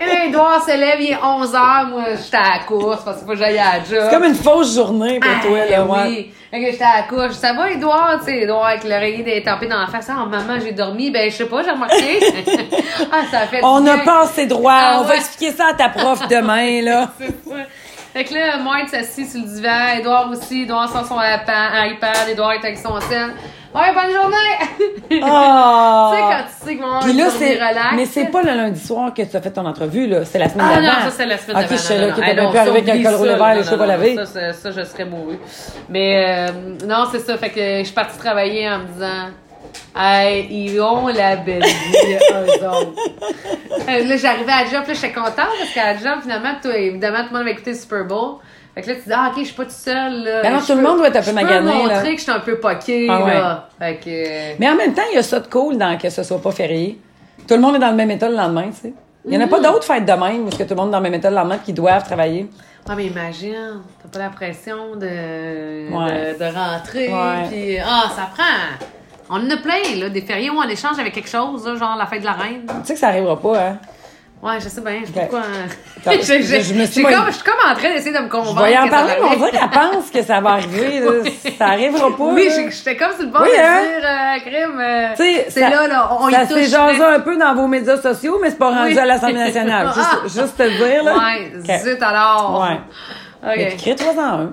[0.00, 1.88] et là, Edouard s'élève, il est 11h.
[1.90, 4.08] Moi, j'étais à la course parce qu'il faut que j'aille à la job.
[4.08, 5.98] C'est comme une fausse journée pour toi, Ah, là, ouais.
[6.08, 6.32] oui.
[6.52, 7.32] J'étais à la couche.
[7.36, 8.18] Ça va, Edouard?
[8.20, 10.08] Tu sais, Edouard avec l'oreiller détampé dans la face.
[10.08, 11.10] Ah, maman, j'ai dormi.
[11.10, 12.20] Ben, je sais pas, j'ai remarqué.
[13.12, 14.04] ah, ça a fait On du n'a bien.
[14.04, 14.72] pas assez droit.
[14.74, 17.08] Ah, On va expliquer ça à ta prof demain, là.
[17.18, 17.56] C'est ça.
[18.14, 19.98] Fait que là, Mike s'assit sur le divan.
[19.98, 20.62] Edouard aussi.
[20.62, 22.28] Edouard sort son iPad.
[22.30, 23.30] Edouard est avec son sel.
[23.74, 25.20] Ouais, bonne journée!
[25.22, 26.10] Ah!
[26.12, 27.60] Tu sais, quand tu sais qu'on Puis là, c'est.
[27.96, 30.24] Mais c'est pas le lundi soir que tu as fait ton entrevue, là.
[30.24, 30.86] C'est la semaine Ah d'avant.
[30.86, 31.76] non, ça c'est la semaine Ok, d'avant.
[31.76, 33.78] je sais, là, que Ah, pu arriver ça, avec un col roulé vert, les cheveux
[33.78, 34.16] pas lavés.
[34.16, 35.38] Ça, ça, je serais mouru.
[35.88, 36.52] Mais euh,
[36.86, 37.36] non, c'est ça.
[37.36, 39.28] Fait que je suis partie travailler en me disant
[39.96, 42.92] Hey, ils ont la belle vie, eux autres.
[43.86, 46.74] Euh, là, j'arrivais à la job, là, j'étais contente parce qu'à la job, finalement, toi,
[46.74, 48.36] évidemment, tout le monde avait écouté le Super Bowl.
[48.74, 50.42] Fait que là, tu dis, ah, ok, je suis pas toute seule, là.
[50.42, 51.94] Ben non, Je tout le peux- monde doit être un peu je magané, peux là.
[51.96, 53.40] montrer que je suis un peu poquée, Ah ouais.
[53.78, 54.58] Fait que.
[54.58, 56.52] Mais en même temps, il y a ça de cool dans que ce soit pas
[56.52, 56.98] férié.
[57.46, 58.94] Tout le monde est dans le même état le lendemain, tu sais.
[59.26, 59.50] Il y en a Mm.
[59.50, 61.14] pas d'autres fêtes de même où est-ce que tout le monde est dans le même
[61.14, 62.48] état le lendemain qu'ils doivent travailler.
[62.88, 65.06] Ah, mais imagine, t'as pas la pression de,
[65.92, 66.34] Ouais.
[66.34, 67.08] de, de rentrer.
[67.08, 67.48] Ouais.
[67.50, 68.86] Puis, ah, ça prend.
[69.30, 71.96] On en a plein, là, des fériés où on échange avec quelque chose, là, genre
[71.96, 72.66] la fête de la reine.
[72.66, 73.78] Tu sais que ça arrivera pas, hein?
[74.42, 75.40] Ouais, je sais bien, je sais quoi.
[76.04, 78.24] Je, je, je- je me suis comme, je suis comme en train d'essayer de me
[78.26, 78.62] Je convaincre.
[78.64, 81.10] vais y en ça parler, mais on dirait qu'elle pense que ça va arriver, là.
[81.58, 82.24] Ça arrivera pas.
[82.24, 83.80] Oui, j'étais comme sur le bord Oui, de hein?
[83.80, 84.80] dire, euh, crime.
[84.80, 86.68] euh, Tu sais, c'est ça- là, là, on ça y s'est touche.
[86.68, 88.98] jasé un peu dans vos médias sociaux, mais c'est pas rendu Oui.
[88.98, 89.88] à l'Assemblée nationale.
[89.94, 91.14] Juste, juste te dire, là.
[91.16, 92.62] Ouais, zut alors.
[92.62, 92.80] Ouais.
[93.70, 93.76] Ok.
[93.78, 94.52] crée-toi en un.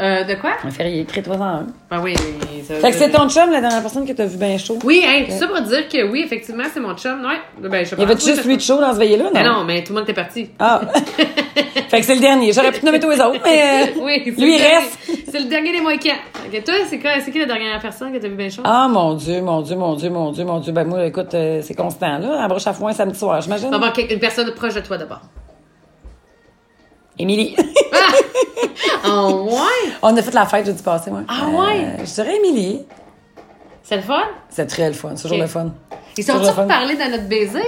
[0.00, 0.52] Euh, de quoi?
[0.64, 1.66] Un férié, crée-toi en un.
[1.90, 4.38] Ben oui, oui, ça Fait que c'est ton chum, la dernière personne que t'as vu
[4.38, 4.78] bien chaud.
[4.82, 7.20] Oui, hein, tout ça pour dire que oui, effectivement, c'est mon chum.
[7.22, 7.68] Ouais.
[7.68, 9.30] Ben, je Il y avait juste lui de chaud dans ce veillé-là, non?
[9.34, 10.48] Mais non, mais tout le monde était parti.
[10.58, 10.80] Ah.
[11.88, 12.52] fait que c'est le dernier.
[12.54, 13.60] J'aurais pu te nommer tous les autres, mais.
[13.88, 14.98] euh, Oui, c'est Lui, le il reste.
[15.30, 16.12] C'est le dernier des Mohicans.
[16.46, 18.62] Ok, toi, c'est quoi, c'est qui la dernière personne que t'as vu bien chaud?
[18.64, 20.72] Ah, mon Dieu, mon Dieu, mon Dieu, mon Dieu, mon Dieu.
[20.72, 22.42] Ben, moi, écoute, euh, c'est constant, là.
[22.42, 23.68] À broche à foin samedi soir, j'imagine.
[23.68, 25.20] On va voir une personne proche de toi d'abord.
[27.18, 27.56] Émilie.
[29.06, 29.92] Oh, ouais!
[30.02, 31.22] On a fait la fête jeudi passé, ouais.
[31.28, 31.84] Ah, ouais?
[31.84, 32.84] Euh, je dirais Émilie.
[33.82, 34.22] C'est le fun?
[34.48, 35.66] C'est très le fun, c'est toujours le fun.
[36.16, 36.62] Ils C'est sont-tu toujours le fun.
[36.62, 37.62] reparlé de notre baiser?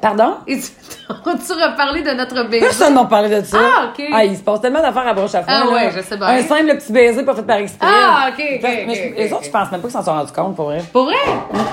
[0.00, 0.34] Pardon?
[0.48, 2.60] Ils ont-tu reparlé de notre baiser?
[2.66, 3.58] Personne n'a parlé de ça.
[3.60, 4.04] Ah, ok.
[4.12, 5.54] Ah, il se passe tellement d'affaires à broche à foin.
[5.54, 5.70] Ah, là.
[5.72, 6.26] ouais, je sais bien.
[6.26, 7.86] Un simple petit baiser pas fait par exprès.
[7.88, 10.04] Ah, ok, ok, Mais ok, je- ok, les autres, je pense même pas qu'ils s'en
[10.04, 10.82] sont rendus compte, pour vrai.
[10.92, 11.16] Pour vrai?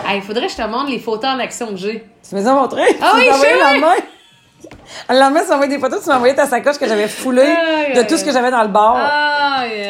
[0.08, 2.06] Ah, il faudrait que je te montre les photos en action que j'ai.
[2.28, 2.96] Tu me les as montrées?
[3.02, 3.82] Ah oui, je sais.
[4.64, 4.78] Lendemain.
[5.10, 7.42] Le lendemain, tu m'as envoyé des photos, tu m'as envoyé ta sacoche que j'avais foulée
[7.42, 8.98] Aïe, de aïe, tout ce que j'avais dans le bar.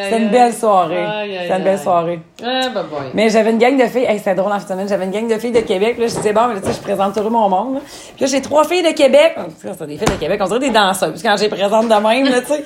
[0.04, 1.06] C'était une belle soirée.
[1.42, 2.20] C'était une belle soirée.
[2.42, 2.86] Bah.
[3.14, 5.12] Mais j'avais une gang de filles, hey, c'était drôle en fin de semaine, j'avais une
[5.12, 6.82] gang de filles de Québec, puis là, je disais, bon, mais là, tu sais, je
[6.82, 7.80] présente toujours mon monde, là.
[8.16, 10.60] Puis là, j'ai trois filles de Québec, Oh, c'est des filles de Québec, on dirait
[10.60, 12.66] des danseuses, quand je les présente de même, là, tu sais.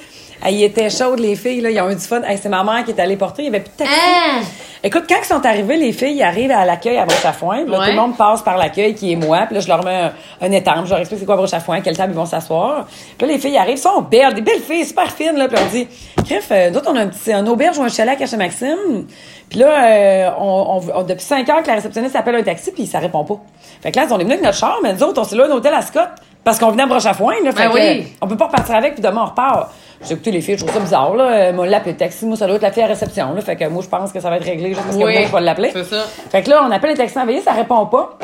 [0.49, 2.21] Ils étaient chaudes, les filles, là, ils ont eu du fun.
[2.23, 3.93] Hey, c'est ma mère qui est allée porter, il y avait plus de taxi.
[3.95, 4.39] Ah!
[4.83, 7.57] Écoute, quand ils sont arrivés, les filles, ils arrivent à l'accueil à broche à foin.
[7.65, 7.85] Là, Ouais.
[7.85, 9.41] tout le monde passe par l'accueil qui est moi.
[9.45, 10.11] Puis là, je leur mets un,
[10.41, 10.85] un étampe.
[10.85, 12.87] Je leur explique c'est quoi broche à foin, quelle table ils vont s'asseoir.
[13.15, 15.37] Puis là, les filles arrivent, sont belles, des belles filles, super fines.
[15.37, 15.87] Là, puis on dit,
[16.25, 18.37] Crif, euh, nous autres, on a un petit un auberge ou un chalet à Cachet
[18.37, 19.05] Maxime.
[19.49, 22.71] Puis là, euh, on, on- on- depuis cinq heures que la réceptionniste appelle un taxi,
[22.71, 23.37] puis ça répond pas.
[23.83, 25.45] Fait que là, on est venus avec notre char, mais nous autres, on s'est là
[25.45, 26.09] un hôtel à Scott.
[26.43, 27.51] Parce qu'on venait à broche à foin, là.
[27.51, 27.81] Fait Ben que, oui.
[28.01, 29.69] euh, on peut pas repartir avec, puis demain, on repart.
[30.03, 31.23] J'ai écouté les filles, je trouve ça bizarre, là.
[31.25, 33.41] Euh, Moi, l'appeler le taxi, moi, ça doit être la fille à réception, là.
[33.41, 35.21] Fait que moi, je pense que ça va être réglé juste parce que Oui, moi,
[35.27, 35.69] je vais l'appeler.
[35.73, 36.03] c'est ça.
[36.31, 38.17] Fait que là, on appelle le taxi en veillée, ça répond pas.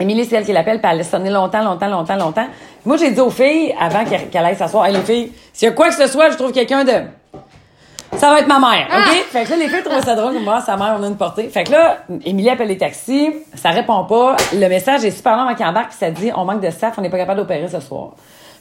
[0.00, 2.46] Émilie, c'est elle qui l'appelle, puis elle laisse sonner longtemps, longtemps, longtemps, longtemps.
[2.84, 5.74] Moi, j'ai dit aux filles, avant qu'elle aille s'asseoir, hey, les filles, s'il y a
[5.74, 6.92] quoi que ce soit, je trouve quelqu'un de...
[8.16, 8.98] Ça va être ma mère, Ah!
[9.10, 9.24] OK?
[9.30, 11.48] Fait que là, les filles trouvent ça drôle moi, sa mère, on a une portée.
[11.48, 14.36] Fait que là, Émilie appelle les taxis, ça répond pas.
[14.52, 16.94] Le message est super long avant qu'il embarque, puis ça dit on manque de staff,
[16.96, 18.10] on n'est pas capable d'opérer ce soir.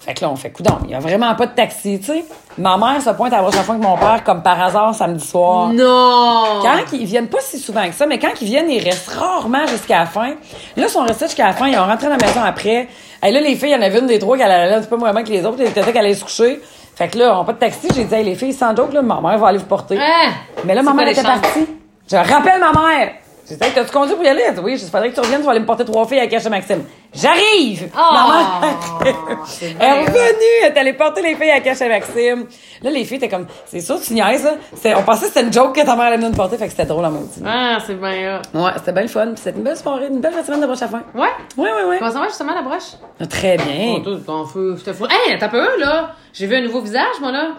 [0.05, 2.25] Fait que là, on fait coudon, il y a vraiment pas de taxi, tu sais.
[2.57, 5.25] Ma mère se pointe à la prochaine fois avec mon père, comme par hasard, samedi
[5.25, 5.69] soir.
[5.69, 6.59] Non!
[6.61, 9.65] Quand ils viennent pas si souvent que ça, mais quand ils viennent, ils restent rarement
[9.65, 10.27] jusqu'à la fin.
[10.27, 10.35] Là,
[10.75, 12.89] ils sont restés jusqu'à la fin, ils ont rentré dans la maison après.
[13.25, 14.89] Et là, les filles, il y en avait une des trois qui allait un petit
[14.89, 16.61] peu moins bien que les autres, elle était qu'elle allait se coucher.
[16.95, 18.91] Fait que là, on n'a pas de taxi, j'ai dit, hey, les filles, sans joke,
[18.93, 19.97] là, ma mère va aller vous porter.
[19.97, 20.31] Hein?
[20.65, 21.65] Mais là, ma mère était partie.
[22.11, 23.13] Je rappelle ma mère.
[23.47, 24.43] J'ai dit, hey, t'as-tu conduit pour y aller?
[24.47, 26.27] Elle dit, oui, j'espérais que tu reviennes, tu vas aller me porter trois filles à
[26.27, 26.83] Cache Maxime.
[27.13, 27.89] J'arrive!
[27.93, 28.27] Oh, Ma
[29.03, 32.45] mère, c'est elle est revenue, elle est allée porter les filles à Cache Maxime.
[32.81, 34.53] Là, les filles étaient comme, c'est sûr, tu niaises, là.
[34.97, 36.85] On pensait que c'était une joke que ta mère allait nous porter, fait que c'était
[36.85, 37.41] drôle en maudit.
[37.45, 38.41] Ah, c'est bien.
[38.53, 39.33] Ouais, c'était bien le fun.
[39.35, 41.03] C'était une belle soirée, une belle semaine de broche à fin.
[41.13, 41.27] Ouais?
[41.57, 41.99] Ouais, ouais, ouais.
[41.99, 42.93] Comment ça va justement la broche?
[43.29, 43.97] Très bien.
[44.05, 45.05] Oh, t'en fous, c'était fou.
[45.05, 46.11] Hey, t'as peu, là!
[46.33, 47.49] J'ai vu un nouveau visage, moi, là.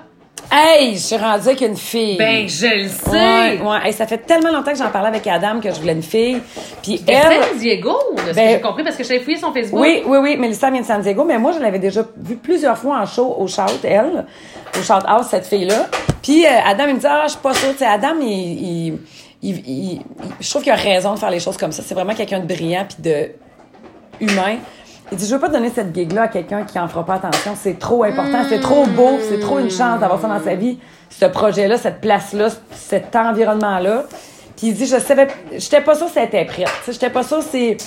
[0.52, 2.16] Hey, je suis rendue avec une fille.
[2.16, 3.10] Ben, je le sais!
[3.10, 3.78] Ouais, ouais.
[3.86, 6.40] Hey, ça fait tellement longtemps que j'en parlais avec Adam que je voulais une fille.
[6.82, 7.14] Puis Elle...
[7.52, 7.58] elle.
[7.58, 9.80] Diego, de ce que Ben- j'ai compris, parce que j'avais fouillé son Facebook.
[9.80, 10.36] Oui, oui, oui.
[10.36, 13.34] Mélissa vient de San Diego, mais moi, je l'avais déjà vue plusieurs fois en show
[13.38, 14.26] au Shout, elle,
[14.78, 15.86] au Shout House, cette fille-là.
[16.22, 17.72] Puis euh, Adam, il me dit, ah, je suis pas sûre.
[17.72, 18.98] Tu sais, Adam, il, il,
[19.42, 20.00] il, il- il-
[20.40, 21.82] je trouve qu'il a raison de faire les choses comme ça.
[21.84, 23.30] C'est vraiment quelqu'un de brillant puis de
[24.20, 24.56] humain.
[25.14, 27.52] Il dit, je veux pas donner cette gig-là à quelqu'un qui en fera pas attention.
[27.54, 30.76] C'est trop important, c'est trop beau, c'est trop une chance d'avoir ça dans sa vie.
[31.08, 34.06] Ce projet-là, cette place-là, cet environnement-là.
[34.56, 36.66] Puis il dit, je savais, j'étais pas sûre si elle était prête.
[36.66, 37.84] Tu sais, j'étais pas sûre si, tu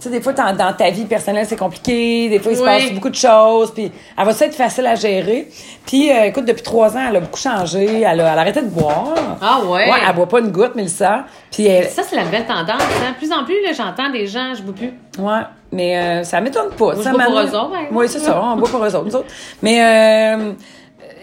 [0.00, 2.28] sais, des fois, dans, ta vie personnelle, c'est compliqué.
[2.28, 2.66] Des fois, il se Oui.
[2.68, 3.72] passe beaucoup de choses.
[3.72, 5.48] Puis elle va ça être facile à gérer.
[5.86, 8.02] Puis, euh, écoute, depuis trois ans, elle a beaucoup changé.
[8.02, 9.14] Elle a, elle a arrêté de boire.
[9.40, 9.90] Ah ouais?
[9.90, 11.24] Ouais, elle boit pas une goutte, Mélissa.
[11.50, 12.82] Puis elle, Ça, c'est la nouvelle tendance.
[12.82, 13.14] Hein?
[13.16, 14.92] Plus en plus, là, j'entends des gens, je bois plus.
[15.18, 15.40] Ouais,
[15.72, 16.94] mais euh, ça m'étonne pas.
[16.96, 17.86] je ça bois pour eux autres, hein.
[17.92, 19.28] Oui, c'est ça, on boit pour eux autres, nous autres.
[19.62, 20.52] Mais euh,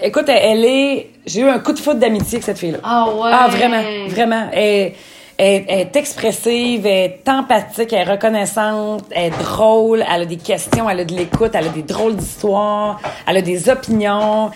[0.02, 1.10] écoute, elle, elle est...
[1.26, 2.80] J'ai eu un coup de foot d'amitié avec cette fille-là.
[2.84, 3.32] Ah ouais?
[3.32, 4.50] Ah, vraiment, vraiment.
[4.52, 4.94] Elle,
[5.38, 10.26] elle- elle est expressive, elle est empathique, elle est reconnaissante, elle est drôle, elle a
[10.26, 14.52] des questions, elle a de l'écoute, elle a des drôles d'histoires, elle a des opinions.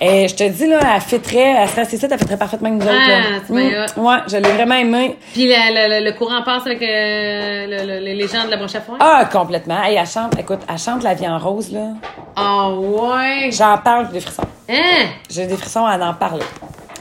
[0.00, 2.86] Et je te dis, là, elle fitterait, elle serait assise, elle fitterait parfaitement avec nous
[2.88, 2.98] autres.
[3.08, 5.16] Ah, c'est bien Mm, ouais, je l'ai vraiment aimée.
[5.32, 8.56] Puis le, le- le- le courant passe avec euh, le- le- les gens de la
[8.56, 8.96] broche à foin?
[8.98, 9.80] Ah, complètement.
[9.82, 11.90] Hey, elle chante, écoute, elle chante La vie en rose, là.
[12.34, 13.50] Ah ouais?
[13.52, 14.42] J'en parle, j'ai des frissons.
[14.68, 15.06] Hein?
[15.30, 16.44] J'ai des frissons à en parler.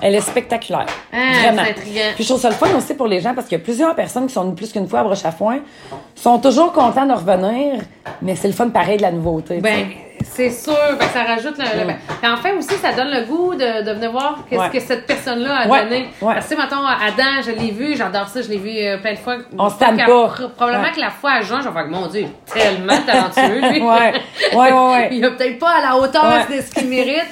[0.01, 0.87] Elle est spectaculaire.
[1.13, 1.63] Ah, Vraiment.
[2.15, 3.95] Puis je trouve ça le fun aussi pour les gens parce qu'il y a plusieurs
[3.95, 5.59] personnes qui sont venues plus qu'une fois à Broche à Foin,
[6.15, 7.81] sont toujours contents de revenir,
[8.21, 9.59] mais c'est le fun pareil de la nouveauté.
[9.59, 9.87] Ben.
[10.23, 10.73] C'est sûr.
[10.99, 11.63] Que ça rajoute le.
[11.81, 11.95] le- Ouais.
[12.21, 14.69] Puis en fait aussi, ça donne le goût de, de venir voir qu'est-ce Ouais.
[14.69, 15.83] que cette personne-là a Ouais.
[15.83, 16.09] donné.
[16.21, 16.33] Ouais.
[16.35, 19.17] Parce que, mettons, Adam, je l'ai vu, j'adore ça, je l'ai vu euh, plein de
[19.19, 19.37] fois.
[19.57, 20.05] On se tanne pas.
[20.55, 23.81] Probablement que la fois à juin, je vais faire, mon Dieu, tellement talentueux, lui.
[23.91, 24.13] Ouais.
[24.53, 25.09] Ouais, ouais, ouais.
[25.11, 27.25] Il est peut-être pas à la hauteur de ce qu'il mérite.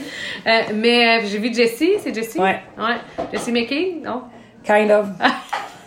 [0.48, 2.40] Euh, mais euh, j'ai vu Jessie, c'est Jessie?
[2.40, 2.62] Ouais.
[2.78, 2.96] Ouais.
[3.34, 4.24] Jessie McKay, non?
[4.64, 5.08] Kind of.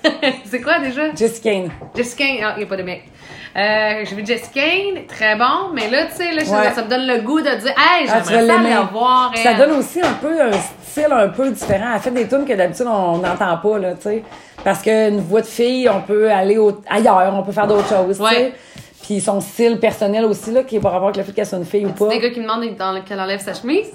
[0.45, 1.15] c'est quoi déjà?
[1.15, 1.71] Jess Kane.
[1.95, 3.05] Jess Kane, ah, il n'y a pas de mec.
[3.55, 6.71] Euh, j'ai vu Jess Kane, très bon, mais là, tu sais, là, Ouais.
[6.75, 8.71] ça me donne le goût de dire, hey, Ah, j'aimerais ça l'aimer.
[8.75, 9.33] la voir.
[9.37, 11.89] Ça donne aussi un peu un style un peu différent.
[11.95, 14.23] Elle fait des tunes que d'habitude on n'entend pas, là, tu sais.
[14.65, 18.17] Parce qu'une voix de fille, on peut aller au- ailleurs, on peut faire d'autres choses,
[18.19, 18.35] tu sais.
[18.43, 18.53] Ouais.
[19.03, 21.59] Puis son style personnel aussi, là, qui est par rapport avec le fait qu'elle soit
[21.59, 22.09] une fille ou pas.
[22.09, 22.65] Des gars qui demandent
[23.05, 23.93] qu'elle enlève sa chemise?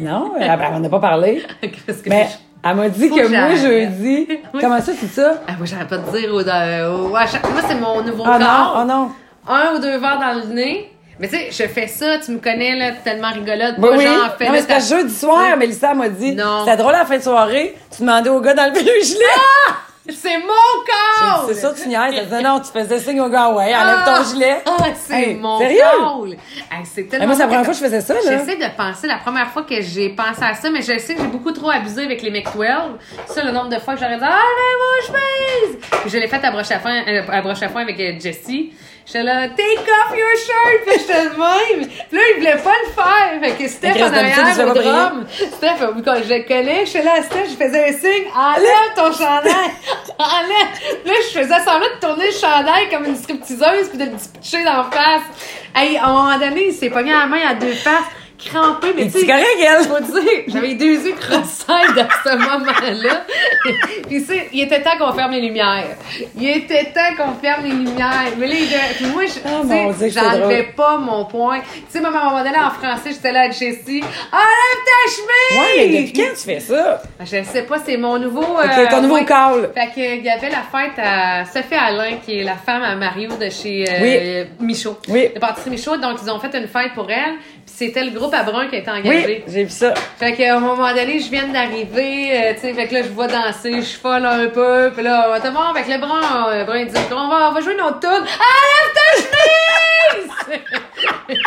[0.00, 1.42] Non, elle elle en a pas parlé.
[1.62, 2.28] Que Mais
[2.64, 4.28] elle m'a dit Faut que que moi, jeudi.
[4.60, 5.34] Comment ça, c'est ça?
[5.48, 8.38] Ah, moi, j'arrête pas de dire au, au- à chaque- Moi, c'est mon nouveau Ah
[8.38, 9.10] non, oh non.
[9.48, 10.88] Un ou deux verres dans le nez.
[11.18, 13.74] Mais tu sais, je fais ça, tu me connais, là, tellement rigolote.
[13.78, 14.04] Oui.
[14.04, 16.32] genre, fais Non, mais c'est jeudi soir, Mélissa m'a dit.
[16.34, 16.64] Non.
[16.64, 17.74] C'était drôle à la fin de soirée.
[17.94, 19.18] Tu demandais au gars dans le vieux gilet.
[20.10, 21.44] C'est mon corps!
[21.46, 22.28] C'est ça, tu niaises.
[22.42, 24.60] Non, tu faisais signe au gars, ouais, enlève ton gilet.
[24.66, 25.78] Ah, c'est Hey, mon sérieux?
[26.72, 28.20] Hey, c'est tellement moi, c'est la première fois que je faisais ça, là.
[28.24, 31.20] J'essaie de penser la première fois que j'ai pensé à ça, mais je sais que
[31.20, 32.96] j'ai beaucoup trop abusé avec les McTwelve.
[33.26, 35.78] Ça, le nombre de fois que j'aurais dit Allez, mon chemise!
[36.02, 38.18] Puis je l'ai fait à broche à foin, euh, à broche à foin avec euh,
[38.20, 38.72] Jessie.
[39.04, 40.86] J'étais là, take off your shirt!
[40.86, 41.88] Puis j'étais de même.
[42.08, 43.40] Puis là, il voulait pas le faire.
[43.40, 45.26] Fait que Steph en arrière, au drum.
[45.28, 48.94] Steph, euh, quand je le connais, j'étais là à Steph, je faisais un signe, enlève
[48.94, 49.70] ton chandail!
[50.18, 51.00] enlève!
[51.04, 54.10] Puis là, je faisais semblant de tourner le chandail comme une stripteaseuse puis de le
[54.10, 55.22] pitcher dans la face.
[55.74, 58.04] Hey, à un moment donné, il s'est pogné la main à deux faces,
[58.44, 59.84] crampé, mais tu c'est sais, correct, elle.
[59.84, 61.64] faut dire, j'avais deux yeux crossés
[61.96, 63.24] dans ce moment-là.
[64.08, 65.96] Puis tu sais, il était temps qu'on ferme les lumières.
[66.36, 68.32] Il était temps qu'on ferme les lumières.
[68.38, 71.60] Mais là, il puis moi, je- Oh, mon Dieu, j'enlevais pas mon point.
[71.60, 74.02] Tu sais, même à un moment donné, en français, j'étais là à Jessie.
[74.32, 75.58] Enlève ta chemise!
[75.58, 77.02] Ouais, mais depuis quand tu fais ça?
[77.20, 78.58] Je sais pas, c'est mon nouveau.
[78.58, 79.24] Euh, ton nouveau ouais.
[79.24, 79.70] call.
[79.74, 82.94] Fait que, il y avait la fête à Sophie Alain, qui est la femme à
[82.94, 84.98] Mario de chez euh, Michaud.
[85.08, 85.28] Oui.
[85.34, 85.96] De pâtisserie Michaud.
[85.96, 87.34] Donc, ils ont fait une fête pour elle.
[87.74, 89.44] C'était le groupe à Brun qui a été Oui, engagé.
[89.48, 89.94] j'ai vu ça.
[90.18, 93.08] Fait qu'à un moment donné, je viens d'arriver, euh, tu sais, fait que là, je
[93.08, 96.78] vois danser, je folle un peu, puis là, t'es bon, avec le brun, euh, brun,
[96.78, 98.10] il dit, on va, on va jouer notre tune.
[98.10, 100.60] Enlève ta chemise!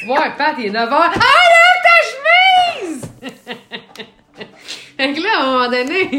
[0.00, 0.92] tu vois, Pat, il est 9h.
[0.92, 1.96] Enlève ta
[2.82, 3.00] chemise!
[5.00, 6.10] Fait que là, à un moment donné,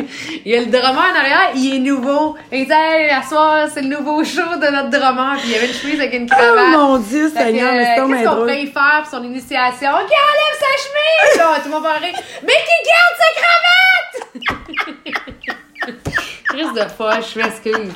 [0.44, 2.36] il y a le drummer en arrière, il est nouveau.
[2.52, 5.36] Il dit, hey, à soir, c'est le nouveau show de notre drummer.
[5.38, 6.70] Puis il y avait une chemise avec une Oh cravate.
[6.72, 9.92] mon Dieu, Seigneur, mais c'est euh, Qu'est-ce qu'on pourrait y faire pour son initiation?
[9.92, 11.38] Ok, enlève sa chemise!
[11.38, 12.16] Là, tout le monde va rire.
[12.42, 14.18] Mais qui garde sa cravate!
[16.50, 17.94] Crise de folle, je m'excuse.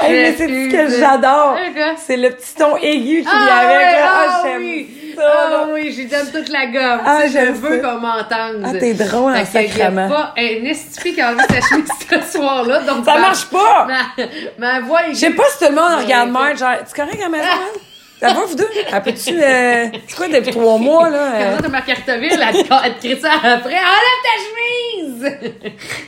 [0.00, 1.56] Hey, mais c'est ce que j'adore.
[1.58, 1.94] Hein?
[1.98, 3.76] C'est le petit ton aigu qu'il y Ah, avec.
[3.76, 4.08] ouais, là.
[4.10, 5.14] ah, Ah, j'aime oui.
[5.16, 5.22] ça.
[5.26, 7.00] Ah oui, j'ai donne toute la gomme.
[7.04, 8.62] Ah, je veux qu'on m'entende.
[8.64, 10.08] Ah, t'es drôle en sacrament.
[10.08, 12.80] pas un estifi qui a envie sa chemise ce soir-là.
[12.80, 13.86] Donc Ça ma- marche pas!
[13.86, 14.24] Ma,
[14.58, 17.20] ma voix est Je sais pas si tout le monde regarde Marge, genre, tu correct
[17.22, 17.28] à
[18.20, 18.68] la vous deux?
[18.92, 21.18] Elle peut-tu, euh, c'est quoi, depuis trois mois, là?
[21.34, 21.44] euh?
[21.44, 22.64] Comme ça, de ma carteville, elle
[22.94, 23.74] te crie ça après.
[23.74, 25.36] Enlève ta chemise!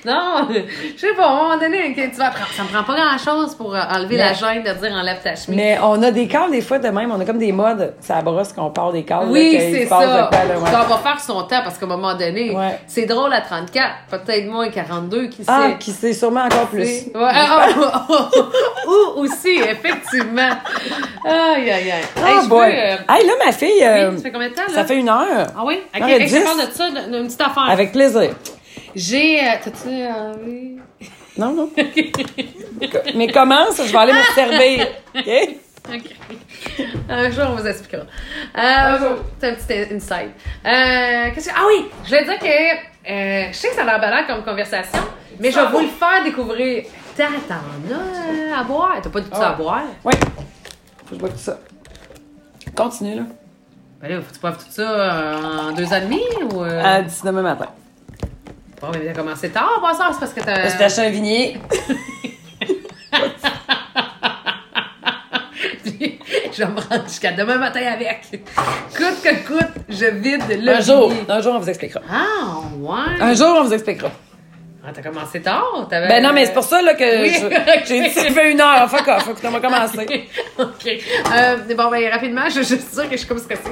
[0.04, 0.48] non,
[0.96, 3.18] je sais pas, à un moment donné, tu vas prendre- ça me prend pas grand
[3.18, 5.56] chose pour euh, enlever Mais- la gêne de dire enlève ta chemise.
[5.56, 7.10] Mais on a des calls, des fois, de même.
[7.12, 7.94] On a comme des modes.
[8.00, 9.26] Ça brosse qu'on part des calls.
[9.28, 10.00] Oui, c'est ça.
[10.00, 10.70] là, ouais.
[10.70, 12.78] Ça va faire son temps parce qu'à un moment donné, Ouais.
[12.86, 15.76] c'est drôle à 34, peut-être moins 42, qui Ah, sait.
[15.78, 16.82] qui sait sûrement encore plus.
[16.82, 18.28] Ouais, ah, ah, ah, ah,
[18.88, 20.50] Ou aussi, effectivement.
[21.24, 22.01] Aïe, aïe, aïe.
[22.16, 22.68] Oh Hey, boy.
[22.70, 24.74] euh, Hey, là, ma fille, euh, oui, ça fait combien de temps, là?
[24.74, 25.46] ça fait une heure.
[25.56, 25.80] Ah oui?
[25.94, 27.68] Ok, je parle de ça, d'une petite affaire.
[27.70, 28.30] Avec plaisir.
[28.94, 29.40] J'ai.
[29.40, 29.88] euh, T'as-tu?
[31.38, 31.70] Non, non.
[33.14, 34.86] Mais commence, je vais aller me servir.
[35.16, 35.56] OK?
[35.94, 36.02] Ok.
[37.08, 38.02] Un jour, on vous expliquera.
[38.56, 40.30] Euh, c'est un petit insight.
[40.64, 41.54] Euh, qu'est-ce que...
[41.56, 41.86] Ah oui!
[42.04, 43.10] Je voulais dire que.
[43.10, 45.00] euh, je sais que ça a l'air banal comme conversation,
[45.40, 46.84] mais je vais vous le faire découvrir.
[47.16, 47.54] T'as, t'en
[48.54, 48.96] as à boire?
[49.02, 49.54] T'as pas du tout ça à Ah.
[49.54, 49.82] boire?
[50.04, 50.12] Oui.
[50.14, 51.58] Faut que je bois tout ça.
[52.76, 53.22] Continue, là.
[54.00, 56.22] Ben là, faut que tu boives tout ça euh, en deux ans et demi
[56.52, 56.62] ou.
[56.64, 56.82] Euh...
[56.82, 57.68] À 10 demain matin.
[58.80, 60.08] Bon, mais t'as commencé tard, pas ça?
[60.12, 60.68] C'est parce que t'as.
[60.68, 61.60] Je t'ai acheté un vignier.
[65.84, 66.18] Puis,
[66.52, 68.26] je vais me rendre jusqu'à demain matin avec.
[68.96, 71.12] Coûte que coûte, je vide le Un jour.
[71.28, 72.00] Un jour, on vous expliquera.
[72.10, 73.20] Ah, ouais.
[73.20, 74.10] Un jour, on vous expliquera.
[74.84, 75.86] Ah, t'as commencé tard?
[75.88, 76.08] T'avais...
[76.08, 77.32] Ben non, mais c'est pour ça là, que Oui,
[77.86, 78.90] j'ai dit ça fait une heure.
[78.90, 79.22] Fuck off.
[79.24, 80.28] Faut que on va commencer.
[80.58, 80.86] OK.
[80.86, 83.62] Euh, bon, ben rapidement, je, je suis sûre que je suis comme stressée.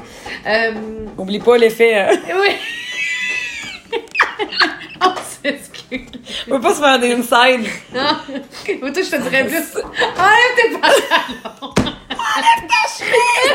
[0.46, 0.72] Euh,
[1.18, 1.98] Oublie pas l'effet.
[1.98, 3.98] Euh, oui.
[5.00, 6.00] On s'excuse.
[6.48, 7.68] on peut pas se faire des inside.
[7.92, 8.16] Non.
[8.80, 9.74] Moi, toi, je te dirais plus.
[10.16, 11.74] Enlève tes pantalons.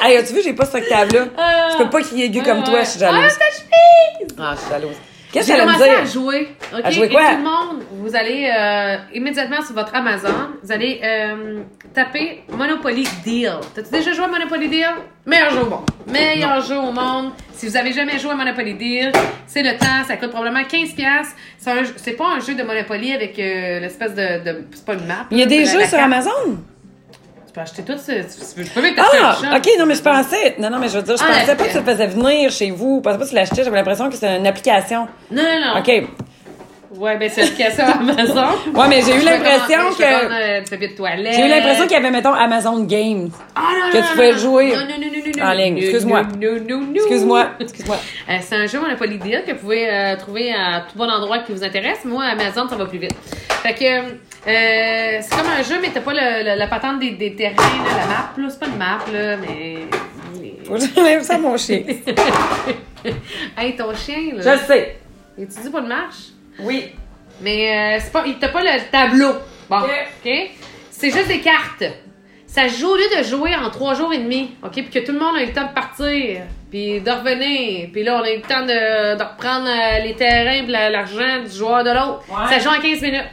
[0.04, 1.28] Hey, as-tu vu, j'ai pas ce octave-là?
[1.38, 1.70] Ah.
[1.72, 3.18] Je peux pas crier aigu comme toi, je suis jalouse.
[3.20, 4.36] Enlève ta chemise.
[4.38, 4.96] Ah, je suis jalouse.
[5.36, 6.48] Qu'est-ce que à jouer.
[6.74, 6.82] OK?
[6.84, 7.22] À jouer Et quoi?
[7.32, 10.34] tout le monde, vous allez euh, immédiatement sur votre Amazon,
[10.64, 11.62] vous allez euh,
[11.94, 13.52] taper Monopoly Deal.
[13.74, 14.88] T'as-tu déjà joué à Monopoly Deal?
[15.26, 15.86] Meilleur jeu au monde.
[16.08, 17.32] Meilleur jeu au monde.
[17.54, 19.12] Si vous avez jamais joué à Monopoly Deal,
[19.48, 20.04] c'est le temps.
[20.08, 20.94] Ça coûte probablement 15$.
[21.58, 24.66] C'est, un, c'est pas un jeu de Monopoly avec euh, l'espèce de, de.
[24.74, 25.26] C'est pas une map.
[25.32, 26.04] Il y a des jeux sur carte.
[26.06, 26.58] Amazon?
[27.56, 27.94] Peux acheter tout.
[27.96, 30.56] Tu peux, même t'acheter Ah, ok, non, mais je pensais.
[30.60, 32.52] Non, non, mais je veux dire, je Ah, pensais pas que tu le faisais venir
[32.52, 32.98] chez vous.
[32.98, 33.64] Je pensais pas que tu l'achetais.
[33.64, 35.08] J'avais l'impression que c'était une application.
[35.32, 35.80] Non, non, non.
[35.80, 36.04] Ok.
[36.98, 38.48] Ouais, ben c'est l'application Amazon.
[38.74, 40.04] Ouais, mais j'ai eu l'impression que.
[40.04, 41.32] euh.
[41.34, 43.30] J'ai eu l'impression qu'il y avait, mettons, Amazon Games.
[43.56, 44.38] Ah, non, que non, tu non, pouvais non.
[44.38, 45.78] jouer Non, non, non, non, non, en ligne.
[45.78, 46.22] Excuse-moi.
[46.96, 47.46] Excuse-moi.
[47.60, 47.98] Excuse-moi.
[48.30, 51.40] Euh, c'est un jeu Monopoly Deal que vous pouvez euh, trouver à tout bon endroit
[51.40, 52.04] qui vous intéresse.
[52.06, 53.14] Moi, Amazon, ça va plus vite.
[53.62, 54.16] Fait que
[54.48, 57.56] euh, c'est comme un jeu, mais t'as pas le- le- la patente des, des terrains,
[57.56, 58.34] là, la map.
[58.38, 58.50] là.
[58.50, 59.78] C'est pas une map, là, mais.
[60.96, 61.82] J'enlève ça mon chien.
[63.58, 64.56] hey, ton chien, Je là.
[64.56, 64.98] le sais.
[65.38, 66.16] Il tu dis pas de marche?
[66.60, 66.92] Oui.
[67.42, 69.34] Mais euh, c'est pas, il t'a pas le tableau.
[69.70, 70.32] Bon, Ok.
[70.90, 71.84] C'est juste des cartes.
[72.48, 74.72] Ça se joue au lieu de jouer en trois jours et demi, OK?
[74.72, 76.42] Puis que tout le monde a eu le temps de partir,
[76.72, 77.90] puis de revenir.
[77.92, 81.52] Puis là, on a eu le temps de, de reprendre euh, les terrains l'argent du
[81.52, 82.24] joueur de l'autre.
[82.30, 82.48] Ouais.
[82.50, 83.26] Ça se joue en 15 minutes.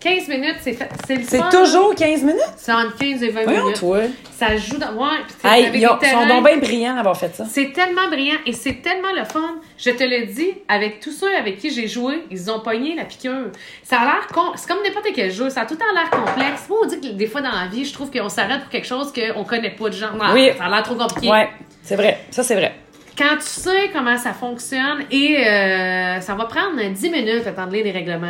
[0.00, 0.88] 15 minutes, c'est fait.
[1.06, 1.50] C'est le C'est fun.
[1.50, 2.40] toujours 15 minutes?
[2.56, 3.78] C'est entre 15 et 20 Voyons, minutes.
[3.80, 3.98] toi.
[4.34, 4.94] Ça joue dans.
[4.94, 5.08] Ouais,
[5.44, 7.44] Hey, avec ils ont- sont donc bien brillants d'avoir fait ça.
[7.48, 9.56] C'est tellement brillant et c'est tellement le fun.
[9.76, 13.04] Je te le dis, avec tous ceux avec qui j'ai joué, ils ont pogné la
[13.04, 13.48] piqûre.
[13.82, 14.52] Ça a l'air con.
[14.56, 15.50] C'est comme n'importe quel jeu.
[15.50, 16.66] Ça a tout temps l'air complexe.
[16.70, 18.86] Moi, on dit que des fois dans la vie, je trouve qu'on s'arrête pour quelque
[18.86, 20.12] chose qu'on connaît pas de genre.
[20.32, 20.50] Oui.
[20.56, 21.28] Ça a l'air trop compliqué.
[21.30, 21.50] Ouais,
[21.82, 22.20] c'est vrai.
[22.30, 22.74] Ça, c'est vrai.
[23.18, 27.84] Quand tu sais comment ça fonctionne et euh, ça va prendre 10 minutes à lire
[27.84, 28.26] les règlements.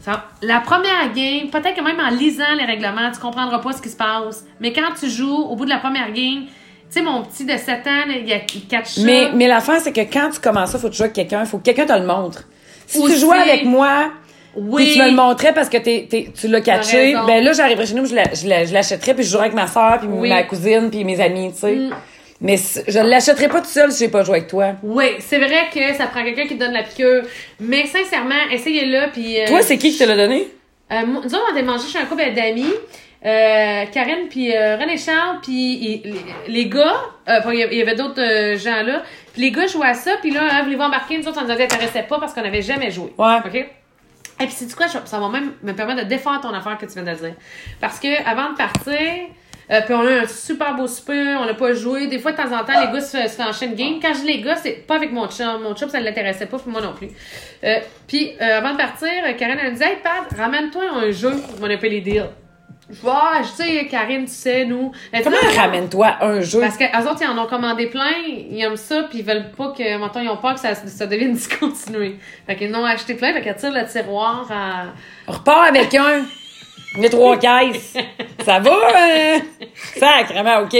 [0.00, 3.82] Ça- la première game, peut-être que même en lisant les règlements, tu comprendras pas ce
[3.82, 4.44] qui se passe.
[4.60, 7.56] Mais quand tu joues, au bout de la première game, tu sais, mon petit de
[7.56, 9.02] 7 ans, il, a- catch ça.
[9.02, 11.44] Mais, mais l'affaire, c'est que quand tu commences ça, faut que tu joues avec quelqu'un,
[11.44, 12.44] faut que quelqu'un te le montre.
[12.86, 13.12] Si Aussi.
[13.14, 14.10] tu jouais avec moi,
[14.56, 14.84] Oui.
[14.84, 17.86] puis tu me le montrais parce que t'es, t'es- tu l'as catché, ben là, j'arriverais
[17.86, 20.08] chez nous, je, la- je, la- je l'achèterais, puis je jouerais avec ma soeur, puis
[20.10, 20.28] Oui.
[20.28, 20.32] Mm.
[20.32, 21.78] ma cousine, puis mes amis, tu sais.
[22.40, 24.72] Mais je l'achèterais pas tout seul si j'ai pas joué avec toi.
[24.82, 27.22] Oui, c'est vrai que ça prend quelqu'un qui te donne la piqûre.
[27.60, 29.10] Mais sincèrement, essayez-le.
[29.12, 30.48] Puis, euh, Toi, c'est qui qui te l'a donné?
[30.90, 32.72] Euh, nous autres, on était mangé chez un couple d'amis.
[33.22, 36.12] Euh, Karen puis euh, René Charles puis les,
[36.48, 36.94] les gars
[37.28, 39.02] euh, il y avait- d'autres gens là
[39.34, 41.18] puis les gars jouaient à ça puis là hein, voulez-vous embarquer?
[41.18, 43.36] Nous autres ça nous intéressait pas parce qu'on n'avait jamais joué Ouais.
[43.44, 43.54] ok?
[43.56, 43.66] Et
[44.46, 46.94] puis c'est quoi je- ça va même me permettre de défendre ton affaire que tu
[46.94, 47.34] viens de dire
[47.78, 48.98] parce que avant de partir
[49.70, 52.06] euh, puis on a eu un super beau souper, on n'a pas joué.
[52.06, 54.00] Des fois, de temps en temps, les gars se, se enchaînent game.
[54.00, 55.62] Quand je les gars, c'est pas avec mon chum.
[55.62, 57.08] Mon chum, ça ne l'intéressait pas, puis moi non plus.
[57.64, 61.30] Euh, puis, euh, avant de partir, Karen elle me dit Hey, Pat, ramène-toi un jeu
[61.30, 62.26] pour Monopoly Deal.
[62.92, 64.90] Je vois, ah, je sais, Karine, tu sais, nous.
[65.12, 66.60] Elle Comment Ah, ramène-toi un jeu?
[66.60, 69.72] Parce qu'eux autres, ils en ont commandé plein, ils aiment ça, puis ils veulent pas
[69.76, 72.18] que, maintenant, ils ont peur que ça, ça devienne discontinué.
[72.46, 74.86] Fait qu'ils en ont acheté plein, fait qu'elle tire le tiroir à.
[75.28, 76.24] On repart avec un.
[76.96, 77.94] Il a trois caisses.
[78.44, 79.40] Ça va, hein?
[79.96, 80.76] Sacrément, OK.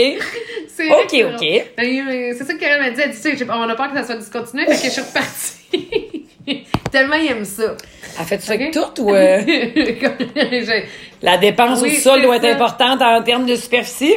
[0.67, 1.65] C'est Ok, que ok.
[1.77, 3.01] Ben, euh, C'est ça que Karen m'a dit.
[3.01, 5.01] Elle dit, tu sais, on a peur que ça soit discontinué, fait que je suis
[5.01, 6.27] repartie.
[6.91, 7.75] Tellement ils aiment ça.
[8.19, 8.93] Elle fait ça avec Ok?
[8.95, 9.41] tout ou euh,
[11.21, 14.15] la dépense Oui, au sol doit être importante en termes de superficie?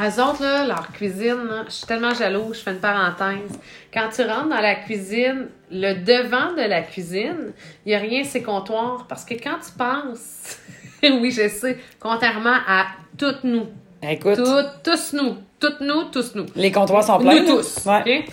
[0.00, 3.58] Eux autres, là, leur cuisine, là, je suis tellement jalouse, je fais une parenthèse.
[3.92, 7.52] Quand tu rentres dans la cuisine, le devant de la cuisine,
[7.84, 9.06] il n'y a rien, c'est comptoir.
[9.08, 10.56] Parce que quand tu penses,
[11.20, 12.86] oui, je sais, contrairement à
[13.18, 13.66] toutes nous,
[14.02, 14.38] Écoute,
[14.82, 16.46] tous nous, toutes nous, tous nous.
[16.56, 17.40] les comptoirs sont pleins.
[17.42, 17.78] Nous tous.
[17.86, 18.24] Ouais.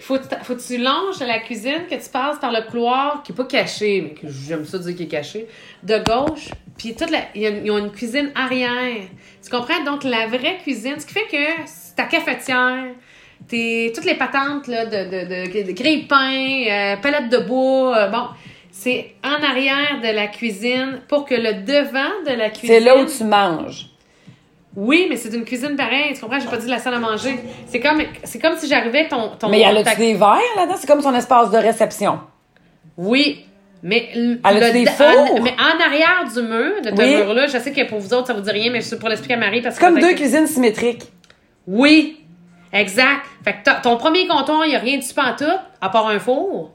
[0.00, 3.34] Faut, faut que tu longes la cuisine, que tu passes par le couloir qui est
[3.34, 5.46] pas caché, mais que j'aime ça dire qu'il est caché,
[5.82, 6.48] de gauche,
[6.78, 9.02] puis toute la, ils ont une cuisine arrière.
[9.44, 9.84] Tu comprends?
[9.84, 12.94] Donc, la vraie cuisine, ce qui fait que c'est ta cafetière,
[13.46, 18.08] tes, toutes les patentes là, de, de, de, de grille-pain, euh, palette de bois, euh,
[18.08, 18.28] bon,
[18.82, 22.68] c'est en arrière de la cuisine pour que le devant de la cuisine...
[22.76, 23.86] C'est là où tu manges.
[24.74, 26.14] Oui, mais c'est une cuisine pareille.
[26.14, 26.40] Tu comprends?
[26.40, 27.34] J'ai pas dit la salle à manger.
[27.66, 29.50] C'est comme, c'est comme si j'arrivais ton, ton.
[29.50, 30.76] Mais y a ta- tu des verres là-dedans?
[30.78, 32.20] C'est comme son espace de réception.
[32.96, 33.44] Oui.
[33.82, 37.16] Mais, Elle le- des en- mais en arrière du mur, de ce Oui.
[37.16, 39.34] mur-là, je sais que pour vous autres, ça vous dit rien, mais c'est pour l'expliquer
[39.34, 41.04] à Marie parce que comme deux cuisines symétriques.
[41.66, 42.20] Oui.
[42.72, 43.22] Exact.
[43.44, 45.44] Fait que ton premier comptoir, il n'y a rien dessus en tout,
[45.80, 46.70] à part un four.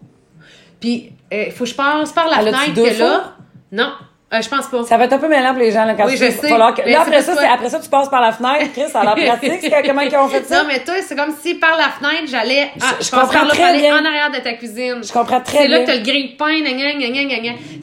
[0.80, 3.34] Puis, il faut que je passe par la fenêtre deux que là.
[3.72, 3.92] Non,
[4.34, 4.84] euh, je pense pas.
[4.84, 6.50] Ça va être un peu mêlant pour les gens là, quand Oui, tu je sais.
[6.50, 7.44] falloir que- Là, après ça, toi.
[7.54, 8.72] après ça, tu passes par la fenêtre.
[8.74, 9.74] Chris, ça a l'air pratique.
[9.86, 10.60] Comment ils ont fait ça?
[10.64, 12.70] Non, mais toi, c'est comme si par la fenêtre, j'allais.
[12.82, 13.94] Ah, Je- comprends là très bien.
[14.02, 15.02] en arrière de ta cuisine.
[15.04, 15.86] Je comprends très C'est là bien.
[15.86, 16.54] que t'as le grille-pain.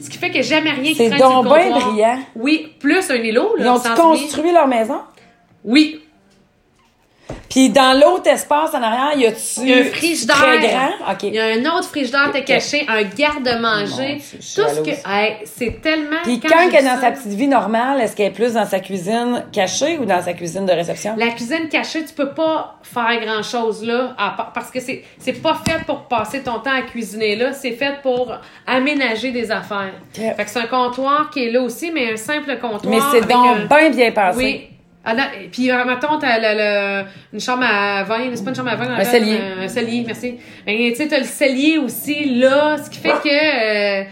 [0.01, 2.17] Ce qui fait que jamais rien qui C'est donc bien brillant.
[2.35, 3.63] Oui, plus un îlot, là.
[3.65, 4.99] Ils ont construit leur maison?
[5.63, 6.02] Oui.
[7.53, 10.35] Puis dans l'autre espace en arrière, y a-tu Il y a un frigidaire.
[10.37, 11.11] très grand?
[11.11, 11.23] OK.
[11.23, 14.17] Il y a un autre frigidaire de caché, un garde-manger.
[14.31, 14.39] Tout
[14.69, 14.89] ce que.
[15.07, 16.17] Hey, c'est tellement.
[16.23, 18.53] Puis quand quand elle est dans ça- sa petite vie normale, est-ce qu'elle est plus
[18.53, 21.13] dans sa cuisine cachée ou dans sa cuisine de réception?
[21.15, 25.03] La cuisine cachée, tu peux pas faire grand chose là, à part- parce que c'est
[25.19, 28.31] c'est pas fait pour passer ton temps à cuisiner là, c'est fait pour
[28.65, 29.93] aménager des affaires.
[30.13, 32.81] Fait que c'est un comptoir qui est là aussi, mais un simple comptoir.
[32.87, 34.37] Mais c'est donc un- bien bien pensé.
[34.37, 34.69] Oui.
[35.05, 36.57] Ah, là, et puis, euh, mettons, t'as le,
[37.01, 39.37] le- une chambre à vin, c'est pas une chambre à vin, appelle, cellier.
[39.41, 40.35] euh, Un cellier, merci.
[40.65, 44.03] Mais, tu sais, t'as le cellier aussi, là, ce qui fait que, euh,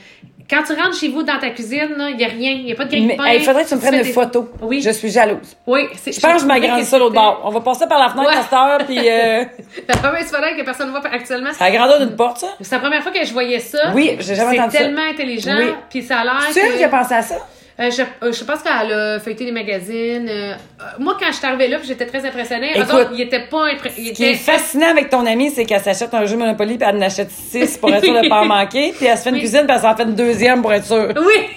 [0.49, 2.75] quand tu rentres chez vous dans ta cuisine, il y a rien, il y a
[2.75, 3.23] pas de Mais grille-pain.
[3.23, 4.49] hey, il faudrait que tu me prennes une des- photo.
[4.61, 4.81] Oui.
[4.81, 5.55] Je suis jalouse.
[5.65, 7.41] Oui, c'est- Je pense que je m'agrandis ça l'autre bord.
[7.45, 8.35] On va passer par la fenêtre Ouais.
[8.37, 9.45] à cette heure, puis euh,
[9.87, 11.51] La première fenêtre que personne ne voit actuellement.
[11.53, 12.47] c'est la grandeur d'une porte, ça?
[12.59, 13.77] C'est la première fois que je voyais ça.
[13.95, 14.77] Oui, j'ai jamais entendu ça.
[14.79, 15.55] C'est tellement intelligent.
[15.57, 15.71] Oui.
[15.89, 16.33] Puis ça a l'air.
[16.49, 17.35] Elle que- qui a pensé à ça?
[17.81, 20.27] Euh, je, euh, je pense qu'elle a feuilleté les magazines.
[20.29, 20.53] Euh,
[20.99, 22.71] moi, quand je suis arrivée là, j'étais très impressionnée.
[22.75, 24.09] Écoute, autres, ils étaient pas impressionnés.
[24.09, 26.97] Ce qui est fascinant avec ton amie, c'est qu'elle s'achète un jeu Monopoly, puis elle
[26.97, 29.29] en achète six pour être sûre de ne pas en manquer, puis elle se fait
[29.29, 29.41] une Oui.
[29.41, 31.09] cuisine, puis elle s'en fait une deuxième pour être sûre.
[31.15, 31.47] Oui!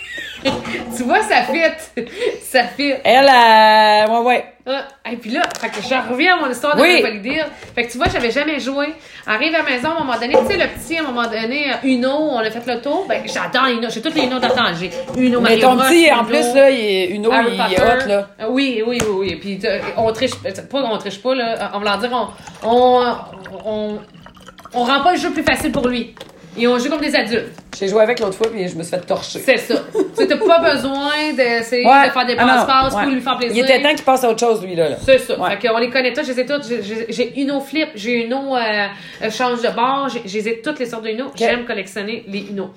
[0.97, 2.03] Tu vois, ça fit.
[2.43, 2.93] ça fit.
[3.05, 4.45] Elle, euh, ouais, ouais.
[4.67, 7.03] Ah, et puis là, fait que je reviens à mon histoire de Oui.
[7.03, 7.45] Monopoly Deal.
[7.75, 8.87] Fait que tu vois, j'avais jamais joué.
[9.27, 11.25] Arrive à la maison, à un moment donné, tu sais, le petit, à un moment
[11.25, 13.05] donné, euh, Uno, on a fait le tour.
[13.07, 13.89] Ben, j'adore Uno.
[13.91, 14.73] J'ai tous les Uno d'antan.
[14.79, 16.25] J'ai Uno, Mais Mario ton petit, en Uno.
[16.25, 18.29] plus, là, il est, une eau, Harry il est hot, là.
[18.41, 19.37] Euh, Oui, oui, oui, oui.
[19.37, 19.61] Puis
[19.99, 21.71] on triche pas, on triche pas là.
[21.75, 22.11] On va leur dire,
[22.63, 23.15] on, on,
[23.67, 23.99] on,
[24.73, 26.15] on rend pas le jeu plus facile pour lui.
[26.57, 27.53] Et on joue comme des adultes.
[27.79, 29.41] J'ai joué avec l'autre fois, puis je me suis fait torcher.
[29.41, 29.75] C'est ça.
[30.19, 32.07] tu t'as pas besoin d'essayer Ouais.
[32.07, 33.03] de faire des Ah passe-passe ouais.
[33.03, 33.57] pour lui faire plaisir.
[33.57, 34.91] Il était temps qu'il passe à autre chose, lui, là.
[34.91, 34.97] là.
[35.05, 35.39] C'est ça.
[35.41, 35.57] Ouais.
[35.59, 36.65] Fait qu'on les connaît tous, je les ai toutes.
[37.09, 38.87] J'ai- Uno Flip, j'ai Uno euh,
[39.23, 41.27] euh, change de bord, j'ai j'ai les ai toutes les sortes de Uno.
[41.35, 42.71] J'aime collectionner les Uno.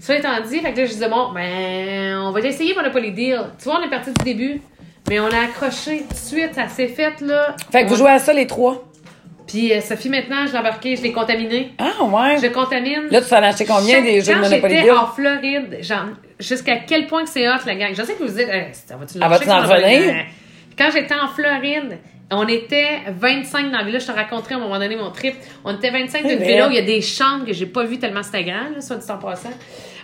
[0.00, 3.40] Ça étant dit, fait que là, je disais, bon, ben, on va essayer Monopoly Deal.
[3.58, 4.60] Tu vois, on est parti du début,
[5.08, 7.54] mais on a accroché tout de suite, ça s'est fait, là.
[7.72, 8.84] Fait que vous On- jouez à ça les trois?
[9.54, 11.70] Puis euh, Sophie, maintenant, je l'ai embarqué, je l'ai contaminé.
[11.78, 12.38] Ah, ouais.
[12.42, 13.04] Je contamine.
[13.08, 14.92] Là, tu t'en as acheté combien Chaque- des jeux de quand Monopoly j'étais Deal?
[14.92, 16.06] en Floride, genre,
[16.40, 17.94] jusqu'à quel point que c'est hot, la gang?
[17.94, 20.24] Je sais que vous dites, euh, ça va-tu Ah, en revenir?
[20.76, 21.98] Quand j'étais en Floride,
[22.32, 24.00] on était 25 dans la villa.
[24.00, 25.34] Je te raconterai à un moment donné mon trip.
[25.64, 27.84] On était 25 C'est d'une villa où il y a des chambres que j'ai pas
[27.84, 29.50] vues tellement c'était grand, là, soit dit en passant.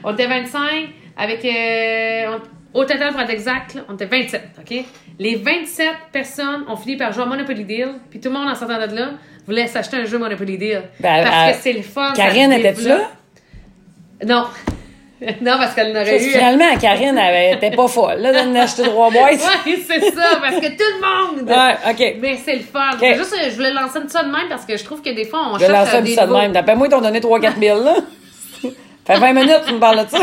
[0.05, 1.45] On était 25 avec.
[1.45, 4.85] euh, on- au total, pour être exact, là, on était 27, OK?
[5.19, 8.55] Les 27 personnes ont fini par jouer à Monopoly Deal, puis tout le monde en
[8.55, 9.11] sortant de là
[9.47, 10.83] voulait s'acheter un jeu Monopoly Deal.
[11.01, 12.13] Ben, parce que c'est le fun.
[12.15, 12.99] Karine, développe.
[12.99, 13.11] là?
[14.27, 14.45] Non.
[15.43, 16.31] non, parce qu'elle n'aurait eu.
[16.31, 19.33] Finalement, Karine, elle était pas folle, là, d'en acheter trois boîtes.
[19.33, 21.49] Ouais, c'est ça, parce que tout le monde.
[21.49, 22.17] Ouais, OK.
[22.21, 22.91] Mais c'est le fun.
[23.01, 25.41] Juste, euh, je voulais lancer ça de même parce que je trouve que des fois,
[25.51, 26.53] on Je cherche lancer à un des ça de même.
[26.53, 27.97] D'après moi, ils t'ont donné 3-4 000, là.
[29.07, 30.19] Fait 20 minutes, tu me parles de ça.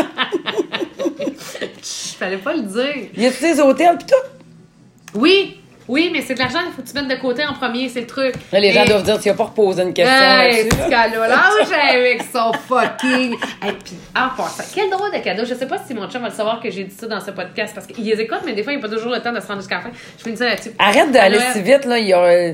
[1.82, 3.08] Chut, Fallait pas le dire.
[3.16, 5.18] Y a-tu des hôtels pis tout?
[5.18, 7.88] Oui, oui, mais c'est de l'argent, il faut que tu mettes de côté en premier,
[7.88, 8.34] c'est le truc.
[8.52, 10.88] Là, les gens doivent dire, tu vas pas reposer une question Hey, ce là.
[10.88, 13.32] gars-là, lâche avec son fucking.
[13.34, 15.44] Et puis, en passant, quel drôle de cadeau.
[15.46, 17.30] Je sais pas si mon chum va le savoir que j'ai dit ça dans ce
[17.30, 19.40] podcast parce qu'il les écoute, mais des fois, il n'a pas toujours le temps de
[19.40, 19.90] se rendre jusqu'à la fin.
[20.18, 20.70] Je finis ça là-dessus.
[20.78, 21.98] Arrête d'aller si vite, là.
[21.98, 22.52] il y a, euh,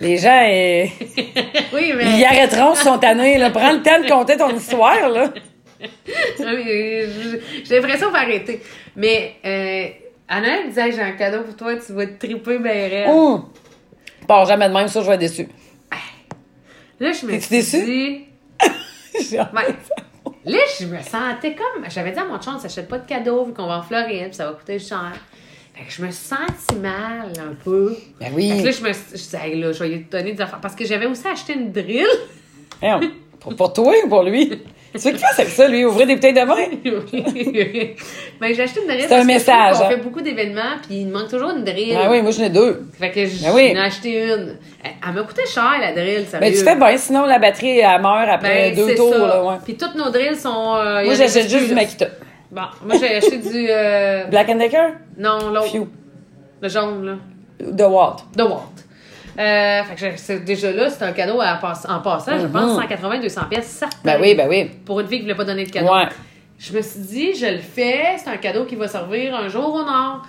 [0.00, 0.84] les gens, euh,
[1.72, 2.18] Oui, mais.
[2.18, 3.50] ils arrêteront ils sont tannés, là.
[3.50, 5.32] Prends le temps de compter ton histoire, là.
[6.38, 7.08] J'ai
[7.70, 8.62] l'impression qu'il va arrêter.
[8.96, 9.86] Mais euh,
[10.28, 12.72] Anna elle me disait Hey, j'ai un cadeau pour toi, tu vas te triper bien
[12.72, 13.40] raide.
[14.26, 15.48] Pars jamais de même, ça, je vais être déçu.
[17.00, 17.84] Là, je me suis déçue?
[17.84, 18.24] dit.
[19.32, 19.38] Ouais.
[20.44, 21.84] Là, je me sentais comme.
[21.90, 24.34] J'avais dit à mon chum, s'achète pas de cadeau vu qu'on va en Floride, puis
[24.34, 25.12] ça va coûter cher.
[25.74, 27.94] Fait que je me senti mal un peu.
[28.18, 28.62] Ben Fait que oui.
[28.62, 30.60] là, je me suis Hey, là, je vais lui donner des affaires.
[30.60, 32.06] Parce que j'avais aussi acheté une drill.
[33.56, 34.62] Pour toi ou pour lui?
[34.92, 35.84] Tu veux qu'il fasse avec ça, lui?
[35.84, 36.54] Ouvrir des bouteilles de vin?
[38.40, 39.04] Mais j'ai acheté une drill.
[39.08, 39.88] C'est un message, qu'on hein.
[39.88, 41.96] fait beaucoup d'événements, puis il me manque toujours une drill.
[41.98, 42.82] Ah oui, moi, j'en ai deux.
[42.98, 43.62] Fait que j'en Ben oui.
[43.74, 44.58] ai acheté une.
[44.84, 46.40] Elle, m'a coûté cher, la drill, sérieux.
[46.40, 49.18] Ben, tu fais bien, sinon la batterie, elle meurt après Ben, deux tours, ça.
[49.26, 49.54] là, ouais.
[49.64, 50.74] Puis toutes nos drills sont...
[50.76, 51.74] euh, Moi, j'achète juste du.
[51.74, 52.06] Makita.
[52.50, 53.66] Bon, moi, j'ai acheté du...
[53.70, 54.88] euh, Black and Decker?
[55.16, 55.72] Non, l'autre.
[56.60, 57.12] Le jaune, là.
[57.60, 58.16] De Walt.
[58.36, 58.81] De Walt.
[59.38, 61.54] Euh, fait que déjà là, c'est un cadeau à
[61.88, 62.38] en passant.
[62.38, 63.96] Je pense 180, 200 pièces, certain.
[63.96, 64.02] Mhm.
[64.04, 64.70] Ben oui, ben oui.
[64.84, 65.92] Pour une fille qui voulait pas donner de cadeau.
[65.92, 66.08] Ouais.
[66.58, 69.74] Je me suis dit, je le fais, c'est un cadeau qui va servir un jour
[69.74, 70.22] au Nord.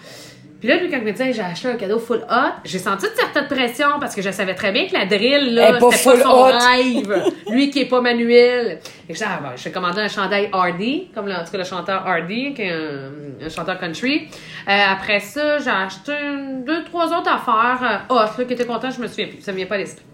[0.63, 3.05] Puis là, lui, quand il me dit, j'ai acheté un cadeau full hot, j'ai senti
[3.05, 6.09] une certaine pression parce que je savais très bien que la drill, là, pas c'était
[6.09, 7.33] pas full son rêve.
[7.49, 8.79] lui qui est pas manuel.
[9.09, 11.57] Et je dis, ah, ben, je commander un chandail Hardy, comme le, en tout cas
[11.57, 14.29] le chanteur Hardy, qui est un, un chanteur country.
[14.69, 18.65] Euh, après ça, j'ai acheté une- deux, trois autres affaires euh, hot, là, qui étaient
[18.65, 20.05] contents, je me souviens plus, ça me vient pas à l'esprit.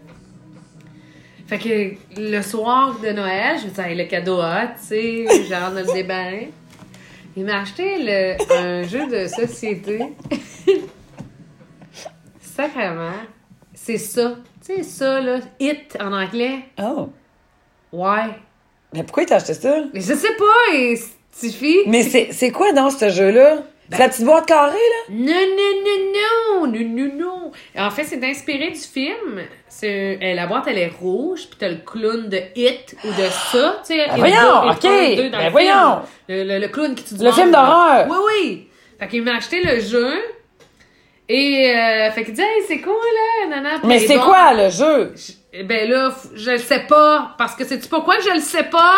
[1.47, 5.25] Fait que le soir de Noël, je me disais, Hey, le cadeau hot, tu sais,
[5.47, 6.51] j'ai hâte de le déballer.
[7.35, 9.99] Il m'a acheté le, un jeu de société.
[12.41, 13.11] Sacrément.
[13.73, 14.35] C'est ça.
[14.65, 16.59] Tu sais, ça, là, It en anglais.
[16.81, 17.09] Oh.
[17.91, 18.29] Ouais.
[18.93, 19.83] Mais pourquoi il t'a acheté ça?
[19.93, 20.99] Mais je sais pas, et
[21.31, 21.77] Stiffy.
[21.87, 23.59] Mais c'est c'est quoi dans ce jeu-là?
[23.91, 25.13] C'est la petite boîte carrée, là?
[25.15, 27.51] Non, non, non, non, non, non, non.
[27.77, 29.41] En fait, c'est inspiré du film.
[29.67, 33.27] C'est, euh, la boîte, elle est rouge, puis t'as le clown de It ou de
[33.51, 34.05] ça, tu sais.
[34.05, 34.85] It voyons, 2, It ok.
[34.85, 35.71] 1, 2 dans Ben le voyons.
[35.71, 36.01] film.
[36.29, 38.07] Le, le- le clown qui du Le film d'horreur.
[38.09, 38.67] Oui, oui.
[38.99, 40.13] Fait qu'il m'a acheté le jeu.
[41.31, 43.69] Et, euh, fait qu'il dit, hey, c'est cool, là, nana.
[43.83, 44.23] Mais c'est bon.
[44.23, 45.13] quoi, le jeu?
[45.15, 47.35] Je- Ben là, je le sais pas.
[47.37, 48.95] Parce que c'est-tu pourquoi je le sais pas?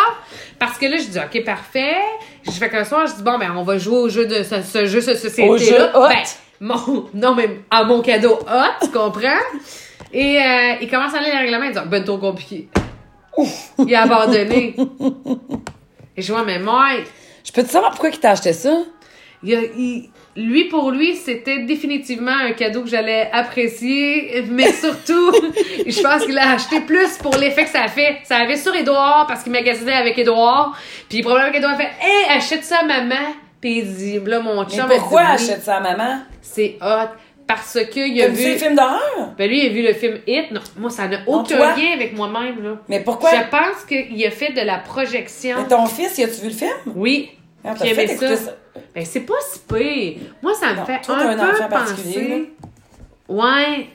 [0.58, 1.96] Parce que là, je dis, OK, parfait.
[2.44, 4.62] Je fais qu'un soir, je dis, bon, ben, on va jouer au jeu de ce,
[4.62, 5.50] ce jeu, ce société-là.
[5.50, 6.08] Au jeu hot.
[6.08, 6.22] Ben,
[6.60, 9.42] mon, non, mais à mon cadeau hot, tu comprends?
[10.12, 12.68] Et euh, il commence à lire les règlements, il dit, ben, trop compliqué.
[13.78, 14.74] il a abandonné.
[16.16, 16.88] Et je vois, mais moi,
[17.44, 18.74] Je peux te savoir pourquoi il t'a acheté ça?
[19.42, 25.32] il, a- il- lui, pour lui, c'était définitivement un cadeau que j'allais apprécier, mais surtout,
[25.86, 28.18] je pense qu'il l'a acheté plus pour l'effet que ça a fait.
[28.24, 30.76] Ça avait sur Édouard, parce qu'il magasinait avec Édouard,
[31.08, 34.60] puis probablement qu'Édouard a fait «Hey, achète ça à maman!» Puis il dit, là, mon
[34.64, 36.22] Mais chum a pourquoi dit achète ça à maman?
[36.40, 37.10] C'est hot.
[37.46, 38.42] Parce qu'il a vu vu...
[38.42, 39.34] ces films d'horreur?
[39.36, 40.50] Ben lui, il a vu le film Hit.
[40.50, 42.70] Non, moi, ça n'a aucun lien avec moi-même, là.
[42.88, 43.30] Mais pourquoi?
[43.30, 45.58] Je pense qu'il a fait de la projection.
[45.58, 46.70] Mais ton fils, y a-tu vu le film?
[46.94, 47.30] Oui.
[47.64, 48.44] Ah, Puis fait écouter ça.
[48.46, 48.56] ça.
[48.94, 50.18] Ben, c'est pas si pire.
[50.42, 52.52] Moi, ça me Non, fait toi, un, un peu penser.
[53.28, 53.86] Ouais.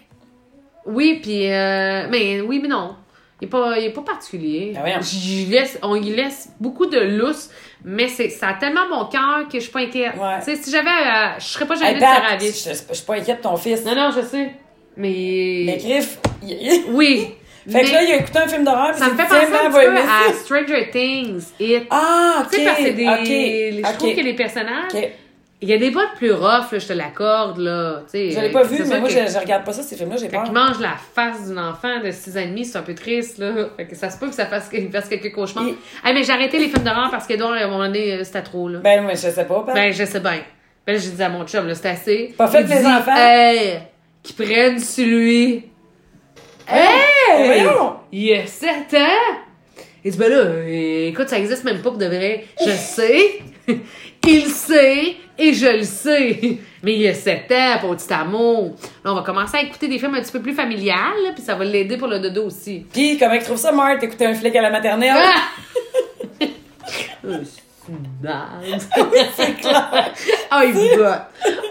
[0.85, 2.95] Oui, puis euh, mais oui, mais non.
[3.41, 4.73] Il est pas, il est pas particulier.
[4.83, 4.99] Ben.
[5.01, 7.49] J'y laisse, on y laisse beaucoup de lousse,
[7.83, 10.13] mais c'est, ça a tellement mon cœur que je suis pas inquiète.
[10.17, 10.55] Ouais.
[10.55, 12.51] Si j'avais, euh, je serais pas gênée Hey, de faire la je, vie.
[12.51, 13.85] je- je suis pas inquiète de ton fils.
[13.85, 14.53] Non, non, je sais.
[14.95, 15.63] Mais.
[15.67, 16.17] Mais Griff,
[16.89, 17.27] Oui.
[17.69, 19.99] Fait que là, il a écouté un film d'horreur, ça me fait penser un aimer
[19.99, 20.33] à.
[20.33, 21.83] Stranger Things, It.
[21.89, 22.49] Ah, ok.
[22.51, 23.81] Tu sais, parce que des.
[23.83, 24.91] Je trouve que les personnages.
[25.59, 28.01] Il y a des bouts plus rough, là, je te l'accorde, là.
[28.05, 29.95] Tu sais, Je l'ai pas vu, mais moi, que- je, je regarde pas ça, ces
[29.95, 30.43] films-là, j'ai Fait peur.
[30.43, 33.39] qu'il mange la face d'un enfant de 6 ans et demi, c'est un peu triste,
[33.39, 33.51] là.
[33.75, 35.65] Fait que ça se peut que ça fasse, qu'il fasse quelques cauchemars.
[36.03, 38.23] Ah, mais j'ai arrêté les films d'horreur parce que, donc, à un moment donné, euh,
[38.23, 38.79] c'était trop, là.
[38.83, 39.65] Ben, mais je sais pas.
[39.73, 40.41] Ben, je sais bien.
[40.85, 42.35] Ben, j'ai dit à mon chum, là, c'est assez.
[42.37, 43.15] Pas fait les enfants?
[43.17, 43.79] Hey,
[44.21, 45.63] qui prennent sur lui.
[46.69, 47.45] Hey!
[47.45, 47.93] voyons!
[48.11, 49.37] Il a 7 ans!
[50.03, 52.45] Il dit, ben là, euh, écoute, ça existe même pas pour de vrai.
[52.59, 53.39] Je sais.
[54.27, 55.15] Il sait.
[55.37, 56.57] Et je le sais.
[56.83, 58.75] Mais il a 7 ans, pour petit amour.
[59.03, 61.55] Là, on va commencer à écouter des films un petit peu plus familiales, puis ça
[61.55, 62.85] va l'aider pour le dodo aussi.
[62.91, 65.15] Pis, comment tu trouves ça, Marthe, écouter un flic à la maternelle?
[67.29, 67.66] Ah!
[67.89, 68.77] Euh,
[69.35, 70.11] c'est clair.
[70.51, 71.21] Ah, il bougonne.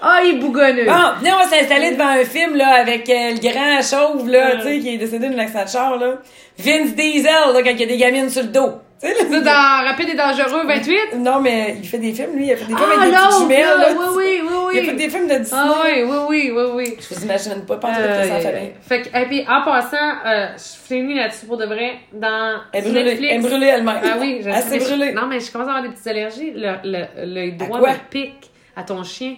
[0.02, 0.76] Ah, il bougonne.
[0.86, 4.56] Bon, venez, on va s'installer devant un film, là, avec euh, le grand chauve, là,
[4.56, 6.14] tu sais, qui est décédé d'un accident de char, là.
[6.58, 8.72] Vince Diesel, là, quand il y a des gamines sur le dos.
[8.98, 10.98] Tu sais, là, C'est dans Rapide et Dangereux 28?
[11.18, 13.16] Non, mais il fait des films, lui, il a fait des films Ah, avec des
[13.18, 14.72] petites jumelles, là, oui, oui, oui, oui.
[14.74, 15.60] Il a fait des films de Disney.
[15.62, 16.96] Ah oui, oui, oui, oui, oui.
[16.98, 18.72] Je vous imagine pas, pas en Euh, tout cas, sans famille.
[18.80, 22.84] fait que, et puis, en passant, euh, je finis là-dessus pour de vrai, dans Elle
[22.84, 23.32] brûlée, Netflix.
[23.34, 24.00] elle brûlée elle-même.
[24.02, 25.12] Ah oui, je Elle s'est brûlée.
[25.12, 26.52] Non, mais je commence à avoir des petites allergies.
[26.56, 27.80] Le, le, le quoi?
[27.90, 29.34] me pique à ton chien.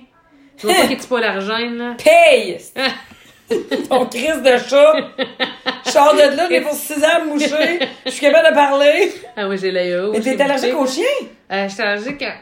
[0.56, 1.94] Tu vois pas qu'il est pas l'argène, là?
[2.02, 2.58] Paye!
[3.88, 4.94] Ton crise de chat!
[5.86, 7.78] Je sors de là, j'ai pour 6 ans mouché.
[8.04, 9.12] Je suis capable de parler.
[9.36, 10.12] Ah oui, j'ai l'œil haut.
[10.12, 11.04] Mais t'es allergique au chien?
[11.50, 12.34] Euh, je suis allergique à...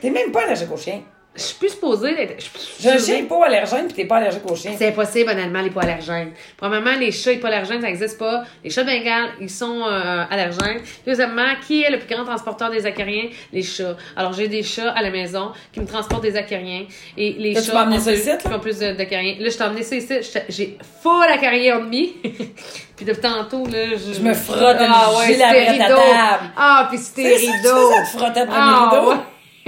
[0.00, 1.02] T'es même pas allergique au chien.
[1.36, 2.42] Je suis plus supposée d'être...
[2.80, 4.72] J'ai un chien pas allergène pis t'es pas allergique au chien.
[4.76, 6.32] C'est impossible, honnêtement, les hypoallergènes.
[6.56, 8.42] Premièrement, les chats hypoallergènes, ça n'existe pas.
[8.64, 10.80] Les chats de Bengale, ils sont euh, allergènes.
[11.06, 13.28] Deuxièmement, qui est le plus grand transporteur des acariens?
[13.52, 13.96] Les chats.
[14.16, 16.86] Alors, j'ai des chats à la maison qui me transportent des acariens.
[17.16, 18.36] Et les Là, tu chats m'as amené ont ça ici, là?
[18.38, 19.36] qui ont plus de- d'acariens.
[19.38, 20.14] Là, je t'ai emmené ça ici.
[20.48, 22.14] J'ai full acarien en demi.
[22.96, 24.12] puis depuis tantôt, là, je...
[24.14, 25.84] Je me frotte le ah, ouais, rideau.
[25.94, 26.50] table.
[26.56, 27.90] Ah, puis c'était C'est ça tu rideau.
[28.10, 29.10] tu frottais après Ah, mes rideaux?
[29.12, 29.16] ouais.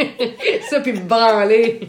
[0.70, 1.80] ça, puis me branler.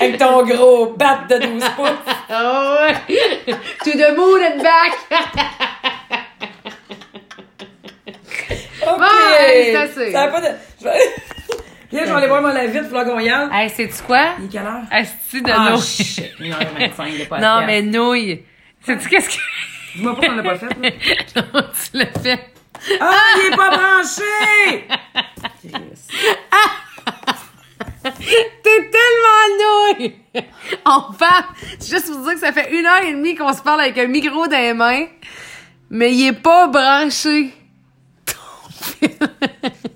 [0.00, 1.90] Avec ton gros bat de 12 pouces.
[2.34, 3.54] Ah ouais!
[3.84, 4.92] to the moon and back!
[8.22, 8.56] OK.
[8.86, 10.12] Bon, allez, c'est assez.
[10.12, 10.46] Ça a pas de...
[10.80, 10.90] Je vais...
[11.92, 13.48] Viens, je vais aller voir mon la vite, faut qu'on y aille.
[13.52, 14.30] Hey, sais-tu quoi?
[14.38, 14.80] Il est quelle heure?
[14.90, 15.82] Asti de Ah, nouilles.
[15.82, 16.32] shit.
[16.40, 17.42] 1h25 de podcast.
[17.42, 18.42] Non, mais nouilles.
[18.86, 19.42] Sais-tu qu'est-ce que.
[19.96, 20.90] Dis-moi pas qu'on l'a pas fait, là.
[21.52, 22.40] non, tu l'as fait.
[23.00, 24.86] Ah, il est pas branché!
[28.62, 30.14] T'es tellement nouille!
[30.84, 31.44] On parle.
[31.78, 33.96] C'est juste pour dire que ça fait une heure et demie qu'on se parle avec
[33.98, 35.06] un micro dans les mains,
[35.90, 37.54] mais il est pas branché.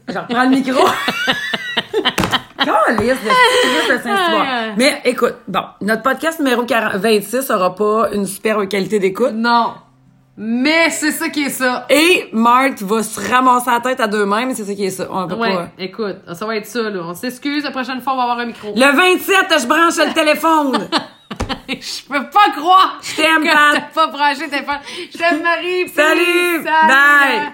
[0.08, 0.84] Je reprends le micro.
[2.66, 3.18] Calisse
[3.90, 4.74] de Saint-Cyboire.
[4.76, 9.32] Mais écoute, bon, notre podcast numéro 40 26 aura pas une super qualité d'écoute.
[9.34, 9.74] Non.
[10.38, 11.86] Mais c'est ça qui est ça.
[11.88, 15.06] Et Marthe va se ramasser la tête à deux mêmes, c'est ça qui est ça.
[15.10, 15.68] On peut Ouais, pas.
[15.78, 17.00] écoute, ça va être ça, là.
[17.04, 18.72] On s'excuse, la prochaine fois, on va avoir un micro.
[18.76, 20.88] Le 27, je branche le téléphone.
[21.68, 24.78] Je peux pas croire Je t'aime, que t'as pas branché tes téléphone.
[25.12, 25.88] Je t'aime, Marie.
[25.88, 26.62] Salut.
[26.62, 26.64] Peace.
[26.64, 27.52] Bye.